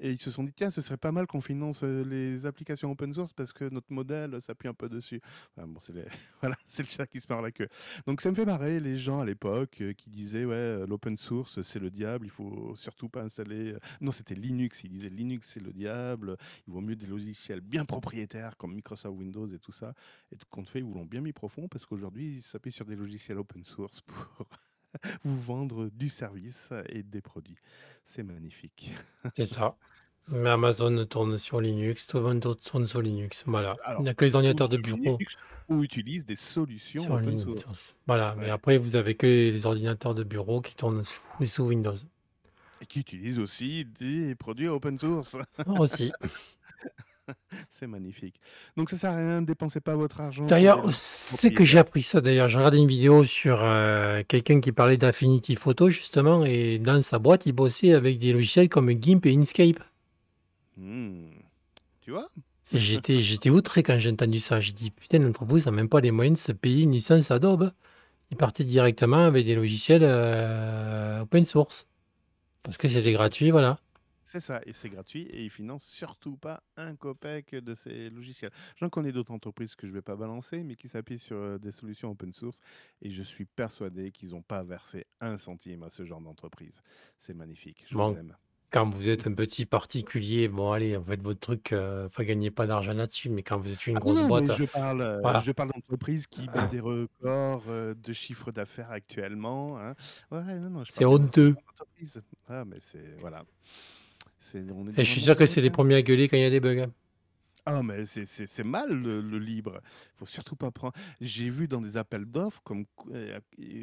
et 0.00 0.10
ils 0.10 0.20
se 0.20 0.32
sont 0.32 0.42
dit, 0.42 0.52
tiens, 0.52 0.72
ce 0.72 0.80
serait 0.80 0.96
pas 0.96 1.12
mal 1.12 1.28
qu'on 1.28 1.40
finance 1.40 1.84
euh, 1.84 2.04
les 2.04 2.44
applications 2.44 2.90
open 2.90 3.14
source 3.14 3.32
parce 3.32 3.52
que 3.52 3.68
notre 3.68 3.92
modèle 3.92 4.40
s'appuie 4.40 4.66
un 4.66 4.74
peu 4.74 4.88
dessus. 4.88 5.20
Bon, 5.56 5.78
c'est 5.78 5.92
voilà, 6.40 6.56
c'est 6.64 6.82
le 6.82 6.88
chat 6.88 7.06
qui 7.06 7.20
se 7.20 7.28
parle 7.28 7.44
la 7.44 7.52
queue. 7.52 7.68
Donc 8.08 8.20
ça 8.20 8.30
me 8.30 8.34
fait 8.34 8.44
marrer 8.44 8.80
les 8.80 8.96
gens 8.96 9.20
à 9.20 9.24
l'époque 9.24 9.80
euh, 9.80 9.92
qui 9.92 10.10
disaient, 10.10 10.44
ouais, 10.44 10.54
euh, 10.54 10.86
l'open 10.86 11.16
source 11.16 11.62
c'est 11.62 11.78
le 11.78 11.90
diable, 11.90 12.26
il 12.26 12.30
faut 12.30 12.74
surtout 12.74 13.08
pas 13.08 13.22
installer. 13.22 13.76
Non, 14.00 14.10
c'était 14.10 14.34
Linux, 14.34 14.82
ils 14.82 14.90
disaient 14.90 15.08
Linux 15.08 15.50
c'est 15.52 15.62
le 15.62 15.72
diable, 15.72 16.36
il 16.66 16.72
vaut 16.72 16.80
mieux 16.80 16.96
des 16.96 17.06
logiciels 17.06 17.60
bien 17.60 17.84
propriétaires 17.84 18.56
comme 18.56 18.74
Microsoft 18.74 19.16
Windows 19.16 19.46
et 19.46 19.60
tout 19.60 19.72
ça. 19.72 19.94
Et 20.32 20.36
tout 20.36 20.46
compte 20.50 20.68
fait, 20.68 20.80
ils 20.80 20.84
vous 20.84 20.94
l'ont 20.94 21.06
bien 21.06 21.20
mis 21.20 21.32
profond 21.32 21.68
parce 21.68 21.86
qu'aujourd'hui, 21.86 22.36
ils 22.36 22.42
s'appuient 22.42 22.71
sur 22.72 22.86
des 22.86 22.96
logiciels 22.96 23.38
open 23.38 23.64
source 23.64 24.00
pour 24.00 24.46
vous 25.24 25.40
vendre 25.40 25.88
du 25.92 26.08
service 26.08 26.70
et 26.88 27.02
des 27.02 27.20
produits. 27.20 27.56
C'est 28.04 28.22
magnifique. 28.22 28.92
C'est 29.36 29.46
ça. 29.46 29.76
Mais 30.28 30.50
Amazon 30.50 31.04
tourne 31.06 31.36
sur 31.36 31.60
Linux, 31.60 32.06
tout 32.06 32.18
le 32.18 32.22
monde 32.22 32.60
tourne 32.60 32.86
sur 32.86 33.02
Linux. 33.02 33.42
Voilà. 33.46 33.76
Alors, 33.84 34.00
Il 34.00 34.04
n'y 34.04 34.08
a 34.08 34.14
que 34.14 34.24
les 34.24 34.36
ordinateurs 34.36 34.68
de 34.68 34.76
bureau 34.76 35.16
Linux, 35.18 35.36
Ou 35.68 35.82
utilisent 35.82 36.24
des 36.26 36.36
solutions 36.36 37.02
sur 37.02 37.14
open 37.14 37.30
Linux. 37.36 37.62
source. 37.62 37.94
Voilà. 38.06 38.36
Mais 38.38 38.48
après, 38.48 38.78
vous 38.78 38.94
avez 38.96 39.16
que 39.16 39.26
les 39.26 39.66
ordinateurs 39.66 40.14
de 40.14 40.22
bureau 40.22 40.60
qui 40.60 40.76
tournent 40.76 41.02
sous, 41.02 41.20
sous 41.44 41.64
Windows. 41.64 41.96
Et 42.80 42.86
qui 42.86 43.00
utilisent 43.00 43.38
aussi 43.40 43.84
des 43.84 44.34
produits 44.36 44.68
open 44.68 44.96
source. 44.98 45.36
Aussi. 45.66 46.12
C'est 47.70 47.86
magnifique. 47.86 48.40
Donc 48.76 48.90
ça 48.90 48.96
sert 48.96 49.10
à 49.12 49.16
rien, 49.16 49.40
ne 49.40 49.46
dépensez 49.46 49.80
pas 49.80 49.94
votre 49.94 50.20
argent. 50.20 50.46
D'ailleurs, 50.46 50.84
c'est 50.92 51.52
que 51.52 51.64
j'ai 51.64 51.78
appris 51.78 52.02
ça 52.02 52.20
d'ailleurs. 52.20 52.48
J'ai 52.48 52.58
regardé 52.58 52.78
une 52.78 52.88
vidéo 52.88 53.24
sur 53.24 53.60
euh, 53.62 54.22
quelqu'un 54.26 54.60
qui 54.60 54.72
parlait 54.72 54.96
d'Affinity 54.96 55.56
Photo 55.56 55.90
justement 55.90 56.44
et 56.44 56.78
dans 56.78 57.00
sa 57.00 57.18
boîte, 57.18 57.46
il 57.46 57.52
bossait 57.52 57.92
avec 57.92 58.18
des 58.18 58.32
logiciels 58.32 58.68
comme 58.68 58.90
GIMP 58.90 59.26
et 59.26 59.36
Inkscape. 59.36 59.80
Hmm. 60.76 61.30
Tu 62.00 62.10
vois? 62.10 62.28
J'étais, 62.72 63.20
j'étais 63.20 63.50
outré 63.50 63.82
quand 63.82 63.98
j'ai 63.98 64.10
entendu 64.10 64.40
ça. 64.40 64.60
J'ai 64.60 64.72
dit, 64.72 64.90
putain, 64.90 65.18
l'entreprise 65.18 65.66
n'a 65.66 65.72
même 65.72 65.88
pas 65.88 66.00
les 66.00 66.10
moyens 66.10 66.38
de 66.38 66.42
se 66.42 66.52
payer 66.52 66.84
une 66.84 66.92
licence 66.92 67.30
Adobe. 67.30 67.70
Il 68.30 68.36
partait 68.36 68.64
directement 68.64 69.26
avec 69.26 69.44
des 69.44 69.54
logiciels 69.54 70.02
euh, 70.04 71.20
open 71.20 71.44
source. 71.44 71.86
Parce 72.62 72.78
que 72.78 72.88
c'était 72.88 73.12
gratuit, 73.12 73.50
voilà. 73.50 73.78
C'est 74.32 74.40
ça, 74.40 74.60
et 74.64 74.72
c'est 74.72 74.88
gratuit, 74.88 75.24
et 75.24 75.44
ils 75.44 75.50
financent 75.50 75.84
surtout 75.84 76.38
pas 76.38 76.62
un 76.78 76.96
copec 76.96 77.54
de 77.54 77.74
ces 77.74 78.08
logiciels. 78.08 78.50
J'en 78.76 78.88
connais 78.88 79.12
d'autres 79.12 79.30
entreprises 79.32 79.74
que 79.74 79.86
je 79.86 79.92
ne 79.92 79.98
vais 79.98 80.02
pas 80.02 80.16
balancer, 80.16 80.64
mais 80.64 80.74
qui 80.74 80.88
s'appuient 80.88 81.18
sur 81.18 81.36
euh, 81.36 81.58
des 81.58 81.70
solutions 81.70 82.10
open 82.10 82.32
source, 82.32 82.60
et 83.02 83.10
je 83.10 83.22
suis 83.22 83.44
persuadé 83.44 84.10
qu'ils 84.10 84.30
n'ont 84.30 84.42
pas 84.42 84.62
versé 84.64 85.06
un 85.20 85.36
centime 85.36 85.82
à 85.82 85.90
ce 85.90 86.04
genre 86.06 86.22
d'entreprise. 86.22 86.80
C'est 87.18 87.34
magnifique, 87.34 87.84
je 87.90 87.96
Bon, 87.96 88.14
vous 88.14 88.16
aime. 88.16 88.34
quand 88.70 88.88
vous 88.90 89.08
êtes 89.08 89.26
un 89.26 89.34
petit 89.34 89.66
particulier, 89.66 90.48
bon, 90.48 90.72
allez, 90.72 90.96
en 90.96 91.04
fait, 91.04 91.20
votre 91.22 91.40
truc, 91.40 91.72
euh, 91.72 92.06
enfin, 92.06 92.24
gagnez 92.24 92.50
pas 92.50 92.66
d'argent 92.66 92.94
là-dessus, 92.94 93.30
mais 93.30 93.42
quand 93.42 93.58
vous 93.58 93.70
êtes 93.72 93.86
une 93.86 93.98
Ah 93.98 94.00
grosse 94.00 94.22
non, 94.22 94.24
boîte, 94.24 94.50
je 94.50 94.64
parle, 94.64 95.02
euh, 95.02 95.20
voilà. 95.22 95.40
je 95.40 95.52
parle 95.52 95.70
d'entreprises 95.74 96.26
qui 96.26 96.48
battent 96.48 96.68
des 96.68 96.80
records 96.80 97.64
euh, 97.68 97.94
de 97.94 98.12
chiffre 98.14 98.50
d'affaires 98.52 98.90
actuellement. 98.90 99.78
hein. 99.78 99.94
C'est 100.88 101.04
honteux. 101.04 101.56
Ah, 102.46 102.64
mais 102.64 102.80
c'est, 102.80 103.14
voilà. 103.16 103.44
C'est, 104.42 104.64
on 104.70 104.86
est 104.86 104.98
Et 104.98 105.04
je 105.04 105.10
suis 105.10 105.20
sûr 105.20 105.36
que 105.36 105.46
c'est 105.46 105.60
les 105.60 105.70
premiers 105.70 105.94
à 105.96 106.02
gueuler 106.02 106.28
quand 106.28 106.36
il 106.36 106.42
y 106.42 106.46
a 106.46 106.50
des 106.50 106.60
bugs. 106.60 106.80
hein. 106.80 106.92
Ah, 107.64 107.80
mais 107.80 108.06
c'est 108.06 108.64
mal 108.64 108.90
le, 108.92 109.20
le 109.20 109.38
libre. 109.38 109.80
Il 110.16 110.18
faut 110.18 110.26
surtout 110.26 110.56
pas 110.56 110.72
prendre. 110.72 110.94
J'ai 111.20 111.48
vu 111.48 111.68
dans 111.68 111.80
des 111.80 111.96
appels 111.96 112.24
d'offres 112.24 112.60
comme 112.64 112.86
euh, 113.14 113.38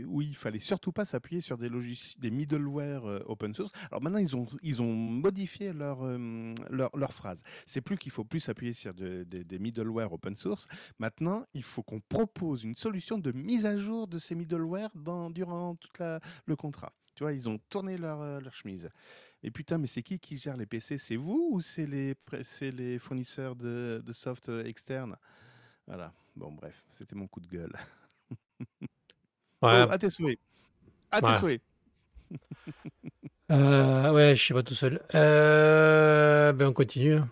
où 0.06 0.22
il 0.22 0.36
fallait 0.36 0.60
surtout 0.60 0.92
pas 0.92 1.06
s'appuyer 1.06 1.40
sur 1.40 1.58
des 1.58 1.70
logiciels, 1.70 2.20
des 2.20 2.30
middleware 2.30 3.06
euh, 3.06 3.24
open 3.28 3.54
source. 3.54 3.72
Alors 3.90 4.02
maintenant 4.04 4.20
ils 4.20 4.36
ont 4.36 4.48
ils 4.64 4.82
ont 4.82 4.94
modifié 4.94 5.72
leur 5.72 6.04
euh, 6.04 6.54
leur, 6.70 6.90
leur 6.98 7.14
phrase. 7.14 7.42
C'est 7.66 7.80
plus 7.80 7.98
qu'il 7.98 8.12
faut 8.12 8.26
plus 8.26 8.42
s'appuyer 8.42 8.74
sur 8.74 8.94
de- 8.94 9.24
de- 9.24 9.44
des 9.44 9.60
middleware 9.60 10.12
open 10.12 10.36
source. 10.36 10.68
Maintenant 11.00 11.46
il 11.54 11.64
faut 11.64 11.82
qu'on 11.82 12.02
propose 12.02 12.66
une 12.66 12.76
solution 12.76 13.18
de 13.18 13.32
mise 13.32 13.66
à 13.66 13.78
jour 13.78 14.10
de 14.10 14.20
ces 14.20 14.36
middleware 14.36 14.90
dans 14.94 15.30
durant 15.30 15.76
tout 15.76 16.04
le 16.46 16.56
contrat. 16.58 16.92
Tu 17.16 17.24
vois 17.24 17.32
ils 17.32 17.48
ont 17.48 17.60
tourné 17.70 17.98
leur 17.98 18.20
euh, 18.22 18.42
leur 18.42 18.54
chemise. 18.54 18.90
Et 19.44 19.52
putain, 19.52 19.78
mais 19.78 19.88
c'est 19.88 20.02
qui 20.04 20.20
qui 20.20 20.38
gère 20.38 20.58
les 20.58 20.66
PC 20.66 20.98
C'est 20.98 21.16
vous 21.16 21.50
ou 21.54 21.62
c'est 21.62 21.86
les, 21.88 22.14
les 22.74 23.00
fournisseurs 23.00 23.56
de, 23.56 24.02
de 24.06 24.14
soft 24.14 24.50
euh, 24.50 24.66
externes? 24.66 25.16
Voilà. 25.88 26.14
Bon, 26.36 26.52
bref, 26.52 26.84
c'était 26.92 27.16
mon 27.16 27.28
coup 27.28 27.40
de 27.40 27.48
gueule. 27.48 27.74
Ouais, 29.62 29.84
Oh, 29.86 29.92
à 29.92 29.98
tes 29.98 30.10
souhaits. 30.10 30.40
À 31.12 31.20
tes 31.22 31.28
ouais. 31.28 31.40
souhaits. 31.40 31.62
Euh, 33.52 34.12
ouais, 34.14 34.36
je 34.36 34.44
suis 34.44 34.54
pas 34.54 34.62
tout 34.62 34.76
seul. 34.76 35.02
Euh, 35.16 36.54
ben 36.54 36.68
on 36.68 36.72
continue. 36.74 37.16
hein. 37.16 37.28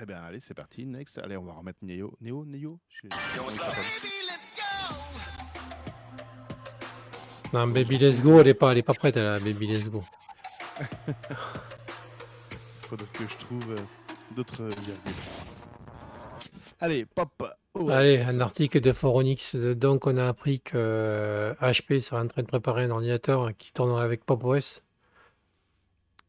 Eh 0.00 0.06
bien, 0.06 0.22
allez, 0.22 0.38
c'est 0.38 0.54
parti. 0.54 0.86
Next. 0.86 1.18
Allez, 1.18 1.36
on 1.36 1.42
va 1.42 1.52
remettre 1.54 1.80
Neo. 1.82 2.16
Neo 2.20 2.44
Neo? 2.44 2.78
Je. 2.88 3.08
Non, 7.52 7.66
Baby 7.66 7.98
Let's 7.98 8.22
Go, 8.22 8.40
elle 8.40 8.48
est 8.48 8.54
pas, 8.54 8.72
elle 8.72 8.78
est 8.78 8.82
pas 8.82 8.94
prête, 8.94 9.16
là, 9.16 9.38
Baby 9.40 9.66
Let's 9.66 9.90
Go. 9.90 10.02
faudrait 12.82 13.06
que 13.12 13.24
je 13.28 13.36
trouve 13.38 13.72
euh, 13.72 13.76
d'autres 14.36 14.64
virgules. 14.64 15.12
Allez, 16.80 17.04
pop. 17.04 17.30
OS. 17.74 17.90
Allez, 17.90 18.20
un 18.22 18.40
article 18.40 18.80
de 18.80 18.92
Foronix. 18.92 19.56
Donc, 19.56 20.06
on 20.06 20.16
a 20.18 20.26
appris 20.26 20.60
que 20.60 20.76
euh, 20.76 21.54
HP 21.62 22.00
serait 22.00 22.20
en 22.20 22.26
train 22.26 22.42
de 22.42 22.46
préparer 22.46 22.84
un 22.84 22.90
ordinateur 22.90 23.50
qui 23.56 23.72
tournerait 23.72 24.04
avec 24.04 24.26
Pop 24.26 24.44
OS. 24.44 24.84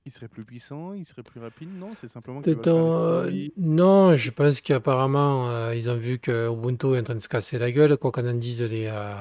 Il 0.06 0.12
serait 0.12 0.28
plus 0.28 0.44
puissant, 0.44 0.94
il 0.94 1.06
serait 1.06 1.24
plus 1.24 1.40
rapide, 1.40 1.70
non 1.78 1.92
C'est 2.00 2.10
simplement 2.10 2.42
euh, 2.46 3.30
l'économie. 3.30 3.54
non, 3.56 4.16
je 4.18 4.32
pense 4.32 4.60
qu'apparemment, 4.60 5.50
euh, 5.50 5.76
ils 5.76 5.90
ont 5.90 5.96
vu 5.96 6.20
que 6.20 6.52
Ubuntu 6.52 6.96
est 6.96 7.00
en 7.00 7.04
train 7.04 7.16
de 7.16 7.20
se 7.20 7.30
casser 7.30 7.58
la 7.58 7.72
gueule, 7.72 7.96
quoi 7.96 8.12
qu'on 8.12 8.30
en 8.30 8.34
dise 8.34 8.64
les 8.64 8.88
euh, 8.88 9.14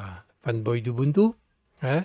fanboys 0.43 0.81
d'Ubuntu. 0.81 1.29
Hein 1.83 2.05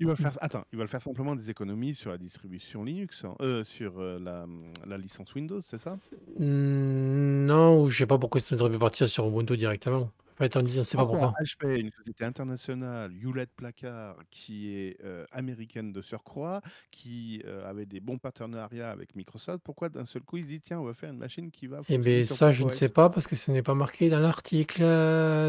Ils 0.00 0.06
veulent 0.06 0.16
faire, 0.16 0.36
attends, 0.40 0.64
ils 0.72 0.78
veulent 0.78 0.88
faire 0.88 1.02
simplement 1.02 1.36
des 1.36 1.50
économies 1.50 1.94
sur 1.94 2.10
la 2.10 2.16
distribution 2.16 2.84
Linux, 2.84 3.22
hein, 3.24 3.34
euh, 3.42 3.64
sur 3.64 4.00
euh, 4.00 4.18
la, 4.18 4.46
la 4.86 4.96
licence 4.96 5.34
Windows, 5.34 5.60
c'est 5.62 5.76
ça? 5.76 5.98
Hmm, 6.38 7.44
non, 7.44 7.86
je 7.88 7.98
sais 7.98 8.06
pas 8.06 8.18
pourquoi 8.18 8.40
ils 8.40 8.56
devraient 8.56 8.78
partir 8.78 9.06
sur 9.08 9.28
Ubuntu 9.28 9.58
directement. 9.58 9.98
En 10.32 10.42
fait, 10.42 10.56
on 10.56 10.62
dit, 10.62 10.82
sait 10.82 10.96
pas 10.96 11.04
Pourquoi. 11.04 11.34
HP, 11.42 11.80
une 11.80 11.90
société 11.90 12.24
internationale, 12.24 13.12
Hewlett 13.22 13.50
Packard, 13.60 14.16
qui 14.30 14.74
est 14.74 14.96
euh, 15.04 15.26
américaine 15.32 15.92
de 15.92 16.00
surcroît, 16.00 16.62
qui 16.90 17.42
avait 17.66 17.84
des 17.84 18.00
bons 18.00 18.16
partenariats 18.16 18.90
avec 18.90 19.14
Microsoft, 19.16 19.60
pourquoi 19.62 19.90
d'un 19.90 20.06
seul 20.06 20.22
coup 20.22 20.38
ils 20.38 20.44
se 20.44 20.48
disent 20.48 20.62
tiens, 20.64 20.80
on 20.80 20.84
va 20.84 20.94
faire 20.94 21.10
une 21.10 21.18
machine 21.18 21.50
qui 21.50 21.66
va 21.66 21.80
Eh 21.90 21.98
bien, 21.98 22.24
ça, 22.24 22.52
je 22.52 22.64
ne 22.64 22.70
sais 22.70 22.88
pas 22.88 23.10
parce 23.10 23.26
que 23.26 23.36
ce 23.36 23.50
n'est 23.50 23.60
pas 23.62 23.74
marqué 23.74 24.08
dans 24.08 24.18
l'article. 24.18 24.80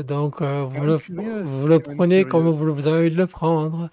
Donc, 0.04 0.40
C'est 0.40 0.64
vous 0.66 0.86
le, 0.86 0.98
curieux, 0.98 1.42
vous 1.44 1.72
c'est 1.72 1.96
prenez 1.96 2.26
comme 2.26 2.50
vous 2.50 2.88
avez 2.88 3.00
envie 3.00 3.12
de 3.12 3.18
le 3.18 3.28
prendre. 3.28 3.90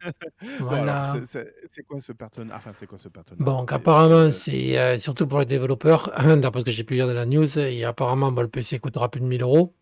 Bon, 0.60 0.68
alors, 0.68 0.84
Voilà. 0.84 1.14
c'est- 1.26 1.82
quoi 1.86 2.00
ce 2.00 2.12
partenariat 2.12 2.56
Enfin, 2.56 2.72
c'est 2.78 2.86
quoi 2.86 2.98
ce 2.98 3.08
partenariat 3.08 3.44
Bon, 3.44 3.66
C'est- 3.66 3.74
apparemment, 3.74 4.30
c'est- 4.30 4.50
c'est 4.50 4.78
euh, 4.78 4.98
surtout 4.98 5.26
pour 5.26 5.40
les 5.40 5.46
développeurs, 5.46 6.10
d'après 6.44 6.60
ce 6.60 6.64
que 6.64 6.70
j'ai 6.70 6.84
pu 6.84 6.94
lire 6.94 7.06
dans 7.06 7.14
la 7.14 7.26
news, 7.26 7.58
et 7.58 7.84
apparemment, 7.84 8.30
le 8.30 8.48
PC 8.48 8.78
coûtera 8.78 9.10
plus 9.10 9.20
de 9.20 9.26
1000 9.26 9.42
euros. 9.42 9.74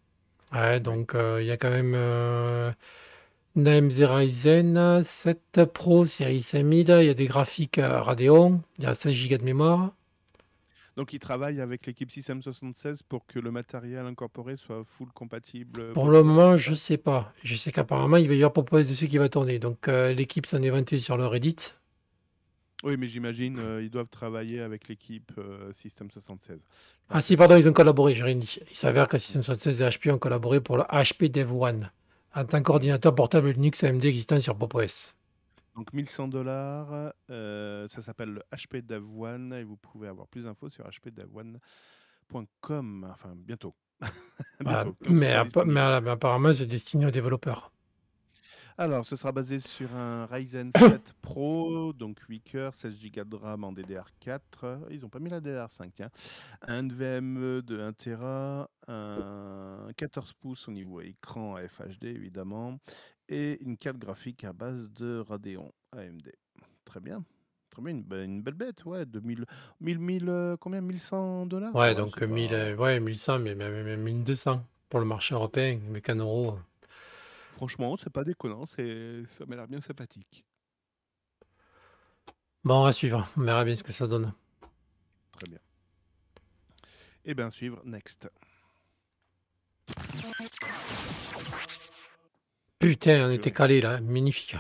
Ouais, 0.53 0.81
donc, 0.81 1.15
euh, 1.15 1.43
il 1.43 1.47
y 1.47 1.51
a 1.51 1.57
quand 1.57 1.71
même 1.71 1.95
euh, 1.97 2.73
une 3.57 3.69
AMD 3.69 3.93
Ryzen 4.05 5.03
7 5.05 5.65
Pro 5.75 6.07
série 6.07 6.43
5000, 6.43 6.89
il 7.01 7.07
y 7.07 7.11
a 7.11 7.15
des 7.15 7.27
graphiques 7.27 7.79
euh, 7.79 8.01
Radeon, 8.03 8.61
il 8.79 8.85
y 8.85 8.87
a 8.87 8.95
16 8.95 9.29
Go 9.29 9.37
de 9.39 9.45
mémoire. 9.45 9.93
Donc, 10.97 11.13
ils 11.13 11.19
travaillent 11.19 11.61
avec 11.61 11.87
l'équipe 11.87 12.11
System 12.11 12.41
76 12.41 13.03
pour 13.03 13.27
que 13.27 13.39
le 13.39 13.51
matériel 13.51 14.07
incorporé 14.07 14.57
soit 14.57 14.83
full 14.85 15.09
compatible. 15.13 15.93
Pour 15.93 16.09
le 16.09 16.23
moment, 16.23 16.57
je 16.57 16.73
ça 16.75 16.81
sais 16.87 16.97
pas. 16.97 17.35
Je 17.45 17.55
sais 17.55 17.71
qu'apparemment, 17.71 18.17
il 18.17 18.29
va 18.29 18.35
y 18.35 18.39
avoir 18.39 18.55
Pop 18.55 18.73
OS 18.73 18.89
dessus 18.89 19.07
qui 19.07 19.19
va 19.19 19.29
tourner. 19.29 19.59
Donc, 19.59 19.89
euh, 19.89 20.15
l'équipe 20.15 20.47
s'en 20.47 20.63
est 20.63 20.71
vantée 20.71 20.99
sur 20.99 21.19
le 21.19 21.27
Reddit. 21.27 21.57
Oui, 22.83 22.97
mais 22.99 23.09
j'imagine 23.09 23.59
euh, 23.59 23.83
ils 23.83 23.91
doivent 23.91 24.09
travailler 24.09 24.61
avec 24.61 24.89
l'équipe 24.89 25.33
euh, 25.39 25.73
System 25.75 26.11
76. 26.11 26.59
Je 26.59 26.61
Ah 27.11 27.21
si, 27.21 27.37
pardon, 27.37 27.57
ils 27.57 27.69
ont 27.69 27.73
collaboré, 27.73 28.15
j'ai 28.15 28.25
rien 28.25 28.37
dit. 28.37 28.59
Il 28.71 28.77
s'avère 28.77 29.09
que 29.09 29.19
System 29.19 29.43
76 29.43 29.83
et 29.83 29.85
HP 29.85 30.13
ont 30.13 30.19
collaboré 30.19 30.61
pour 30.61 30.77
le 30.77 30.85
HP 30.85 31.31
Dev 31.31 31.53
One, 31.53 31.91
en 32.35 32.45
tant 32.45 32.63
qu'ordinateur 32.63 33.15
portable 33.15 33.51
Linux 33.51 33.83
AMD 33.85 34.05
existant 34.05 34.41
sur 34.41 34.57
Pop 34.57 34.75
OS. 34.75 35.16
Donc 35.77 35.93
1100 35.93 36.29
dollars, 36.29 37.13
euh, 37.31 37.87
ça 37.89 38.01
s'appelle 38.01 38.31
le 38.31 38.43
HP 38.51 38.81
Dev 38.81 39.05
One 39.15 39.53
et 39.53 39.63
vous 39.63 39.77
pouvez 39.77 40.09
avoir 40.09 40.27
plus 40.27 40.45
d'infos 40.45 40.71
sur 40.71 40.87
hpdevone.com. 40.89 41.61
Enfin, 43.11 43.35
bientôt. 43.37 43.75
Mais 45.09 45.35
apparemment, 45.35 46.55
c'est 46.55 46.67
destiné 46.67 47.05
aux 47.07 47.11
développeurs. 47.11 47.73
Alors, 48.79 49.07
ce 49.07 49.17
sera 49.17 49.33
basé 49.33 49.59
sur 49.59 49.95
un 49.97 50.27
Ryzen 50.27 50.71
7 50.77 51.15
Pro, 51.23 51.95
donc 51.95 52.21
8 52.29 52.41
cœurs, 52.43 52.75
16 52.75 52.95
Go 53.11 53.25
de 53.25 53.37
RAM 53.37 53.65
en 53.65 53.73
DDR4. 53.73 54.89
Ils 54.91 55.01
n'ont 55.01 55.09
pas 55.09 55.19
mis 55.19 55.31
la 55.31 55.41
DDR5, 55.41 55.93
tiens. 55.95 56.11
Un 56.61 56.83
NVMe 56.83 57.63
de 57.63 57.81
1 57.81 57.93
Tera, 57.95 58.69
un 58.87 59.89
14 59.97 60.35
pouces 60.35 60.69
au 60.69 60.73
niveau 60.73 61.01
écran 61.01 61.57
FHD, 61.57 62.05
évidemment, 62.05 62.79
et 63.29 63.63
une 63.63 63.77
carte 63.77 63.99
graphique 63.99 64.45
à 64.45 64.53
base 64.53 64.91
de 64.91 65.25
Radeon 65.29 65.73
AMD. 65.93 66.33
Très 66.85 67.01
bien. 67.01 67.25
Très 67.71 67.83
bien, 67.83 67.93
une, 67.93 68.03
be- 68.03 68.25
une 68.25 68.43
belle 68.43 68.55
bête, 68.55 68.85
ouais, 68.87 69.05
de 69.05 69.21
1000, 69.21 69.45
1000, 69.81 69.99
1000, 69.99 70.29
euh, 70.29 70.57
combien 70.59 70.81
1100 70.81 71.45
dollars? 71.47 71.75
Ouais, 71.75 71.95
donc 71.95 72.15
c'est 72.19 72.27
1000, 72.27 72.51
pas... 72.51 72.55
euh, 72.55 72.77
ouais, 72.77 73.01
1100, 73.01 73.39
mais 73.41 73.55
même, 73.55 73.83
même 73.85 74.01
1200 74.03 74.65
pour 74.89 75.01
le 75.01 75.07
marché 75.07 75.35
européen, 75.35 75.79
mais 75.91 76.01
qu'en 76.01 76.15
euros. 76.15 76.59
Franchement, 77.53 77.97
c'est 77.97 78.11
pas 78.13 78.25
déconnant, 78.25 78.67
ça 78.67 78.83
m'a 79.47 79.57
l'air 79.57 79.69
bien 79.69 79.81
sympathique. 79.81 80.45
Bon, 82.65 82.85
à 82.85 82.93
suivre. 82.93 83.29
On 83.37 83.43
verra 83.43 83.65
bien 83.65 83.77
ce 83.77 83.83
que 83.83 83.93
ça 83.93 84.07
donne. 84.07 84.33
Très 85.33 85.47
bien. 85.51 85.59
Et 87.25 87.35
bien, 87.35 87.51
suivre, 87.51 87.83
next. 87.85 88.29
Putain, 92.79 93.27
on 93.29 93.31
était 93.31 93.51
calé 93.53 93.81
là, 93.81 94.01
magnifique. 94.01 94.57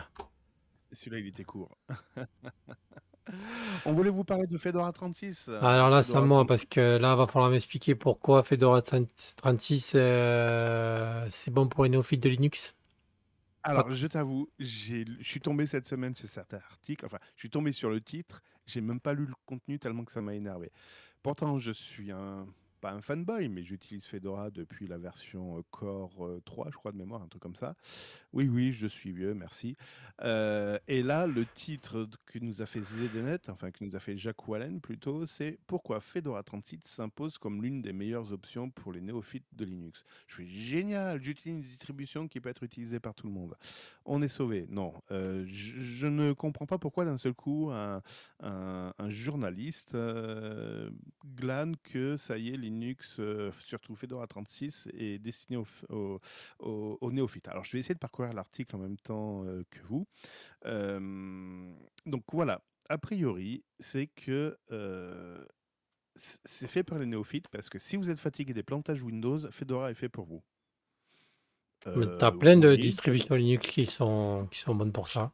celui-là, 0.92 1.18
il 1.18 1.26
était 1.28 1.44
court. 1.44 1.76
On 3.84 3.92
voulait 3.92 4.10
vous 4.10 4.22
parler 4.24 4.46
de 4.46 4.56
Fedora 4.56 4.92
36. 4.92 5.48
Alors 5.60 5.90
là, 5.90 6.02
c'est 6.04 6.12
à 6.12 6.20
Fedora 6.20 6.26
moi, 6.26 6.44
36. 6.44 6.48
parce 6.48 6.64
que 6.66 6.96
là, 6.98 7.14
va 7.16 7.26
falloir 7.26 7.50
m'expliquer 7.50 7.94
pourquoi 7.96 8.42
Fedora 8.44 8.82
36, 8.82 9.92
euh, 9.96 11.26
c'est 11.30 11.50
bon 11.50 11.66
pour 11.68 11.84
les 11.84 11.90
néophytes 11.90 12.22
de 12.22 12.28
Linux. 12.28 12.76
Alors, 13.64 13.90
je 13.90 14.06
t'avoue, 14.06 14.48
j'ai- 14.60 15.04
je 15.18 15.28
suis 15.28 15.40
tombé 15.40 15.66
cette 15.66 15.86
semaine 15.88 16.14
sur 16.14 16.28
certains 16.28 16.58
articles. 16.70 17.04
Enfin, 17.04 17.18
je 17.34 17.40
suis 17.40 17.50
tombé 17.50 17.72
sur 17.72 17.90
le 17.90 18.00
titre. 18.00 18.42
J'ai 18.64 18.80
même 18.80 19.00
pas 19.00 19.12
lu 19.12 19.26
le 19.26 19.34
contenu 19.44 19.78
tellement 19.80 20.04
que 20.04 20.12
ça 20.12 20.20
m'a 20.22 20.34
énervé. 20.34 20.70
Pourtant, 21.22 21.58
je 21.58 21.72
suis 21.72 22.12
un 22.12 22.46
pas 22.76 22.92
un 22.92 23.00
fanboy, 23.00 23.48
mais 23.48 23.62
j'utilise 23.62 24.04
Fedora 24.04 24.50
depuis 24.50 24.86
la 24.86 24.98
version 24.98 25.58
euh, 25.58 25.62
Core 25.70 26.26
euh, 26.26 26.42
3, 26.44 26.68
je 26.70 26.76
crois, 26.76 26.92
de 26.92 26.96
mémoire, 26.96 27.22
un 27.22 27.28
truc 27.28 27.42
comme 27.42 27.56
ça. 27.56 27.74
Oui, 28.32 28.48
oui, 28.48 28.72
je 28.72 28.86
suis 28.86 29.12
vieux, 29.12 29.34
merci. 29.34 29.76
Euh, 30.22 30.78
et 30.88 31.02
là, 31.02 31.26
le 31.26 31.44
titre 31.44 32.08
que 32.26 32.38
nous 32.38 32.62
a 32.62 32.66
fait 32.66 32.82
ZDNet, 32.82 33.48
enfin 33.48 33.70
que 33.70 33.84
nous 33.84 33.96
a 33.96 34.00
fait 34.00 34.16
Jacques 34.16 34.46
Wallen 34.48 34.80
plutôt, 34.80 35.26
c'est 35.26 35.58
Pourquoi 35.66 36.00
Fedora 36.00 36.42
36 36.42 36.80
s'impose 36.82 37.38
comme 37.38 37.62
l'une 37.62 37.82
des 37.82 37.92
meilleures 37.92 38.32
options 38.32 38.70
pour 38.70 38.92
les 38.92 39.00
néophytes 39.00 39.46
de 39.52 39.64
Linux? 39.64 40.04
Je 40.26 40.34
suis 40.34 40.48
génial, 40.48 41.22
j'utilise 41.22 41.56
une 41.56 41.62
distribution 41.62 42.28
qui 42.28 42.40
peut 42.40 42.48
être 42.48 42.62
utilisée 42.62 43.00
par 43.00 43.14
tout 43.14 43.26
le 43.26 43.32
monde. 43.32 43.54
On 44.04 44.22
est 44.22 44.28
sauvé. 44.28 44.66
Non, 44.70 44.92
euh, 45.10 45.44
je, 45.48 46.06
ne 46.06 46.32
comprends 46.32 46.66
pas 46.66 46.78
pourquoi 46.78 47.04
d'un 47.04 47.18
seul 47.18 47.34
coup 47.34 47.70
un, 47.72 48.02
journaliste 49.08 49.94
euh, 49.94 50.90
glane 51.36 51.76
que 51.82 52.16
ça 52.16 52.38
y 52.38 52.50
est, 52.50 52.56
Linux, 52.70 53.16
euh, 53.18 53.50
surtout 53.64 53.94
Fedora 53.94 54.26
36, 54.26 54.88
est 54.92 55.18
destiné 55.18 55.56
aux, 55.56 55.64
f- 55.64 55.84
aux- 55.92 56.20
aux- 56.60 56.98
aux 57.00 57.12
néophytes. 57.12 57.48
Alors 57.48 57.64
je 57.64 57.72
vais 57.72 57.80
essayer 57.80 57.94
de 57.94 57.98
parcourir 58.00 58.32
l'article 58.32 58.76
en 58.76 58.78
même 58.80 58.96
temps 58.98 59.44
euh, 59.44 59.62
que 59.70 59.80
vous. 59.84 60.06
Euh, 60.66 61.72
donc 62.06 62.24
voilà, 62.32 62.62
a 62.88 62.98
priori, 62.98 63.62
c'est 63.80 64.06
que 64.08 64.56
c'est 66.14 66.66
fait 66.68 66.82
par 66.82 66.98
les 66.98 67.06
néophytes 67.06 67.48
parce 67.48 67.68
que 67.68 67.78
si 67.78 67.96
vous 67.96 68.08
êtes 68.10 68.18
fatigué 68.18 68.54
des 68.54 68.62
plantages 68.62 69.02
Windows, 69.02 69.38
Fedora 69.50 69.90
est 69.90 69.94
fait 69.94 70.08
pour 70.08 70.24
vous. 70.26 70.42
Mais 71.86 72.06
Euh, 72.06 72.16
t'as 72.16 72.32
plein 72.32 72.56
de 72.56 72.74
distributions 72.74 73.34
Linux 73.36 73.66
qui 73.68 73.86
sont, 73.86 74.48
qui 74.50 74.58
sont 74.58 74.74
bonnes 74.74 74.92
pour 74.92 75.08
ça. 75.08 75.32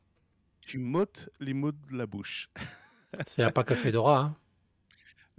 tu 0.60 0.78
m'ôtes 0.78 1.30
les 1.40 1.54
mots 1.54 1.72
de 1.72 1.96
la 1.96 2.06
bouche. 2.06 2.50
C'est 3.26 3.52
pas 3.52 3.62
que 3.64 3.74
Fedora. 3.74 4.18
Hein. 4.18 4.36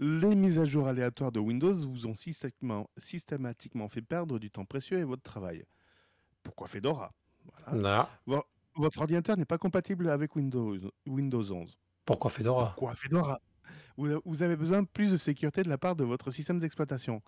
Les 0.06 0.36
mises 0.36 0.60
à 0.60 0.66
jour 0.66 0.90
aléatoires 0.90 1.32
de 1.32 1.40
Windows 1.40 1.74
vous 1.74 2.08
ont 2.08 2.14
systématiquement, 2.14 3.88
fait 3.88 4.02
perdre 4.02 4.38
du 4.38 4.52
temps 4.52 4.66
précieux 4.66 4.98
et 4.98 5.06
votre 5.06 5.22
travail. 5.22 5.64
Pourquoi 6.44 6.68
Fedora? 6.68 7.14
Voilà. 7.68 8.10
Votre 8.76 9.00
ordinateur 9.00 9.38
n'est 9.38 9.46
pas 9.46 9.58
compatible 9.58 10.10
avec 10.10 10.36
Windows, 10.36 10.76
Windows 11.06 11.50
11. 11.50 11.80
pourquoi 12.04 12.30
Fedora? 12.30 12.66
Pourquoi 12.76 12.96
Fedora? 12.96 13.40
Vous 13.96 14.44
avez 14.44 14.58
besoin 14.58 14.82
de 14.82 14.88
plus 14.88 15.10
de 15.10 15.16
sécurité 15.16 15.64
de 15.64 15.70
la 15.70 15.78
part 15.78 15.96
de 15.96 16.04
votre 16.04 16.32
système 16.32 16.60
d'exploitation. 16.60 17.22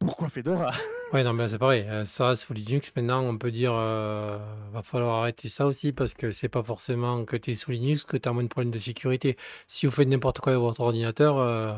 Pourquoi 0.00 0.28
Fedora? 0.30 0.72
Ouais, 1.12 1.24
non, 1.24 1.32
mais 1.32 1.48
c'est 1.48 1.58
pareil. 1.58 1.84
Euh, 1.88 2.04
Ça, 2.04 2.36
sous 2.36 2.52
Linux, 2.52 2.92
maintenant, 2.94 3.22
on 3.24 3.38
peut 3.38 3.50
dire 3.50 3.72
euh, 3.74 4.38
va 4.72 4.82
falloir 4.82 5.20
arrêter 5.22 5.48
ça 5.48 5.66
aussi 5.66 5.92
parce 5.92 6.12
que 6.12 6.30
c'est 6.30 6.50
pas 6.50 6.62
forcément 6.62 7.24
que 7.24 7.36
tu 7.36 7.52
es 7.52 7.54
sous 7.54 7.70
Linux 7.70 8.04
que 8.04 8.18
tu 8.18 8.28
as 8.28 8.32
moins 8.32 8.42
de 8.42 8.48
problèmes 8.48 8.70
de 8.72 8.78
sécurité. 8.78 9.36
Si 9.66 9.86
vous 9.86 9.92
faites 9.92 10.08
n'importe 10.08 10.40
quoi 10.40 10.52
avec 10.52 10.62
votre 10.62 10.80
ordinateur, 10.82 11.38
euh, 11.38 11.72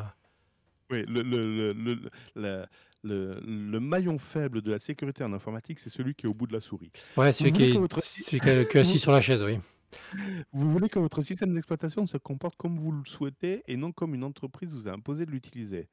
Oui, 0.91 1.05
le, 1.07 1.23
le, 1.23 1.73
le, 1.73 1.73
le- 1.73 2.11
la- 2.35 2.69
le- 3.03 3.41
le 3.41 3.81
maillon 3.81 4.19
faible 4.19 4.61
de 4.63 4.73
la 4.73 4.79
sécurité 4.79 5.23
en 5.25 5.33
informatique, 5.33 5.79
c'est 5.79 5.89
celui 5.91 6.15
qui 6.15 6.27
est 6.27 6.29
au 6.29 6.35
bout 6.35 6.47
de 6.49 6.53
la 6.53 6.61
souris. 6.61 6.91
ouais, 7.17 7.33
celui 7.33 7.53
voulez 7.53 7.53
qui 7.53 7.73
que 7.73 7.77
est, 7.77 7.79
votre- 7.79 8.01
celui 8.03 8.41
qui 8.41 8.49
est, 8.49 8.71
qui 8.71 8.77
est 8.79 8.81
assis 8.81 8.99
sur 8.99 9.13
la 9.13 9.21
chaise, 9.21 9.45
oui. 9.45 9.59
Vous 10.53 10.71
voulez 10.71 10.89
que 10.89 10.99
votre 10.99 11.23
système 11.23 11.53
d'exploitation 11.55 12.07
se 12.07 12.17
comporte 12.17 12.57
comme 12.57 12.79
vous 12.79 12.93
le 12.93 13.05
souhaitez 13.05 13.63
et 13.67 13.77
non 13.77 13.93
comme 13.93 14.15
une 14.15 14.25
entreprise 14.25 14.73
vous 14.75 14.89
a 14.89 14.93
imposé 14.93 15.27
de 15.27 15.31
l'utiliser. 15.31 15.89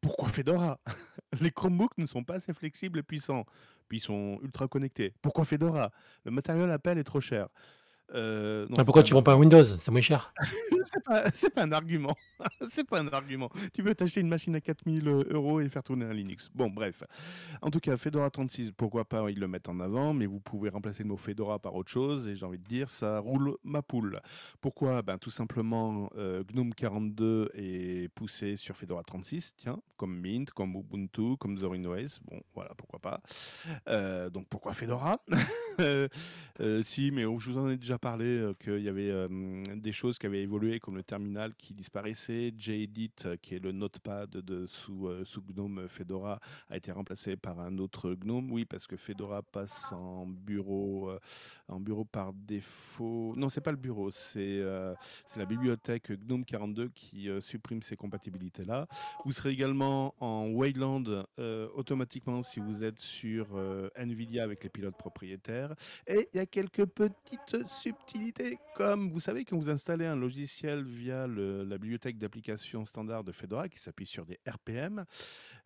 Pourquoi 0.00 0.28
Fedora 0.28 0.80
Les 1.40 1.50
Chromebooks 1.50 1.98
ne 1.98 2.06
sont 2.06 2.24
pas 2.24 2.34
assez 2.36 2.52
flexibles 2.52 2.98
et 3.00 3.02
puissants, 3.02 3.44
puis 3.88 3.98
ils 3.98 4.02
sont 4.02 4.38
ultra 4.42 4.68
connectés. 4.68 5.14
Pourquoi 5.22 5.44
Fedora? 5.44 5.90
Le 6.24 6.30
matériel 6.30 6.70
Apple 6.70 6.98
est 6.98 7.04
trop 7.04 7.20
cher. 7.20 7.48
Euh, 8.14 8.66
non, 8.70 8.76
Ah, 8.78 8.84
pourquoi 8.84 9.02
tu 9.02 9.14
vends 9.14 9.22
pas 9.22 9.32
un 9.32 9.36
Windows? 9.36 9.64
C'est 9.64 9.90
moins 9.90 10.00
cher. 10.00 10.32
c'est 10.84 11.02
pas, 11.02 11.24
pas 11.54 11.62
un 11.62 11.72
argument. 11.72 12.14
c'est 12.68 12.84
pas 12.84 13.00
un 13.00 13.08
argument. 13.08 13.50
Tu 13.74 13.82
peux 13.82 13.94
t'acheter 13.94 14.20
une 14.20 14.28
machine 14.28 14.54
à 14.54 14.60
4000 14.60 15.08
euros 15.08 15.60
et 15.60 15.68
faire 15.68 15.82
tourner 15.82 16.04
un 16.04 16.12
Linux. 16.12 16.48
Bon, 16.54 16.70
bref. 16.70 17.02
En 17.62 17.70
tout 17.70 17.80
cas, 17.80 17.96
Fedora 17.96 18.30
36, 18.30 18.72
pourquoi 18.76 19.04
pas, 19.04 19.28
ils 19.30 19.38
le 19.38 19.48
mettent 19.48 19.68
en 19.68 19.80
avant, 19.80 20.12
mais 20.12 20.26
vous 20.26 20.40
pouvez 20.40 20.68
remplacer 20.70 21.02
le 21.02 21.08
mot 21.08 21.16
Fedora 21.16 21.58
par 21.58 21.74
autre 21.74 21.90
chose, 21.90 22.28
et 22.28 22.36
j'ai 22.36 22.46
envie 22.46 22.58
de 22.58 22.64
dire, 22.64 22.88
ça 22.88 23.18
roule 23.18 23.56
ma 23.64 23.82
poule. 23.82 24.20
Pourquoi? 24.60 25.02
Ben, 25.02 25.18
Tout 25.18 25.30
simplement, 25.30 26.10
euh, 26.16 26.44
GNOME 26.52 26.74
42 26.74 27.50
est 27.54 28.08
poussé 28.14 28.56
sur 28.56 28.76
Fedora 28.76 29.02
36, 29.02 29.54
tiens, 29.56 29.80
comme 29.96 30.16
Mint, 30.20 30.50
comme 30.50 30.74
Ubuntu, 30.76 31.36
comme 31.38 31.58
Zorin 31.58 31.84
OS. 31.84 32.20
Bon, 32.24 32.40
voilà, 32.54 32.70
pourquoi 32.76 33.00
pas. 33.00 33.20
Euh, 33.88 34.30
donc 34.30 34.46
pourquoi 34.48 34.72
Fedora? 34.72 35.20
Euh, 35.78 36.08
euh, 36.60 36.82
Si, 36.82 37.10
mais 37.10 37.24
je 37.24 37.50
vous 37.50 37.58
en 37.58 37.68
ai 37.68 37.76
déjà 37.76 37.95
parlé 37.98 38.26
euh, 38.26 38.54
qu'il 38.54 38.80
y 38.80 38.88
avait 38.88 39.12
des 39.76 39.92
choses 39.92 40.18
qui 40.18 40.26
avaient 40.26 40.42
évolué, 40.42 40.80
comme 40.80 40.96
le 40.96 41.02
terminal 41.02 41.54
qui 41.54 41.74
disparaissait, 41.74 42.52
JEdit, 42.56 43.12
euh, 43.24 43.36
qui 43.36 43.54
est 43.54 43.58
le 43.58 43.72
notepad 43.72 44.30
de, 44.30 44.66
sous, 44.66 45.06
euh, 45.06 45.24
sous 45.24 45.42
GNOME 45.42 45.88
Fedora, 45.88 46.40
a 46.70 46.76
été 46.76 46.92
remplacé 46.92 47.36
par 47.36 47.60
un 47.60 47.78
autre 47.78 48.14
GNOME. 48.14 48.50
Oui, 48.50 48.64
parce 48.64 48.86
que 48.86 48.96
Fedora 48.96 49.42
passe 49.42 49.92
en 49.92 50.26
bureau, 50.26 51.10
en 51.68 51.80
bureau 51.80 52.04
par 52.04 52.32
défaut. 52.32 53.34
Non, 53.36 53.48
c'est 53.48 53.60
pas 53.60 53.70
le 53.70 53.76
bureau, 53.76 54.10
c'est 54.10 54.60
la 55.36 55.44
bibliothèque 55.44 56.10
GNOME 56.10 56.44
42 56.44 56.88
qui 56.88 57.28
supprime 57.40 57.82
ces 57.82 57.96
compatibilités-là. 57.96 58.86
Vous 59.24 59.32
serez 59.32 59.50
également 59.50 60.14
en 60.20 60.48
Wayland 60.48 61.24
automatiquement 61.74 62.42
si 62.42 62.60
vous 62.60 62.84
êtes 62.84 62.98
sur 62.98 63.48
NVIDIA 63.96 64.42
avec 64.42 64.64
les 64.64 64.70
pilotes 64.70 64.96
propriétaires. 64.96 65.74
Et 66.06 66.28
il 66.32 66.36
y 66.36 66.40
a 66.40 66.46
quelques 66.46 66.86
petites 66.86 67.56
subtilités, 67.86 68.58
comme 68.74 69.10
vous 69.12 69.20
savez, 69.20 69.44
quand 69.44 69.56
vous 69.56 69.70
installez 69.70 70.06
un 70.06 70.16
logiciel 70.16 70.82
via 70.82 71.28
la 71.28 71.78
bibliothèque 71.78 72.18
d'applications 72.18 72.84
standard 72.84 73.22
de 73.22 73.30
Fedora 73.30 73.68
qui 73.68 73.78
s'appuie 73.78 74.06
sur 74.06 74.26
des 74.26 74.40
RPM, 74.44 75.04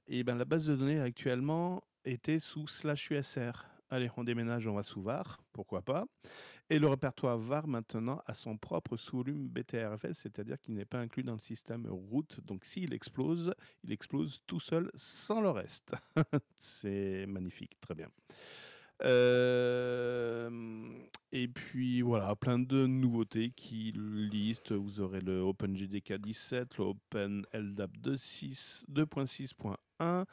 et 0.07 0.23
ben 0.23 0.37
la 0.37 0.45
base 0.45 0.67
de 0.67 0.77
données 0.77 1.01
actuellement 1.01 1.83
était 2.05 2.39
sous 2.39 2.69
slash 2.69 3.11
USR. 3.11 3.65
Allez, 3.89 4.11
on 4.19 4.25
déménage, 4.25 4.67
on 4.67 4.75
va 4.75 4.83
sous 4.83 5.01
var, 5.01 5.41
pourquoi 5.55 5.81
pas. 5.81 6.05
Et 6.69 6.79
le 6.79 6.89
répertoire 6.89 7.39
var 7.39 7.67
maintenant 7.67 8.21
a 8.27 8.35
son 8.35 8.59
propre 8.59 8.99
sous-volume 8.99 9.49
BTRFS, 9.49 10.13
c'est-à-dire 10.13 10.61
qu'il 10.61 10.75
n'est 10.75 10.85
pas 10.85 11.01
inclus 11.01 11.23
dans 11.23 11.33
le 11.35 11.41
système 11.41 11.87
root. 11.89 12.27
Donc 12.45 12.67
s'il 12.67 12.93
explose, 12.93 13.55
il 13.83 13.93
explose 13.93 14.43
tout 14.47 14.61
seul 14.61 14.91
sans 14.95 15.41
le 15.41 15.49
reste. 15.49 15.93
C'est 16.59 17.25
magnifique, 17.27 17.81
très 17.81 17.95
bien. 17.95 18.09
Euh, 19.05 20.51
et 21.33 21.49
puis 21.49 22.03
voilà, 22.03 22.35
plein 22.37 22.59
de 22.59 22.87
nouveautés 22.87 23.53
qui 23.55 23.93
listent. 23.95 24.73
Vous 24.73 25.01
aurez 25.01 25.21
le 25.21 25.41
OpenJDK 25.41 26.15
17, 26.15 26.79
le 26.79 26.85
OpenLDAP 26.85 27.91
2.6 28.03 28.85
2.6.1. 28.93 30.25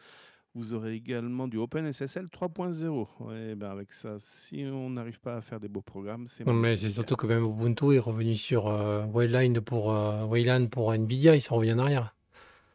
Vous 0.55 0.73
aurez 0.73 0.95
également 0.95 1.47
du 1.47 1.57
OpenSSL 1.57 2.25
3.0. 2.25 3.07
Ouais, 3.19 3.53
ben 3.53 3.69
avec 3.69 3.93
ça, 3.93 4.17
si 4.19 4.65
on 4.65 4.89
n'arrive 4.89 5.19
pas 5.19 5.35
à 5.35 5.41
faire 5.41 5.59
des 5.59 5.67
beaux 5.67 5.83
programmes, 5.83 6.25
c'est 6.25 6.47
Non, 6.47 6.53
mais 6.53 6.77
c'est 6.77 6.89
surtout 6.89 7.15
que 7.15 7.27
même 7.27 7.43
Ubuntu 7.43 7.93
est 7.93 7.99
revenu 7.99 8.33
sur 8.33 8.67
euh, 8.67 9.05
Wayland 9.05 9.61
pour, 9.61 9.93
euh, 9.93 10.25
Wayland 10.25 10.65
pour 10.67 10.93
Nvidia, 10.93 11.35
ils 11.35 11.41
sont 11.41 11.57
revenus 11.57 11.75
en 11.75 11.79
arrière. 11.79 12.15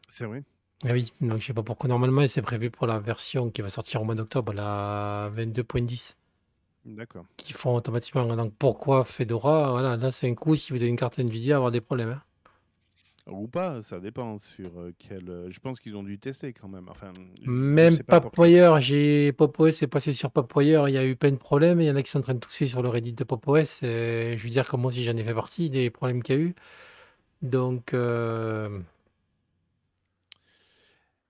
C'est 0.09 0.27
vrai. 0.27 0.45
Ah 0.85 0.93
oui, 0.93 1.13
donc 1.21 1.41
je 1.41 1.47
sais 1.47 1.55
pas 1.55 1.63
pourquoi. 1.63 1.89
Normalement, 1.89 2.27
c'est 2.27 2.43
prévu 2.43 2.71
pour 2.71 2.87
la 2.87 2.99
version 2.99 3.51
qui 3.51 3.63
va 3.63 3.69
sortir 3.69 4.03
au 4.03 4.05
mois 4.05 4.15
d'octobre, 4.17 4.53
la 4.53 5.31
22.10, 5.35 6.17
D'accord. 6.85 7.27
qui 7.37 7.53
font 7.53 7.75
automatiquement. 7.77 8.25
Donc 8.37 8.55
pourquoi 8.59 9.05
Fedora 9.05 9.71
Voilà, 9.73 9.97
là 9.97 10.11
c'est 10.11 10.29
un 10.29 10.35
coup, 10.35 10.55
si 10.57 10.73
vous 10.73 10.81
avez 10.83 10.89
une 10.89 10.97
carte 10.97 11.19
Nvidia, 11.19 11.57
avoir 11.57 11.71
des 11.71 11.81
problèmes. 11.81 12.11
hein. 12.11 12.23
Ou 13.29 13.47
pas, 13.47 13.83
ça 13.83 14.01
dépend 14.01 14.39
sur 14.41 14.81
euh, 14.81 14.93
quel. 14.99 15.29
euh, 15.31 15.49
Je 15.51 15.61
pense 15.61 15.79
qu'ils 15.81 15.95
ont 15.97 16.03
dû 16.03 16.19
tester 16.19 16.53
quand 16.53 16.67
même. 16.69 16.89
Enfin, 16.89 17.13
je- 17.41 17.45
je 17.45 17.49
Même 17.51 17.91
sais 17.91 18.03
pas 18.03 18.21
pour 18.21 18.33
quel- 18.33 18.51
PopWire, 18.51 18.81
j'ai 18.81 19.33
PopOS 19.33 19.83
est 19.83 19.87
passé 19.87 20.13
sur 20.13 20.31
PopWire, 20.33 20.89
il 20.89 20.93
y 20.95 20.99
a 20.99 21.07
eu 21.07 21.15
plein 21.17 21.31
de 21.31 21.37
problèmes. 21.37 21.81
Il 21.81 21.87
y 21.87 21.91
en 21.91 21.97
a 21.97 22.03
qui 22.03 22.11
sont 22.11 22.19
en 22.19 22.23
train 22.23 22.35
de 22.35 22.41
tousser 22.41 22.67
sur 22.67 22.83
le 22.83 22.89
Reddit 22.89 23.13
de 23.13 23.25
PopOS. 23.25 23.83
Et 23.85 24.37
je 24.37 24.43
veux 24.45 24.51
dire 24.51 24.69
que 24.69 24.77
moi 24.77 24.89
aussi 24.89 25.05
j'en 25.05 25.17
ai 25.17 25.23
fait 25.25 25.35
partie 25.35 25.71
des 25.71 25.89
problèmes 25.91 26.23
qu'il 26.23 26.35
y 26.35 26.39
a 26.39 26.41
eu. 26.43 26.55
Donc, 27.43 27.95
euh, 27.95 28.81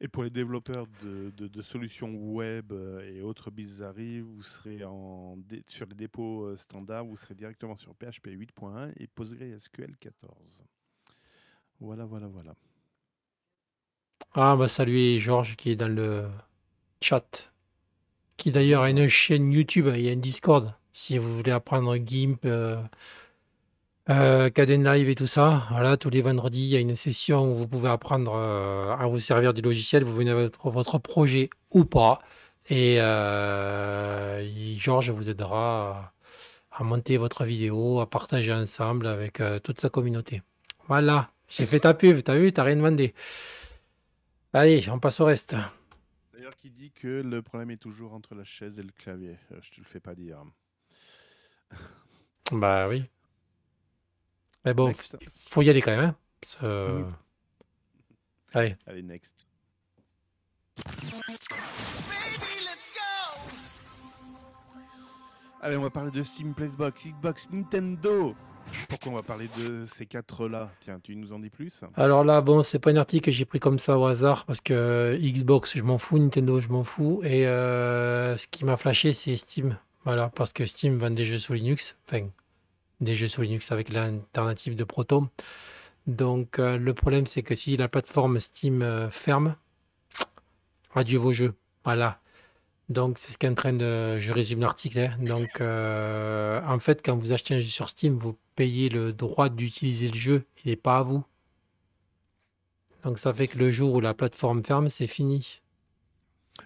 Et 0.02 0.08
pour 0.08 0.24
les 0.24 0.30
développeurs 0.30 0.86
de, 1.02 1.30
de- 1.36 1.48
de 1.48 1.62
solutions 1.62 2.12
web 2.14 2.72
euh, 2.72 3.00
et 3.14 3.22
autres 3.22 3.50
bizarreries, 3.52 4.20
vous 4.20 4.42
serez 4.42 4.84
en 4.84 5.38
sur 5.68 5.86
les 5.86 5.94
dépôts 5.94 6.44
euh, 6.46 6.56
standards, 6.58 7.06
vous 7.06 7.16
serez 7.16 7.34
directement 7.36 7.76
sur 7.76 7.94
PHP 7.94 8.28
8.1 8.28 8.92
et 8.98 9.06
PostgreSQL 9.06 9.96
14. 9.98 10.64
Voilà, 11.80 12.04
voilà, 12.06 12.28
voilà. 12.28 12.54
ah, 14.34 14.56
bah 14.56 14.68
saluer 14.68 15.18
Georges 15.20 15.56
qui 15.56 15.70
est 15.70 15.76
dans 15.76 15.88
le 15.94 16.28
chat, 17.02 17.52
qui 18.38 18.52
d'ailleurs 18.52 18.82
a 18.84 18.90
une 18.90 19.08
chaîne 19.08 19.52
YouTube, 19.52 19.88
il 19.94 20.02
y 20.02 20.08
a 20.10 20.12
un 20.12 20.16
Discord. 20.16 20.74
Si 20.92 21.18
vous 21.18 21.36
voulez 21.36 21.52
apprendre 21.52 21.96
GIMP, 21.98 22.46
euh, 22.46 22.82
euh, 24.20 24.50
Caden 24.50 24.84
Live 24.84 25.08
et 25.08 25.14
tout 25.14 25.26
ça, 25.26 25.66
voilà, 25.70 25.96
tous 25.96 26.10
les 26.10 26.22
vendredis, 26.22 26.62
il 26.62 26.68
y 26.68 26.76
a 26.76 26.80
une 26.80 26.96
session 26.96 27.50
où 27.50 27.54
vous 27.54 27.68
pouvez 27.68 27.88
apprendre 27.88 28.34
euh, 28.34 28.94
à 28.96 29.06
vous 29.06 29.18
servir 29.18 29.54
du 29.54 29.62
logiciel. 29.62 30.04
Vous 30.04 30.14
venez 30.14 30.30
avec 30.30 30.54
votre, 30.64 30.98
projet 30.98 31.50
ou 31.72 31.84
pas. 31.84 32.20
Et, 32.68 33.00
euh, 33.00 34.42
Georges 34.78 35.10
vous 35.10 35.28
aidera 35.28 36.12
à, 36.70 36.80
à 36.80 36.84
monter 36.84 37.16
votre 37.16 37.44
vidéo, 37.44 38.00
à 38.00 38.08
partager 38.08 38.52
ensemble 38.52 39.06
avec 39.06 39.40
euh, 39.40 39.58
toute 39.58 39.80
sa 39.80 39.88
communauté. 39.88 40.42
Voilà, 40.88 41.30
j'ai 41.48 41.66
fait 41.66 41.80
ta 41.80 41.94
pub, 41.94 42.22
t'as 42.22 42.36
vu, 42.36 42.52
t'as 42.52 42.64
rien 42.64 42.76
demandé. 42.76 43.14
Allez, 44.52 44.88
on 44.90 44.98
passe 44.98 45.20
au 45.20 45.24
reste. 45.24 45.56
D'ailleurs, 46.32 46.56
qui 46.56 46.70
dit 46.70 46.90
que 46.90 47.22
le 47.22 47.42
problème 47.42 47.70
est 47.70 47.76
toujours 47.76 48.14
entre 48.14 48.34
la 48.34 48.44
chaise 48.44 48.78
et 48.78 48.82
le 48.82 48.92
clavier? 48.92 49.36
Je 49.60 49.70
te 49.70 49.80
le 49.80 49.86
fais 49.86 50.00
pas 50.00 50.14
dire. 50.14 50.38
Bah 52.50 52.86
oui. 52.88 53.04
Mais 54.64 54.74
bon, 54.74 54.88
Next. 54.88 55.16
faut 55.50 55.62
y 55.62 55.70
aller 55.70 55.80
quand 55.82 55.90
même. 55.96 56.00
hein. 56.10 56.16
Euh, 56.62 56.98
Mhm. 57.00 57.12
Allez, 58.54 58.76
Allez, 58.86 59.02
next. 59.02 59.46
Allez, 65.60 65.76
on 65.76 65.82
va 65.82 65.90
parler 65.90 66.10
de 66.10 66.22
Steam, 66.22 66.54
Playbox, 66.54 67.06
Xbox, 67.06 67.48
Nintendo. 67.52 68.34
Pourquoi 68.88 69.12
on 69.12 69.14
va 69.14 69.22
parler 69.22 69.48
de 69.58 69.86
ces 69.86 70.06
quatre-là? 70.06 70.70
Tiens, 70.80 70.98
tu 71.02 71.14
nous 71.14 71.32
en 71.32 71.38
dis 71.38 71.50
plus? 71.50 71.82
Alors 71.96 72.24
là, 72.24 72.40
bon, 72.40 72.62
c'est 72.62 72.78
pas 72.78 72.90
un 72.90 72.96
article 72.96 73.26
que 73.26 73.30
j'ai 73.30 73.44
pris 73.44 73.60
comme 73.60 73.78
ça 73.78 73.98
au 73.98 74.04
hasard 74.06 74.44
parce 74.44 74.60
que 74.60 74.72
euh, 74.74 75.18
Xbox, 75.18 75.76
je 75.76 75.82
m'en 75.82 75.98
fous, 75.98 76.18
Nintendo, 76.18 76.58
je 76.60 76.68
m'en 76.68 76.82
fous. 76.84 77.20
Et 77.24 77.46
euh, 77.46 78.36
ce 78.36 78.46
qui 78.48 78.64
m'a 78.64 78.76
flashé, 78.76 79.12
c'est 79.12 79.36
Steam. 79.36 79.78
Voilà, 80.04 80.30
parce 80.30 80.52
que 80.52 80.64
Steam 80.64 80.96
vend 80.98 81.10
des 81.10 81.24
jeux 81.24 81.38
sous 81.38 81.52
Linux, 81.52 81.96
enfin, 82.06 82.26
des 83.02 83.14
jeux 83.14 83.28
sous 83.28 83.42
Linux 83.42 83.70
avec 83.72 83.90
l'alternative 83.90 84.76
de 84.76 84.84
Proton. 84.84 85.28
Donc 86.06 86.58
euh, 86.58 86.78
le 86.78 86.94
problème, 86.94 87.26
c'est 87.26 87.42
que 87.42 87.54
si 87.54 87.76
la 87.76 87.88
plateforme 87.88 88.40
Steam 88.40 88.82
euh, 88.82 89.10
ferme, 89.10 89.56
adieu 90.94 91.18
vos 91.18 91.32
jeux. 91.32 91.54
Voilà. 91.84 92.20
Donc 92.88 93.18
c'est 93.18 93.32
ce 93.32 93.38
qui 93.38 93.46
est 93.46 93.48
en 93.48 93.54
train 93.54 93.72
de... 93.72 94.18
Je 94.18 94.32
résume 94.32 94.60
l'article. 94.60 94.98
hein. 94.98 95.16
Donc 95.20 95.60
euh, 95.60 96.60
en 96.64 96.78
fait, 96.78 97.02
quand 97.04 97.16
vous 97.16 97.32
achetez 97.32 97.54
un 97.54 97.60
jeu 97.60 97.68
sur 97.68 97.88
Steam, 97.88 98.18
vous 98.18 98.36
payez 98.56 98.88
le 98.88 99.12
droit 99.12 99.48
d'utiliser 99.48 100.08
le 100.08 100.18
jeu. 100.18 100.44
Il 100.64 100.70
n'est 100.70 100.76
pas 100.76 100.98
à 100.98 101.02
vous. 101.02 101.24
Donc 103.04 103.18
ça 103.18 103.32
fait 103.34 103.48
que 103.48 103.58
le 103.58 103.70
jour 103.70 103.94
où 103.94 104.00
la 104.00 104.14
plateforme 104.14 104.64
ferme, 104.64 104.88
c'est 104.88 105.06
fini. 105.08 105.60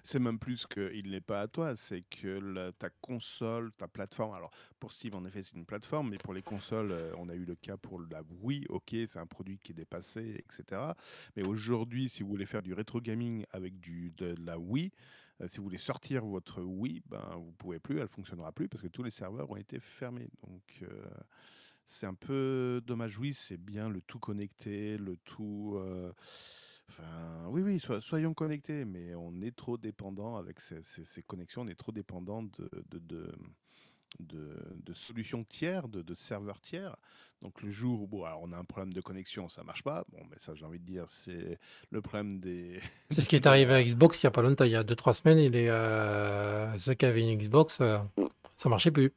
C'est 0.05 0.19
même 0.19 0.39
plus 0.39 0.67
qu'il 0.67 1.11
n'est 1.11 1.21
pas 1.21 1.41
à 1.41 1.49
toi, 1.49 1.77
c'est 1.77 2.03
que 2.03 2.71
ta 2.73 2.91
console, 2.91 3.73
ta 3.73 3.89
plateforme. 3.89 4.35
Alors, 4.35 4.51
pour 4.81 4.93
Steam, 4.93 5.15
en 5.15 5.25
effet, 5.25 5.43
c'est 5.43 5.57
une 5.57 5.67
plateforme, 5.67 6.11
mais 6.11 6.19
pour 6.19 6.35
les 6.35 6.43
consoles, 6.43 6.93
euh, 6.93 7.13
on 7.19 7.29
a 7.29 7.35
eu 7.35 7.45
le 7.45 7.55
cas 7.55 7.77
pour 7.77 8.01
la 8.01 8.23
Wii. 8.43 8.67
Ok, 8.69 8.95
c'est 9.07 9.19
un 9.19 9.27
produit 9.27 9.59
qui 9.59 9.73
est 9.73 9.75
dépassé, 9.75 10.37
etc. 10.39 10.81
Mais 11.37 11.47
aujourd'hui, 11.47 12.09
si 12.09 12.23
vous 12.23 12.29
voulez 12.29 12.47
faire 12.47 12.63
du 12.63 12.73
rétro 12.75 13.01
gaming 13.01 13.45
avec 13.53 13.81
de 13.81 14.35
la 14.45 14.59
Wii, 14.59 14.91
euh, 15.41 15.49
si 15.49 15.59
vous 15.59 15.65
voulez 15.65 15.79
sortir 15.79 16.25
votre 16.25 16.63
Wii, 16.63 17.03
ben, 17.07 17.25
vous 17.37 17.53
pouvez 17.53 17.79
plus, 17.79 17.99
elle 17.99 18.09
fonctionnera 18.09 18.53
plus 18.53 18.69
parce 18.69 18.83
que 18.83 18.89
tous 18.89 19.03
les 19.03 19.11
serveurs 19.11 19.51
ont 19.51 19.57
été 19.57 19.79
fermés. 19.81 20.29
Donc, 20.47 20.63
euh, 20.83 21.07
c'est 21.87 22.07
un 22.07 22.15
peu 22.15 22.83
dommage. 22.85 23.19
Oui, 23.19 23.35
c'est 23.35 23.59
bien 23.59 23.89
le 23.89 24.01
tout 24.01 24.19
connecté, 24.19 24.97
le 24.99 25.17
tout. 25.19 25.79
Enfin, 26.89 27.47
oui, 27.49 27.63
oui, 27.63 27.81
so- 27.81 28.01
soyons 28.01 28.35
connectés, 28.35 28.85
mais 28.85 29.15
on 29.15 29.41
est 29.43 29.55
trop 29.55 29.77
dépendant 29.77 30.37
avec 30.37 30.61
ces, 30.61 30.83
ces- 30.83 31.05
ces 31.05 31.23
connexions, 31.23 31.63
on 31.63 31.69
est 31.69 31.75
trop 31.75 31.93
dépendant 31.93 32.43
de, 32.43 32.71
de, 32.91 32.99
de, 33.01 33.33
de- 34.21 34.57
de 34.85 34.95
solutions 34.95 35.45
tiers, 35.45 35.89
de, 35.89 36.03
de 36.03 36.15
serveurs 36.15 36.61
tiers. 36.61 36.97
Donc 37.43 37.61
le 37.63 37.71
jour 37.71 38.03
où 38.03 38.07
bon, 38.07 38.25
alors 38.25 38.41
on 38.43 38.53
a 38.53 38.57
un 38.57 38.65
problème 38.65 38.93
de 38.93 39.01
connexion, 39.01 39.49
ça 39.49 39.63
marche 39.63 39.83
pas. 39.83 40.05
Bon, 40.13 40.21
mais 40.31 40.37
ça, 40.39 40.55
j'ai 40.55 40.65
envie 40.65 40.79
de 40.79 40.87
dire, 40.87 41.05
c'est 41.09 41.59
le 41.91 42.01
problème 42.01 42.41
des. 42.41 42.81
C'est 43.11 43.23
ce 43.23 43.29
qui 43.29 43.37
est 43.37 43.47
arrivé 43.47 43.75
à 43.75 43.83
Xbox 43.83 44.23
il 44.23 44.27
n'y 44.27 44.29
a 44.29 44.31
pas 44.33 44.43
longtemps, 44.43 44.65
il 44.65 44.71
y 44.73 44.77
a 44.77 44.83
2-3 44.85 45.13
semaines. 45.13 45.39
Et 45.39 45.49
les, 45.49 45.69
euh, 45.69 46.77
ceux 46.79 46.95
qui 46.95 47.05
avaient 47.07 47.21
une 47.23 47.37
Xbox, 47.39 47.79
euh, 47.81 47.99
ça 48.57 48.69
marchait 48.69 48.91
plus. 48.91 49.13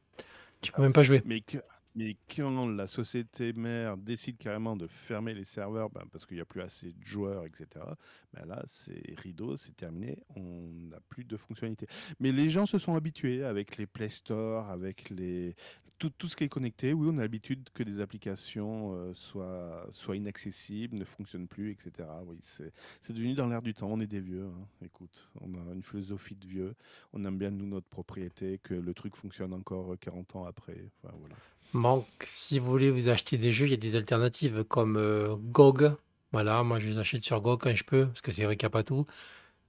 Tu 0.60 0.72
peux 0.72 0.82
même 0.82 0.92
pas 0.92 1.02
jouer. 1.02 1.22
Mais, 1.24 1.40
que- 1.40 1.58
mais 1.94 2.16
quand 2.34 2.68
la 2.68 2.86
société 2.86 3.52
mère 3.52 3.96
décide 3.96 4.38
carrément 4.38 4.76
de 4.76 4.86
fermer 4.86 5.34
les 5.34 5.44
serveurs 5.44 5.90
ben, 5.90 6.02
parce 6.12 6.24
qu'il 6.26 6.36
n'y 6.36 6.40
a 6.40 6.44
plus 6.46 6.62
assez 6.62 6.92
de 6.92 7.04
joueurs, 7.04 7.44
etc., 7.46 7.84
ben 8.32 8.46
là, 8.46 8.62
c'est 8.66 9.02
rideau, 9.18 9.56
c'est 9.56 9.76
terminé, 9.76 10.18
on 10.36 10.68
n'a 10.90 11.00
plus 11.08 11.24
de 11.24 11.36
fonctionnalité. 11.36 11.86
Mais 12.20 12.32
les 12.32 12.48
gens 12.50 12.66
se 12.66 12.78
sont 12.78 12.94
habitués 12.94 13.44
avec 13.44 13.76
les 13.76 13.86
Play 13.86 14.08
Store, 14.08 14.68
avec 14.70 15.10
les... 15.10 15.54
tout, 15.98 16.12
ce 16.28 16.36
qui 16.36 16.44
est 16.44 16.48
connecté. 16.48 16.92
Oui, 16.92 17.08
on 17.12 17.18
a 17.18 17.22
l'habitude 17.22 17.68
que 17.74 17.82
des 17.82 18.00
applications 18.00 18.94
euh, 18.94 19.12
soient, 19.14 20.16
inaccessibles, 20.16 20.96
ne 20.96 21.04
fonctionnent 21.04 21.48
plus, 21.48 21.72
etc. 21.72 22.08
Oui, 22.26 22.38
c'est 22.40 23.12
devenu 23.12 23.34
dans 23.34 23.46
l'air 23.48 23.62
du 23.62 23.74
temps. 23.74 23.88
On 23.90 24.00
est 24.00 24.06
des 24.06 24.20
vieux. 24.20 24.44
hein. 24.46 24.66
Écoute, 24.84 25.30
on 25.40 25.52
a 25.54 25.74
une 25.74 25.82
philosophie 25.82 26.36
de 26.36 26.46
vieux. 26.46 26.74
On 27.12 27.24
aime 27.24 27.36
bien, 27.38 27.50
nous, 27.50 27.66
notre 27.66 27.88
propriété, 27.88 28.58
que 28.62 28.74
le 28.74 28.94
truc 28.94 29.16
fonctionne 29.16 29.52
encore 29.52 29.92
euh, 29.92 29.96
40 29.96 30.36
ans 30.36 30.44
après. 30.44 30.88
Voilà. 31.02 31.34
Donc, 31.74 32.06
si 32.26 32.58
vous 32.58 32.66
voulez 32.66 32.90
vous 32.90 33.08
acheter 33.08 33.38
des 33.38 33.52
jeux, 33.52 33.66
il 33.66 33.70
y 33.70 33.74
a 33.74 33.76
des 33.76 33.96
alternatives 33.96 34.64
comme 34.64 34.96
euh, 34.96 35.36
GOG. 35.36 35.94
Voilà, 36.32 36.62
moi 36.62 36.78
je 36.78 36.88
les 36.88 36.98
achète 36.98 37.24
sur 37.24 37.40
GOG 37.40 37.60
quand 37.60 37.74
je 37.74 37.84
peux, 37.84 38.06
parce 38.06 38.20
que 38.20 38.32
c'est 38.32 38.44
vrai 38.44 38.56
qu'il 38.56 38.66
n'y 38.66 38.70
a 38.70 38.70
pas 38.70 38.82
tout. 38.84 39.06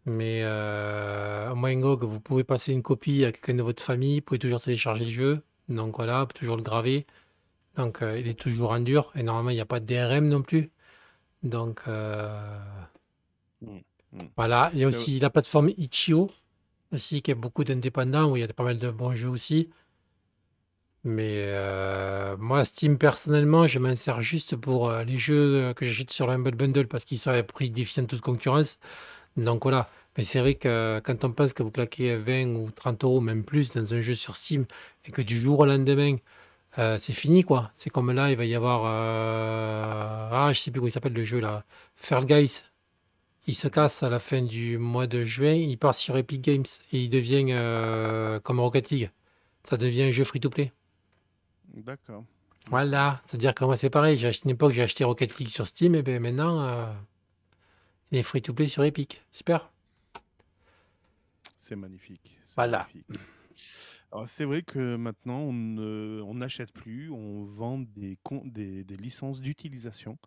Mais 0.05 0.41
euh, 0.43 1.53
moi, 1.55 1.73
GOG, 1.75 2.03
vous 2.05 2.19
pouvez 2.19 2.43
passer 2.43 2.73
une 2.73 2.83
copie 2.83 3.25
à 3.25 3.31
quelqu'un 3.31 3.55
de 3.55 3.63
votre 3.63 3.83
famille, 3.83 4.19
vous 4.19 4.25
pouvez 4.25 4.39
toujours 4.39 4.61
télécharger 4.61 5.05
le 5.05 5.11
jeu. 5.11 5.41
Donc 5.69 5.95
voilà, 5.97 6.27
toujours 6.35 6.57
le 6.57 6.63
graver. 6.63 7.05
Donc 7.77 8.01
euh, 8.01 8.19
il 8.19 8.27
est 8.27 8.39
toujours 8.39 8.71
en 8.71 8.79
dur. 8.79 9.11
Et 9.15 9.23
normalement, 9.23 9.51
il 9.51 9.55
n'y 9.55 9.61
a 9.61 9.65
pas 9.65 9.79
de 9.79 9.85
DRM 9.85 10.27
non 10.27 10.41
plus. 10.41 10.71
Donc 11.43 11.83
euh, 11.87 12.59
Mm, 13.61 13.77
mm. 14.13 14.19
voilà. 14.35 14.71
Il 14.73 14.79
y 14.79 14.83
a 14.83 14.87
aussi 14.87 15.19
la 15.19 15.29
plateforme 15.29 15.69
Itch.io, 15.77 16.29
aussi, 16.91 17.21
qui 17.21 17.31
a 17.31 17.35
beaucoup 17.35 17.63
d'indépendants, 17.63 18.31
où 18.31 18.37
il 18.37 18.41
y 18.41 18.43
a 18.43 18.47
pas 18.47 18.63
mal 18.63 18.77
de 18.77 18.89
bons 18.89 19.13
jeux 19.13 19.29
aussi. 19.29 19.69
Mais 21.03 21.45
euh, 21.47 22.37
moi, 22.37 22.63
Steam, 22.63 22.97
personnellement, 22.97 23.65
je 23.65 23.79
m'en 23.79 23.95
sers 23.95 24.21
juste 24.21 24.55
pour 24.55 24.89
euh, 24.89 25.03
les 25.03 25.17
jeux 25.17 25.63
euh, 25.69 25.73
que 25.73 25.83
j'achète 25.85 26.11
sur 26.11 26.27
l'Humble 26.27 26.55
Bundle 26.55 26.87
parce 26.87 27.05
qu'ils 27.05 27.17
sont 27.17 27.31
à 27.31 27.41
prix 27.43 27.71
défiant 27.71 28.05
toute 28.05 28.21
concurrence. 28.21 28.79
Donc 29.37 29.63
voilà. 29.63 29.89
Mais 30.17 30.23
c'est 30.23 30.39
vrai 30.41 30.55
que 30.55 31.01
quand 31.03 31.23
on 31.25 31.31
pense 31.31 31.53
que 31.53 31.63
vous 31.63 31.71
claquez 31.71 32.15
20 32.17 32.55
ou 32.55 32.71
30 32.71 33.03
euros, 33.03 33.21
même 33.21 33.43
plus, 33.43 33.73
dans 33.75 33.93
un 33.93 34.01
jeu 34.01 34.15
sur 34.15 34.35
Steam, 34.35 34.65
et 35.05 35.11
que 35.11 35.21
du 35.21 35.39
jour 35.39 35.59
au 35.61 35.65
lendemain, 35.65 36.17
c'est 36.77 37.13
fini, 37.13 37.43
quoi. 37.43 37.71
C'est 37.73 37.89
comme 37.89 38.11
là, 38.11 38.29
il 38.31 38.37
va 38.37 38.45
y 38.45 38.55
avoir... 38.55 38.85
Ah, 38.85 40.51
je 40.53 40.59
sais 40.59 40.71
plus 40.71 40.79
comment 40.81 40.89
il 40.89 40.91
s'appelle 40.91 41.13
le 41.13 41.23
jeu, 41.23 41.39
là. 41.39 41.63
Fall 41.95 42.25
Guys. 42.25 42.63
Il 43.47 43.55
se 43.55 43.67
casse 43.69 44.03
à 44.03 44.09
la 44.09 44.19
fin 44.19 44.41
du 44.41 44.77
mois 44.77 45.07
de 45.07 45.23
juin, 45.23 45.53
il 45.53 45.77
part 45.77 45.93
sur 45.95 46.17
Epic 46.17 46.41
Games, 46.41 46.65
et 46.93 46.99
il 46.99 47.09
devient 47.09 47.45
comme 48.43 48.59
Rocket 48.59 48.89
League. 48.89 49.11
Ça 49.63 49.77
devient 49.77 50.03
un 50.03 50.11
jeu 50.11 50.23
free-to-play. 50.25 50.73
D'accord. 51.75 52.23
Voilà, 52.69 53.21
c'est-à-dire 53.25 53.55
que 53.55 53.65
moi 53.65 53.75
c'est 53.75 53.89
pareil, 53.89 54.17
j'ai 54.17 54.27
acheté 54.27 54.45
une 54.45 54.51
époque, 54.51 54.71
j'ai 54.71 54.83
acheté 54.83 55.03
Rocket 55.03 55.37
League 55.39 55.49
sur 55.49 55.65
Steam, 55.65 55.95
et 55.95 56.03
bien 56.03 56.19
maintenant, 56.19 56.61
euh, 56.61 56.93
il 58.11 58.19
est 58.19 58.23
free 58.23 58.41
to 58.41 58.53
play 58.53 58.67
sur 58.67 58.83
Epic. 58.83 59.21
Super. 59.31 59.71
C'est 61.59 61.75
magnifique. 61.75 62.37
Voilà. 62.55 62.87
c'est 64.25 64.45
vrai 64.45 64.61
que 64.61 64.95
maintenant, 64.97 65.39
on 65.39 66.33
n'achète 66.35 66.71
plus, 66.71 67.09
on 67.09 67.45
vend 67.45 67.79
des, 67.79 68.17
con- 68.23 68.43
des, 68.45 68.83
des 68.83 68.97
licences 68.97 69.39
d'utilisation, 69.39 70.17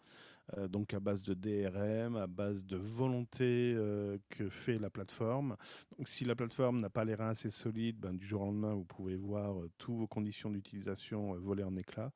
euh, 0.58 0.68
donc 0.68 0.92
à 0.92 1.00
base 1.00 1.22
de 1.22 1.34
DRM, 1.34 2.16
à 2.16 2.26
base 2.26 2.64
de 2.64 2.76
volonté 2.76 3.72
euh, 3.74 4.18
que 4.28 4.48
fait 4.48 4.78
la 4.78 4.90
plateforme. 4.90 5.56
Donc, 5.96 6.08
si 6.08 6.24
la 6.24 6.34
plateforme 6.34 6.80
n'a 6.80 6.90
pas 6.90 7.04
les 7.04 7.14
reins 7.14 7.30
assez 7.30 7.50
solides, 7.50 7.98
ben, 7.98 8.12
du 8.12 8.26
jour 8.26 8.42
au 8.42 8.46
lendemain, 8.46 8.74
vous 8.74 8.84
pouvez 8.84 9.16
voir 9.16 9.58
euh, 9.58 9.70
toutes 9.78 9.96
vos 9.96 10.06
conditions 10.06 10.50
d'utilisation 10.50 11.34
voler 11.34 11.64
en 11.64 11.76
éclats. 11.76 12.12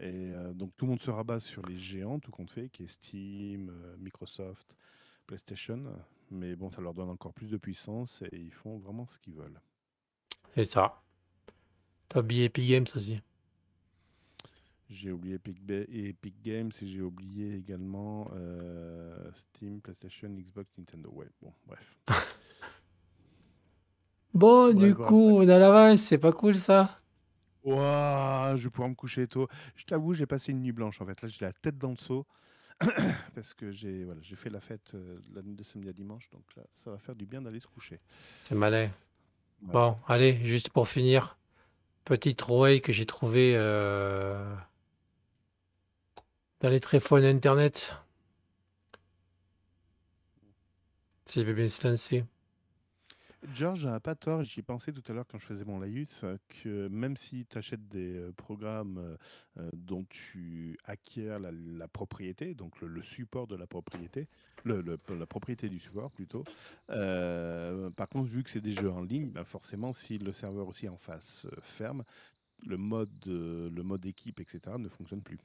Et 0.00 0.32
donc, 0.54 0.72
tout 0.76 0.86
le 0.86 0.90
monde 0.90 1.00
se 1.00 1.10
rabat 1.12 1.38
sur 1.38 1.64
les 1.66 1.76
géants, 1.76 2.18
tout 2.18 2.32
compte 2.32 2.50
fait, 2.50 2.68
qui 2.68 2.82
est 2.82 2.88
Steam, 2.88 3.72
Microsoft, 4.00 4.76
PlayStation. 5.24 5.84
Mais 6.32 6.56
bon, 6.56 6.68
ça 6.68 6.82
leur 6.82 6.94
donne 6.94 7.10
encore 7.10 7.32
plus 7.32 7.48
de 7.48 7.56
puissance 7.56 8.20
et 8.32 8.36
ils 8.36 8.50
font 8.50 8.78
vraiment 8.78 9.06
ce 9.06 9.20
qu'ils 9.20 9.34
veulent. 9.34 9.60
C'est 10.56 10.64
ça. 10.64 11.00
T'as 12.08 12.20
oublié 12.20 12.46
Epic 12.46 12.68
Games 12.68 12.86
aussi. 12.96 13.20
J'ai 14.94 15.10
oublié 15.12 15.34
Epic, 15.36 15.60
Ba- 15.64 15.74
et 15.88 16.10
Epic 16.10 16.34
Games 16.42 16.70
et 16.80 16.86
j'ai 16.86 17.02
oublié 17.02 17.54
également 17.56 18.30
euh, 18.34 19.30
Steam, 19.34 19.80
PlayStation, 19.80 20.28
Xbox, 20.28 20.78
Nintendo. 20.78 21.10
Ouais, 21.12 21.28
bon, 21.42 21.52
bref. 21.66 21.96
Bon, 24.34 24.72
Ouais, 24.74 24.74
du 24.74 24.94
coup, 24.94 25.38
on 25.38 25.48
a 25.48 25.58
l'avance, 25.58 26.00
c'est 26.02 26.18
pas 26.18 26.32
cool 26.32 26.56
ça 26.56 26.98
Ouah, 27.64 28.54
je 28.56 28.64
vais 28.64 28.70
pouvoir 28.70 28.90
me 28.90 28.94
coucher 28.94 29.26
tôt. 29.26 29.48
Je 29.76 29.84
t'avoue, 29.86 30.12
j'ai 30.14 30.26
passé 30.26 30.52
une 30.52 30.60
nuit 30.60 30.72
blanche 30.72 31.00
en 31.00 31.06
fait. 31.06 31.20
Là, 31.22 31.28
j'ai 31.28 31.44
la 31.46 31.52
tête 31.52 31.78
dans 31.78 31.90
le 31.90 31.96
seau 31.96 32.26
parce 33.34 33.54
que 33.54 33.72
j'ai 33.72 34.04
voilà, 34.04 34.20
j'ai 34.22 34.36
fait 34.36 34.50
la 34.50 34.60
fête 34.60 34.92
euh, 34.94 35.20
la 35.34 35.42
nuit 35.42 35.56
de 35.56 35.64
samedi 35.64 35.88
à 35.88 35.92
dimanche. 35.94 36.28
Donc 36.30 36.44
là, 36.56 36.64
ça 36.72 36.90
va 36.90 36.98
faire 36.98 37.16
du 37.16 37.26
bien 37.26 37.42
d'aller 37.42 37.60
se 37.60 37.66
coucher. 37.68 38.00
C'est 38.42 38.54
malin. 38.54 38.90
Ouais. 39.62 39.72
Bon, 39.72 39.98
allez, 40.06 40.44
juste 40.44 40.70
pour 40.70 40.88
finir, 40.88 41.38
petite 42.04 42.38
trouvaille 42.38 42.80
que 42.82 42.92
j'ai 42.92 43.06
trouvée 43.06 43.54
euh, 43.56 44.54
dans 46.64 46.70
les 46.70 46.80
téléphones 46.80 47.26
internet? 47.26 47.92
S'il 51.26 51.44
veut 51.44 51.52
bien 51.52 51.68
se 51.68 51.86
lancer. 51.86 52.24
George 53.54 53.84
a 53.84 54.00
pas 54.00 54.14
tort, 54.14 54.42
j'y 54.44 54.60
ai 54.60 54.62
pensé 54.62 54.90
tout 54.90 55.02
à 55.06 55.12
l'heure 55.12 55.26
quand 55.30 55.38
je 55.38 55.44
faisais 55.44 55.66
mon 55.66 55.78
laïus, 55.78 56.24
que 56.48 56.88
même 56.88 57.18
si 57.18 57.44
tu 57.44 57.58
achètes 57.58 57.86
des 57.88 58.16
euh, 58.16 58.32
programmes 58.32 58.96
euh, 58.96 59.16
euh, 59.58 59.70
dont 59.74 60.06
tu 60.08 60.78
acquiers 60.86 61.36
la, 61.38 61.86
propriété, 61.86 62.54
donc 62.54 62.80
le, 62.80 63.02
support 63.02 63.46
de 63.46 63.56
la 63.56 63.66
propriété, 63.66 64.26
le, 64.64 64.80
le- 64.80 64.98
la 65.14 65.26
propriété 65.26 65.68
du 65.68 65.78
support 65.78 66.10
plutôt, 66.12 66.44
par 66.88 68.08
contre, 68.08 68.30
vu 68.30 68.42
que 68.42 68.48
c'est 68.48 68.62
des 68.62 68.72
jeux 68.72 68.90
en 68.90 69.02
ligne, 69.02 69.28
ben 69.28 69.44
forcément, 69.44 69.92
si 69.92 70.16
le 70.16 70.32
serveur 70.32 70.66
aussi 70.66 70.88
en 70.88 70.96
face 70.96 71.46
ferme, 71.60 72.04
le 72.66 72.78
mode, 72.78 73.26
le 73.26 73.82
mode 73.82 74.06
équipe, 74.06 74.40
etc., 74.40 74.78
ne 74.78 74.88
fonctionne 74.88 75.20
plus. 75.20 75.38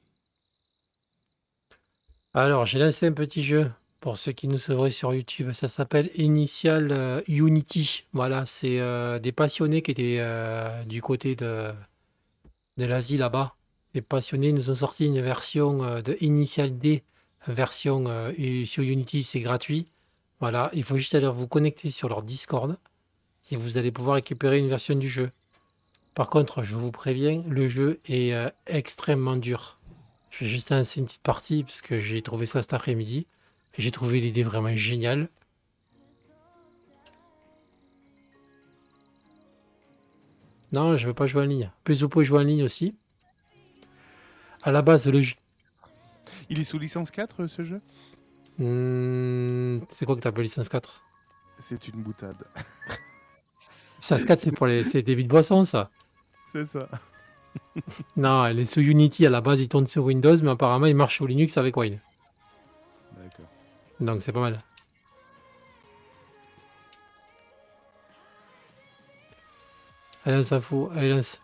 Alors, 2.32 2.64
j'ai 2.64 2.78
lancé 2.78 3.06
un 3.06 3.12
petit 3.12 3.42
jeu 3.42 3.72
pour 4.00 4.16
ceux 4.16 4.30
qui 4.30 4.46
nous 4.46 4.56
suivraient 4.56 4.92
sur 4.92 5.12
YouTube. 5.12 5.50
Ça 5.50 5.66
s'appelle 5.66 6.10
Initial 6.14 6.92
euh, 6.92 7.20
Unity. 7.26 8.04
Voilà, 8.12 8.46
c'est 8.46 8.78
euh, 8.78 9.18
des 9.18 9.32
passionnés 9.32 9.82
qui 9.82 9.90
étaient 9.90 10.18
euh, 10.20 10.84
du 10.84 11.02
côté 11.02 11.34
de, 11.34 11.72
l'Asie 12.76 13.16
là-bas. 13.16 13.56
Les 13.94 14.00
passionnés 14.00 14.52
nous 14.52 14.70
ont 14.70 14.74
sorti 14.74 15.06
une 15.06 15.20
version 15.20 16.00
de 16.00 16.16
Initial 16.20 16.78
D, 16.78 17.02
version 17.48 18.04
sur 18.64 18.84
Unity, 18.84 19.24
c'est 19.24 19.40
gratuit. 19.40 19.88
Voilà, 20.38 20.70
il 20.72 20.84
faut 20.84 20.96
juste 20.96 21.16
aller 21.16 21.26
vous 21.26 21.48
connecter 21.48 21.90
sur 21.90 22.08
leur 22.08 22.22
Discord 22.22 22.78
et 23.50 23.56
vous 23.56 23.76
allez 23.76 23.90
pouvoir 23.90 24.14
récupérer 24.14 24.60
une 24.60 24.68
version 24.68 24.94
du 24.94 25.08
jeu. 25.08 25.30
Par 26.14 26.30
contre, 26.30 26.62
je 26.62 26.76
vous 26.76 26.92
préviens, 26.92 27.42
le 27.48 27.68
jeu 27.68 27.98
est 28.08 28.32
extrêmement 28.68 29.36
dur. 29.36 29.79
Je 30.30 30.44
vais 30.44 30.50
juste 30.50 30.70
lancer 30.70 31.00
une 31.00 31.06
petite 31.06 31.22
partie 31.22 31.64
parce 31.64 31.82
que 31.82 32.00
j'ai 32.00 32.22
trouvé 32.22 32.46
ça 32.46 32.62
cet 32.62 32.72
après-midi. 32.72 33.26
Et 33.76 33.82
j'ai 33.82 33.90
trouvé 33.90 34.20
l'idée 34.20 34.42
vraiment 34.42 34.74
géniale. 34.74 35.28
Non, 40.72 40.96
je 40.96 41.06
veux 41.06 41.14
pas 41.14 41.26
jouer 41.26 41.42
en 41.42 41.46
ligne. 41.46 41.70
Plus 41.84 42.02
vous 42.02 42.08
pouvez 42.08 42.24
jouer 42.24 42.38
en 42.38 42.44
ligne 42.44 42.62
aussi. 42.62 42.96
À 44.62 44.70
la 44.70 44.82
base, 44.82 45.08
le 45.08 45.20
jeu. 45.20 45.34
Il 46.48 46.60
est 46.60 46.64
sous 46.64 46.78
licence 46.78 47.10
4, 47.10 47.46
ce 47.46 47.64
jeu? 47.64 47.80
Hmm, 48.58 49.84
c'est 49.88 50.04
quoi 50.04 50.16
que 50.16 50.20
t'appelles 50.20 50.44
licence 50.44 50.68
4 50.68 51.02
C'est 51.58 51.88
une 51.88 52.02
boutade. 52.02 52.44
Licence 53.98 54.24
4, 54.24 54.40
c'est 54.40 54.52
pour 54.52 54.66
les. 54.66 54.84
C'est 54.84 55.02
des 55.02 55.14
vides 55.14 55.28
boissons, 55.28 55.64
ça. 55.64 55.90
C'est 56.52 56.66
ça. 56.66 56.88
Non, 58.16 58.44
elle 58.44 58.58
est 58.58 58.64
sous 58.64 58.80
Unity. 58.80 59.26
À 59.26 59.30
la 59.30 59.40
base, 59.40 59.60
il 59.60 59.68
tourne 59.68 59.86
sur 59.86 60.04
Windows, 60.04 60.36
mais 60.42 60.50
apparemment, 60.50 60.86
il 60.86 60.96
marche 60.96 61.16
sur 61.16 61.26
Linux 61.26 61.56
avec 61.56 61.76
Wine. 61.76 61.98
D'accord. 63.16 63.46
Donc, 64.00 64.22
c'est 64.22 64.32
pas 64.32 64.40
mal. 64.40 64.60
Allez, 70.24 70.42
s'en 70.42 70.60
fout. 70.60 70.90
Allez, 70.94 71.08
lance. 71.08 71.40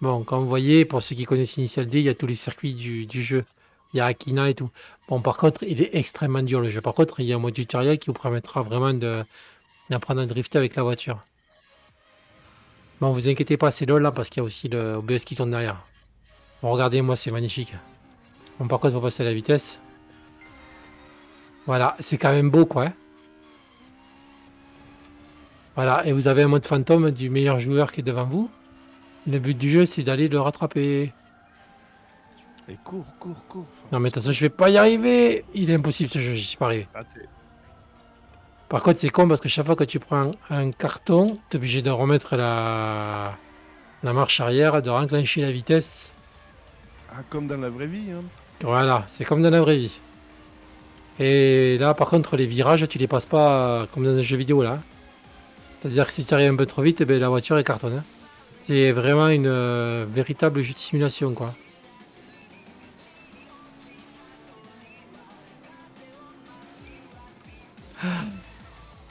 Bon, 0.00 0.24
comme 0.24 0.40
vous 0.40 0.48
voyez, 0.48 0.84
pour 0.84 1.00
ceux 1.00 1.14
qui 1.14 1.24
connaissent 1.24 1.56
Initial 1.56 1.86
D, 1.86 2.00
il 2.00 2.04
y 2.04 2.08
a 2.08 2.14
tous 2.14 2.26
les 2.26 2.34
circuits 2.34 2.74
du, 2.74 3.06
du 3.06 3.22
jeu. 3.22 3.44
Il 3.94 3.98
y 3.98 4.00
a 4.00 4.06
Akina 4.06 4.50
et 4.50 4.54
tout. 4.54 4.70
Bon, 5.08 5.20
par 5.20 5.36
contre, 5.36 5.62
il 5.62 5.80
est 5.80 5.94
extrêmement 5.94 6.42
dur 6.42 6.60
le 6.60 6.70
jeu. 6.70 6.80
Par 6.80 6.94
contre, 6.94 7.20
il 7.20 7.26
y 7.26 7.32
a 7.32 7.36
un 7.36 7.38
mode 7.38 7.54
tutoriel 7.54 7.98
qui 7.98 8.08
vous 8.08 8.14
permettra 8.14 8.62
vraiment 8.62 8.92
d'apprendre 8.92 10.22
à 10.22 10.26
drifter 10.26 10.58
avec 10.58 10.74
la 10.74 10.82
voiture. 10.82 11.20
Bon, 13.02 13.10
vous 13.10 13.28
inquiétez 13.28 13.56
pas, 13.56 13.72
c'est 13.72 13.84
LOL 13.84 14.00
là 14.00 14.12
parce 14.12 14.30
qu'il 14.30 14.40
y 14.40 14.42
a 14.42 14.44
aussi 14.44 14.68
le 14.68 14.94
OBS 14.94 15.24
qui 15.24 15.34
tourne 15.34 15.50
derrière. 15.50 15.84
Bon, 16.62 16.70
regardez, 16.70 17.02
moi, 17.02 17.16
c'est 17.16 17.32
magnifique. 17.32 17.74
Bon, 18.60 18.68
par 18.68 18.78
contre, 18.78 18.94
faut 18.94 19.00
passer 19.00 19.24
à 19.24 19.26
la 19.26 19.34
vitesse. 19.34 19.80
Voilà, 21.66 21.96
c'est 21.98 22.16
quand 22.16 22.30
même 22.30 22.48
beau, 22.48 22.64
quoi. 22.64 22.84
hein. 22.84 22.92
Voilà, 25.74 26.06
et 26.06 26.12
vous 26.12 26.28
avez 26.28 26.42
un 26.42 26.46
mode 26.46 26.64
fantôme 26.64 27.10
du 27.10 27.28
meilleur 27.28 27.58
joueur 27.58 27.90
qui 27.90 28.02
est 28.02 28.04
devant 28.04 28.22
vous. 28.24 28.48
Le 29.26 29.40
but 29.40 29.58
du 29.58 29.68
jeu, 29.68 29.84
c'est 29.84 30.04
d'aller 30.04 30.28
le 30.28 30.40
rattraper. 30.40 31.12
Et 32.68 32.76
cours, 32.84 33.06
cours, 33.18 33.44
cours. 33.48 33.66
Non, 33.90 33.98
mais 33.98 34.10
de 34.10 34.14
toute 34.14 34.22
façon, 34.22 34.32
je 34.32 34.42
vais 34.42 34.48
pas 34.48 34.70
y 34.70 34.76
arriver. 34.76 35.44
Il 35.54 35.70
est 35.70 35.74
impossible 35.74 36.08
ce 36.08 36.20
jeu, 36.20 36.34
j'y 36.34 36.44
suis 36.44 36.56
pas 36.56 36.66
arrivé. 36.66 36.86
Raté. 36.94 37.22
Par 38.72 38.82
contre, 38.82 38.98
c'est 38.98 39.10
con 39.10 39.28
parce 39.28 39.42
que 39.42 39.50
chaque 39.50 39.66
fois 39.66 39.76
que 39.76 39.84
tu 39.84 39.98
prends 39.98 40.30
un 40.48 40.70
carton, 40.70 41.26
tu 41.26 41.34
es 41.52 41.56
obligé 41.56 41.82
de 41.82 41.90
remettre 41.90 42.36
la... 42.36 43.36
la 44.02 44.12
marche 44.14 44.40
arrière, 44.40 44.80
de 44.80 44.88
renclencher 44.88 45.42
la 45.42 45.52
vitesse. 45.52 46.10
Ah, 47.10 47.16
comme 47.28 47.46
dans 47.46 47.58
la 47.58 47.68
vraie 47.68 47.86
vie, 47.86 48.10
hein. 48.10 48.22
Voilà, 48.62 49.04
c'est 49.08 49.26
comme 49.26 49.42
dans 49.42 49.50
la 49.50 49.60
vraie 49.60 49.76
vie. 49.76 50.00
Et 51.20 51.76
là, 51.78 51.92
par 51.92 52.08
contre, 52.08 52.34
les 52.38 52.46
virages, 52.46 52.88
tu 52.88 52.96
les 52.96 53.06
passes 53.06 53.26
pas 53.26 53.50
euh, 53.50 53.86
comme 53.92 54.06
dans 54.06 54.16
un 54.16 54.22
jeu 54.22 54.38
vidéo 54.38 54.62
là. 54.62 54.78
C'est-à-dire 55.78 56.06
que 56.06 56.12
si 56.14 56.24
tu 56.24 56.32
arrives 56.32 56.50
un 56.50 56.56
peu 56.56 56.64
trop 56.64 56.80
vite, 56.80 57.02
eh 57.02 57.04
ben, 57.04 57.20
la 57.20 57.28
voiture 57.28 57.58
est 57.58 57.64
cartonne. 57.64 57.98
hein. 57.98 58.04
C'est 58.58 58.90
vraiment 58.92 59.28
une 59.28 59.48
euh, 59.48 60.06
véritable 60.08 60.62
jeu 60.62 60.72
de 60.72 60.78
simulation, 60.78 61.34
quoi. 61.34 61.52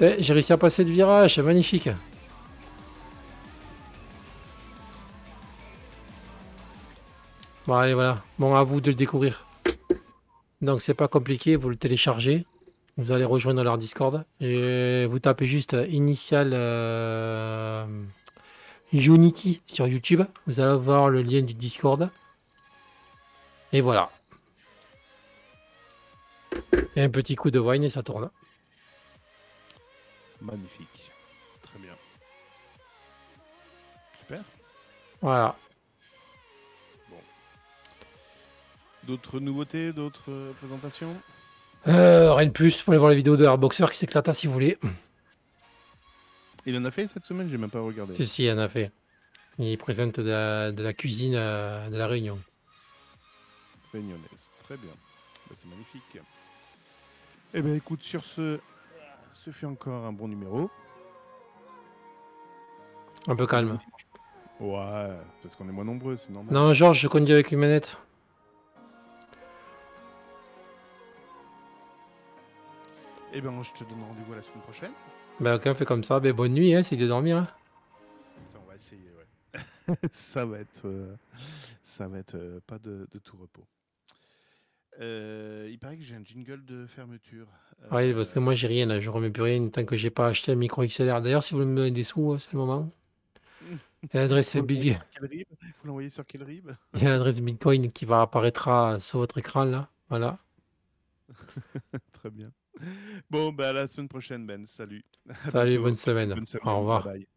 J'ai 0.01 0.33
réussi 0.33 0.51
à 0.51 0.57
passer 0.57 0.83
le 0.83 0.89
virage, 0.89 1.37
magnifique. 1.39 1.89
Bon, 7.67 7.75
allez, 7.75 7.93
voilà. 7.93 8.15
Bon, 8.39 8.55
à 8.55 8.63
vous 8.63 8.81
de 8.81 8.89
le 8.89 8.95
découvrir. 8.95 9.45
Donc, 10.63 10.81
c'est 10.81 10.95
pas 10.95 11.07
compliqué, 11.07 11.55
vous 11.55 11.69
le 11.69 11.75
téléchargez. 11.75 12.47
Vous 12.97 13.11
allez 13.11 13.25
rejoindre 13.25 13.63
leur 13.63 13.77
Discord 13.77 14.25
et 14.41 15.05
vous 15.05 15.19
tapez 15.19 15.45
juste 15.45 15.77
initial 15.89 16.51
euh, 16.53 17.85
Unity 18.91 19.61
sur 19.67 19.87
YouTube. 19.87 20.23
Vous 20.47 20.59
allez 20.59 20.77
voir 20.77 21.09
le 21.09 21.21
lien 21.21 21.43
du 21.43 21.53
Discord. 21.53 22.09
Et 23.71 23.81
voilà. 23.81 24.09
Et 26.95 27.01
un 27.01 27.09
petit 27.09 27.35
coup 27.35 27.51
de 27.51 27.59
wine 27.59 27.83
et 27.83 27.89
ça 27.89 28.01
tourne. 28.01 28.29
Magnifique. 30.41 31.11
Très 31.61 31.79
bien. 31.79 31.93
Super. 34.19 34.43
Voilà. 35.21 35.55
D'autres 39.03 39.39
nouveautés, 39.39 39.93
d'autres 39.93 40.53
présentations? 40.59 41.15
Euh, 41.87 42.33
rien 42.33 42.47
de 42.47 42.51
plus. 42.51 42.79
Vous 42.79 42.85
pouvez 42.85 42.97
voir 42.97 43.09
la 43.09 43.15
vidéo 43.15 43.35
de 43.37 43.45
Airboxer 43.45 43.85
qui 43.91 43.97
s'éclata 43.97 44.33
si 44.33 44.47
vous 44.47 44.53
voulez. 44.53 44.77
Il 46.65 46.77
en 46.77 46.85
a 46.85 46.91
fait 46.91 47.07
cette 47.11 47.25
semaine, 47.25 47.49
j'ai 47.49 47.57
même 47.57 47.71
pas 47.71 47.79
regardé. 47.79 48.13
Si, 48.13 48.25
si, 48.25 48.45
il 48.45 48.51
en 48.51 48.59
a 48.59 48.67
fait. 48.67 48.91
Il 49.57 49.77
présente 49.77 50.19
de 50.19 50.29
la, 50.29 50.71
de 50.71 50.83
la 50.83 50.93
cuisine 50.93 51.33
euh, 51.35 51.89
de 51.89 51.97
la 51.97 52.07
Réunion. 52.07 52.39
Réunionnaise. 53.91 54.49
Très 54.63 54.77
bien. 54.77 54.91
Bah, 55.49 55.55
c'est 55.61 55.69
magnifique. 55.69 56.17
Eh 57.53 57.61
bien, 57.61 57.73
écoute, 57.73 58.03
sur 58.03 58.23
ce, 58.23 58.59
ce 59.43 59.49
fut 59.51 59.65
encore 59.65 60.05
un 60.05 60.11
bon 60.13 60.27
numéro. 60.27 60.69
Un 63.27 63.35
peu 63.35 63.45
calme. 63.47 63.79
Ouais, 64.59 65.09
parce 65.41 65.55
qu'on 65.55 65.67
est 65.67 65.71
moins 65.71 65.83
nombreux, 65.83 66.17
c'est 66.17 66.29
normal. 66.29 66.53
Non, 66.53 66.73
Georges, 66.73 66.99
je 66.99 67.07
conduis 67.07 67.33
avec 67.33 67.51
une 67.51 67.59
manette. 67.59 67.97
Eh 73.33 73.41
bien, 73.41 73.51
je 73.63 73.71
te 73.71 73.83
donne 73.89 74.03
rendez-vous 74.03 74.33
la 74.33 74.41
semaine 74.41 74.61
prochaine. 74.61 74.91
Ben, 75.39 75.55
ok, 75.55 75.63
on 75.67 75.73
fait 75.75 75.85
comme 75.85 76.03
ça. 76.03 76.19
Ben, 76.19 76.33
bonne 76.33 76.53
nuit, 76.53 76.73
hein, 76.75 76.83
c'est 76.83 76.97
de 76.97 77.07
dormir. 77.07 77.37
hein. 77.37 77.47
On 78.63 78.67
va 78.69 78.75
essayer, 78.75 79.01
ouais. 79.17 79.95
ça 80.11 80.45
va 80.45 80.59
être, 80.59 80.85
euh, 80.85 81.15
ça 81.81 82.07
va 82.07 82.19
être 82.19 82.35
euh, 82.35 82.59
pas 82.67 82.77
de, 82.77 83.07
de 83.11 83.19
tout 83.19 83.37
repos. 83.37 83.63
Euh, 84.99 85.67
il 85.71 85.79
paraît 85.79 85.97
que 85.97 86.03
j'ai 86.03 86.15
un 86.15 86.23
jingle 86.23 86.63
de 86.65 86.85
fermeture. 86.85 87.47
Oui, 87.91 88.13
parce 88.13 88.33
que 88.33 88.39
Euh, 88.39 88.41
moi, 88.41 88.53
j'ai 88.53 88.67
rien. 88.67 88.85
Là. 88.85 88.99
Je 88.99 89.09
remets 89.09 89.29
plus 89.29 89.43
rien 89.43 89.67
tant 89.69 89.85
que 89.85 89.95
j'ai 89.95 90.09
pas 90.09 90.27
acheté 90.27 90.51
un 90.51 90.55
micro 90.55 90.83
XLR. 90.85 91.21
D'ailleurs, 91.21 91.43
si 91.43 91.53
vous 91.53 91.59
voulez 91.61 91.71
me 91.71 91.75
donner 91.75 91.91
des 91.91 92.03
sous, 92.03 92.33
euh, 92.33 92.37
c'est 92.37 92.51
le 92.53 92.59
moment. 92.59 92.89
Il 94.03 94.09
y 94.13 94.17
a 94.17 94.21
l'adresse 94.21 94.51
faut 94.53 94.59
l'envoyer 94.59 94.83
Bit- 94.83 94.93
sur 94.93 95.05
quel 95.13 95.25
RIB? 95.29 95.45
Faut 95.79 95.87
l'envoyer 95.87 96.09
sur 96.09 96.23
RIB? 96.45 96.71
Il 96.95 97.03
y 97.03 97.05
a 97.05 97.09
l'adresse 97.11 97.41
Bitcoin 97.41 97.91
qui 97.91 98.05
va 98.05 98.21
apparaîtra 98.21 98.99
sur 98.99 99.19
votre 99.19 99.37
écran 99.37 99.63
là. 99.65 99.89
Voilà. 100.09 100.39
Très 102.11 102.29
bien. 102.29 102.51
Bon, 103.29 103.51
bah 103.53 103.69
à 103.69 103.73
la 103.73 103.87
semaine 103.87 104.07
prochaine, 104.09 104.45
Ben. 104.47 104.65
Salut. 104.65 105.03
À 105.29 105.49
Salut, 105.49 105.71
bientôt. 105.71 105.83
bonne 105.83 105.95
semaine. 105.95 106.29
bonne 106.33 106.45
Au 106.63 106.79
revoir. 106.79 107.03
Bye 107.05 107.13
bye. 107.13 107.27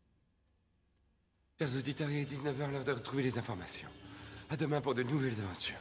Chers 1.59 1.77
auditeurs, 1.79 2.11
il 2.11 2.17
est 2.19 2.25
19h, 2.31 2.73
l'heure 2.73 2.85
de 2.85 2.93
retrouver 2.93 3.23
les 3.23 3.39
informations. 3.39 3.89
À 4.51 4.57
demain 4.57 4.81
pour 4.81 4.95
de 4.95 5.03
nouvelles 5.03 5.39
aventures. 5.41 5.77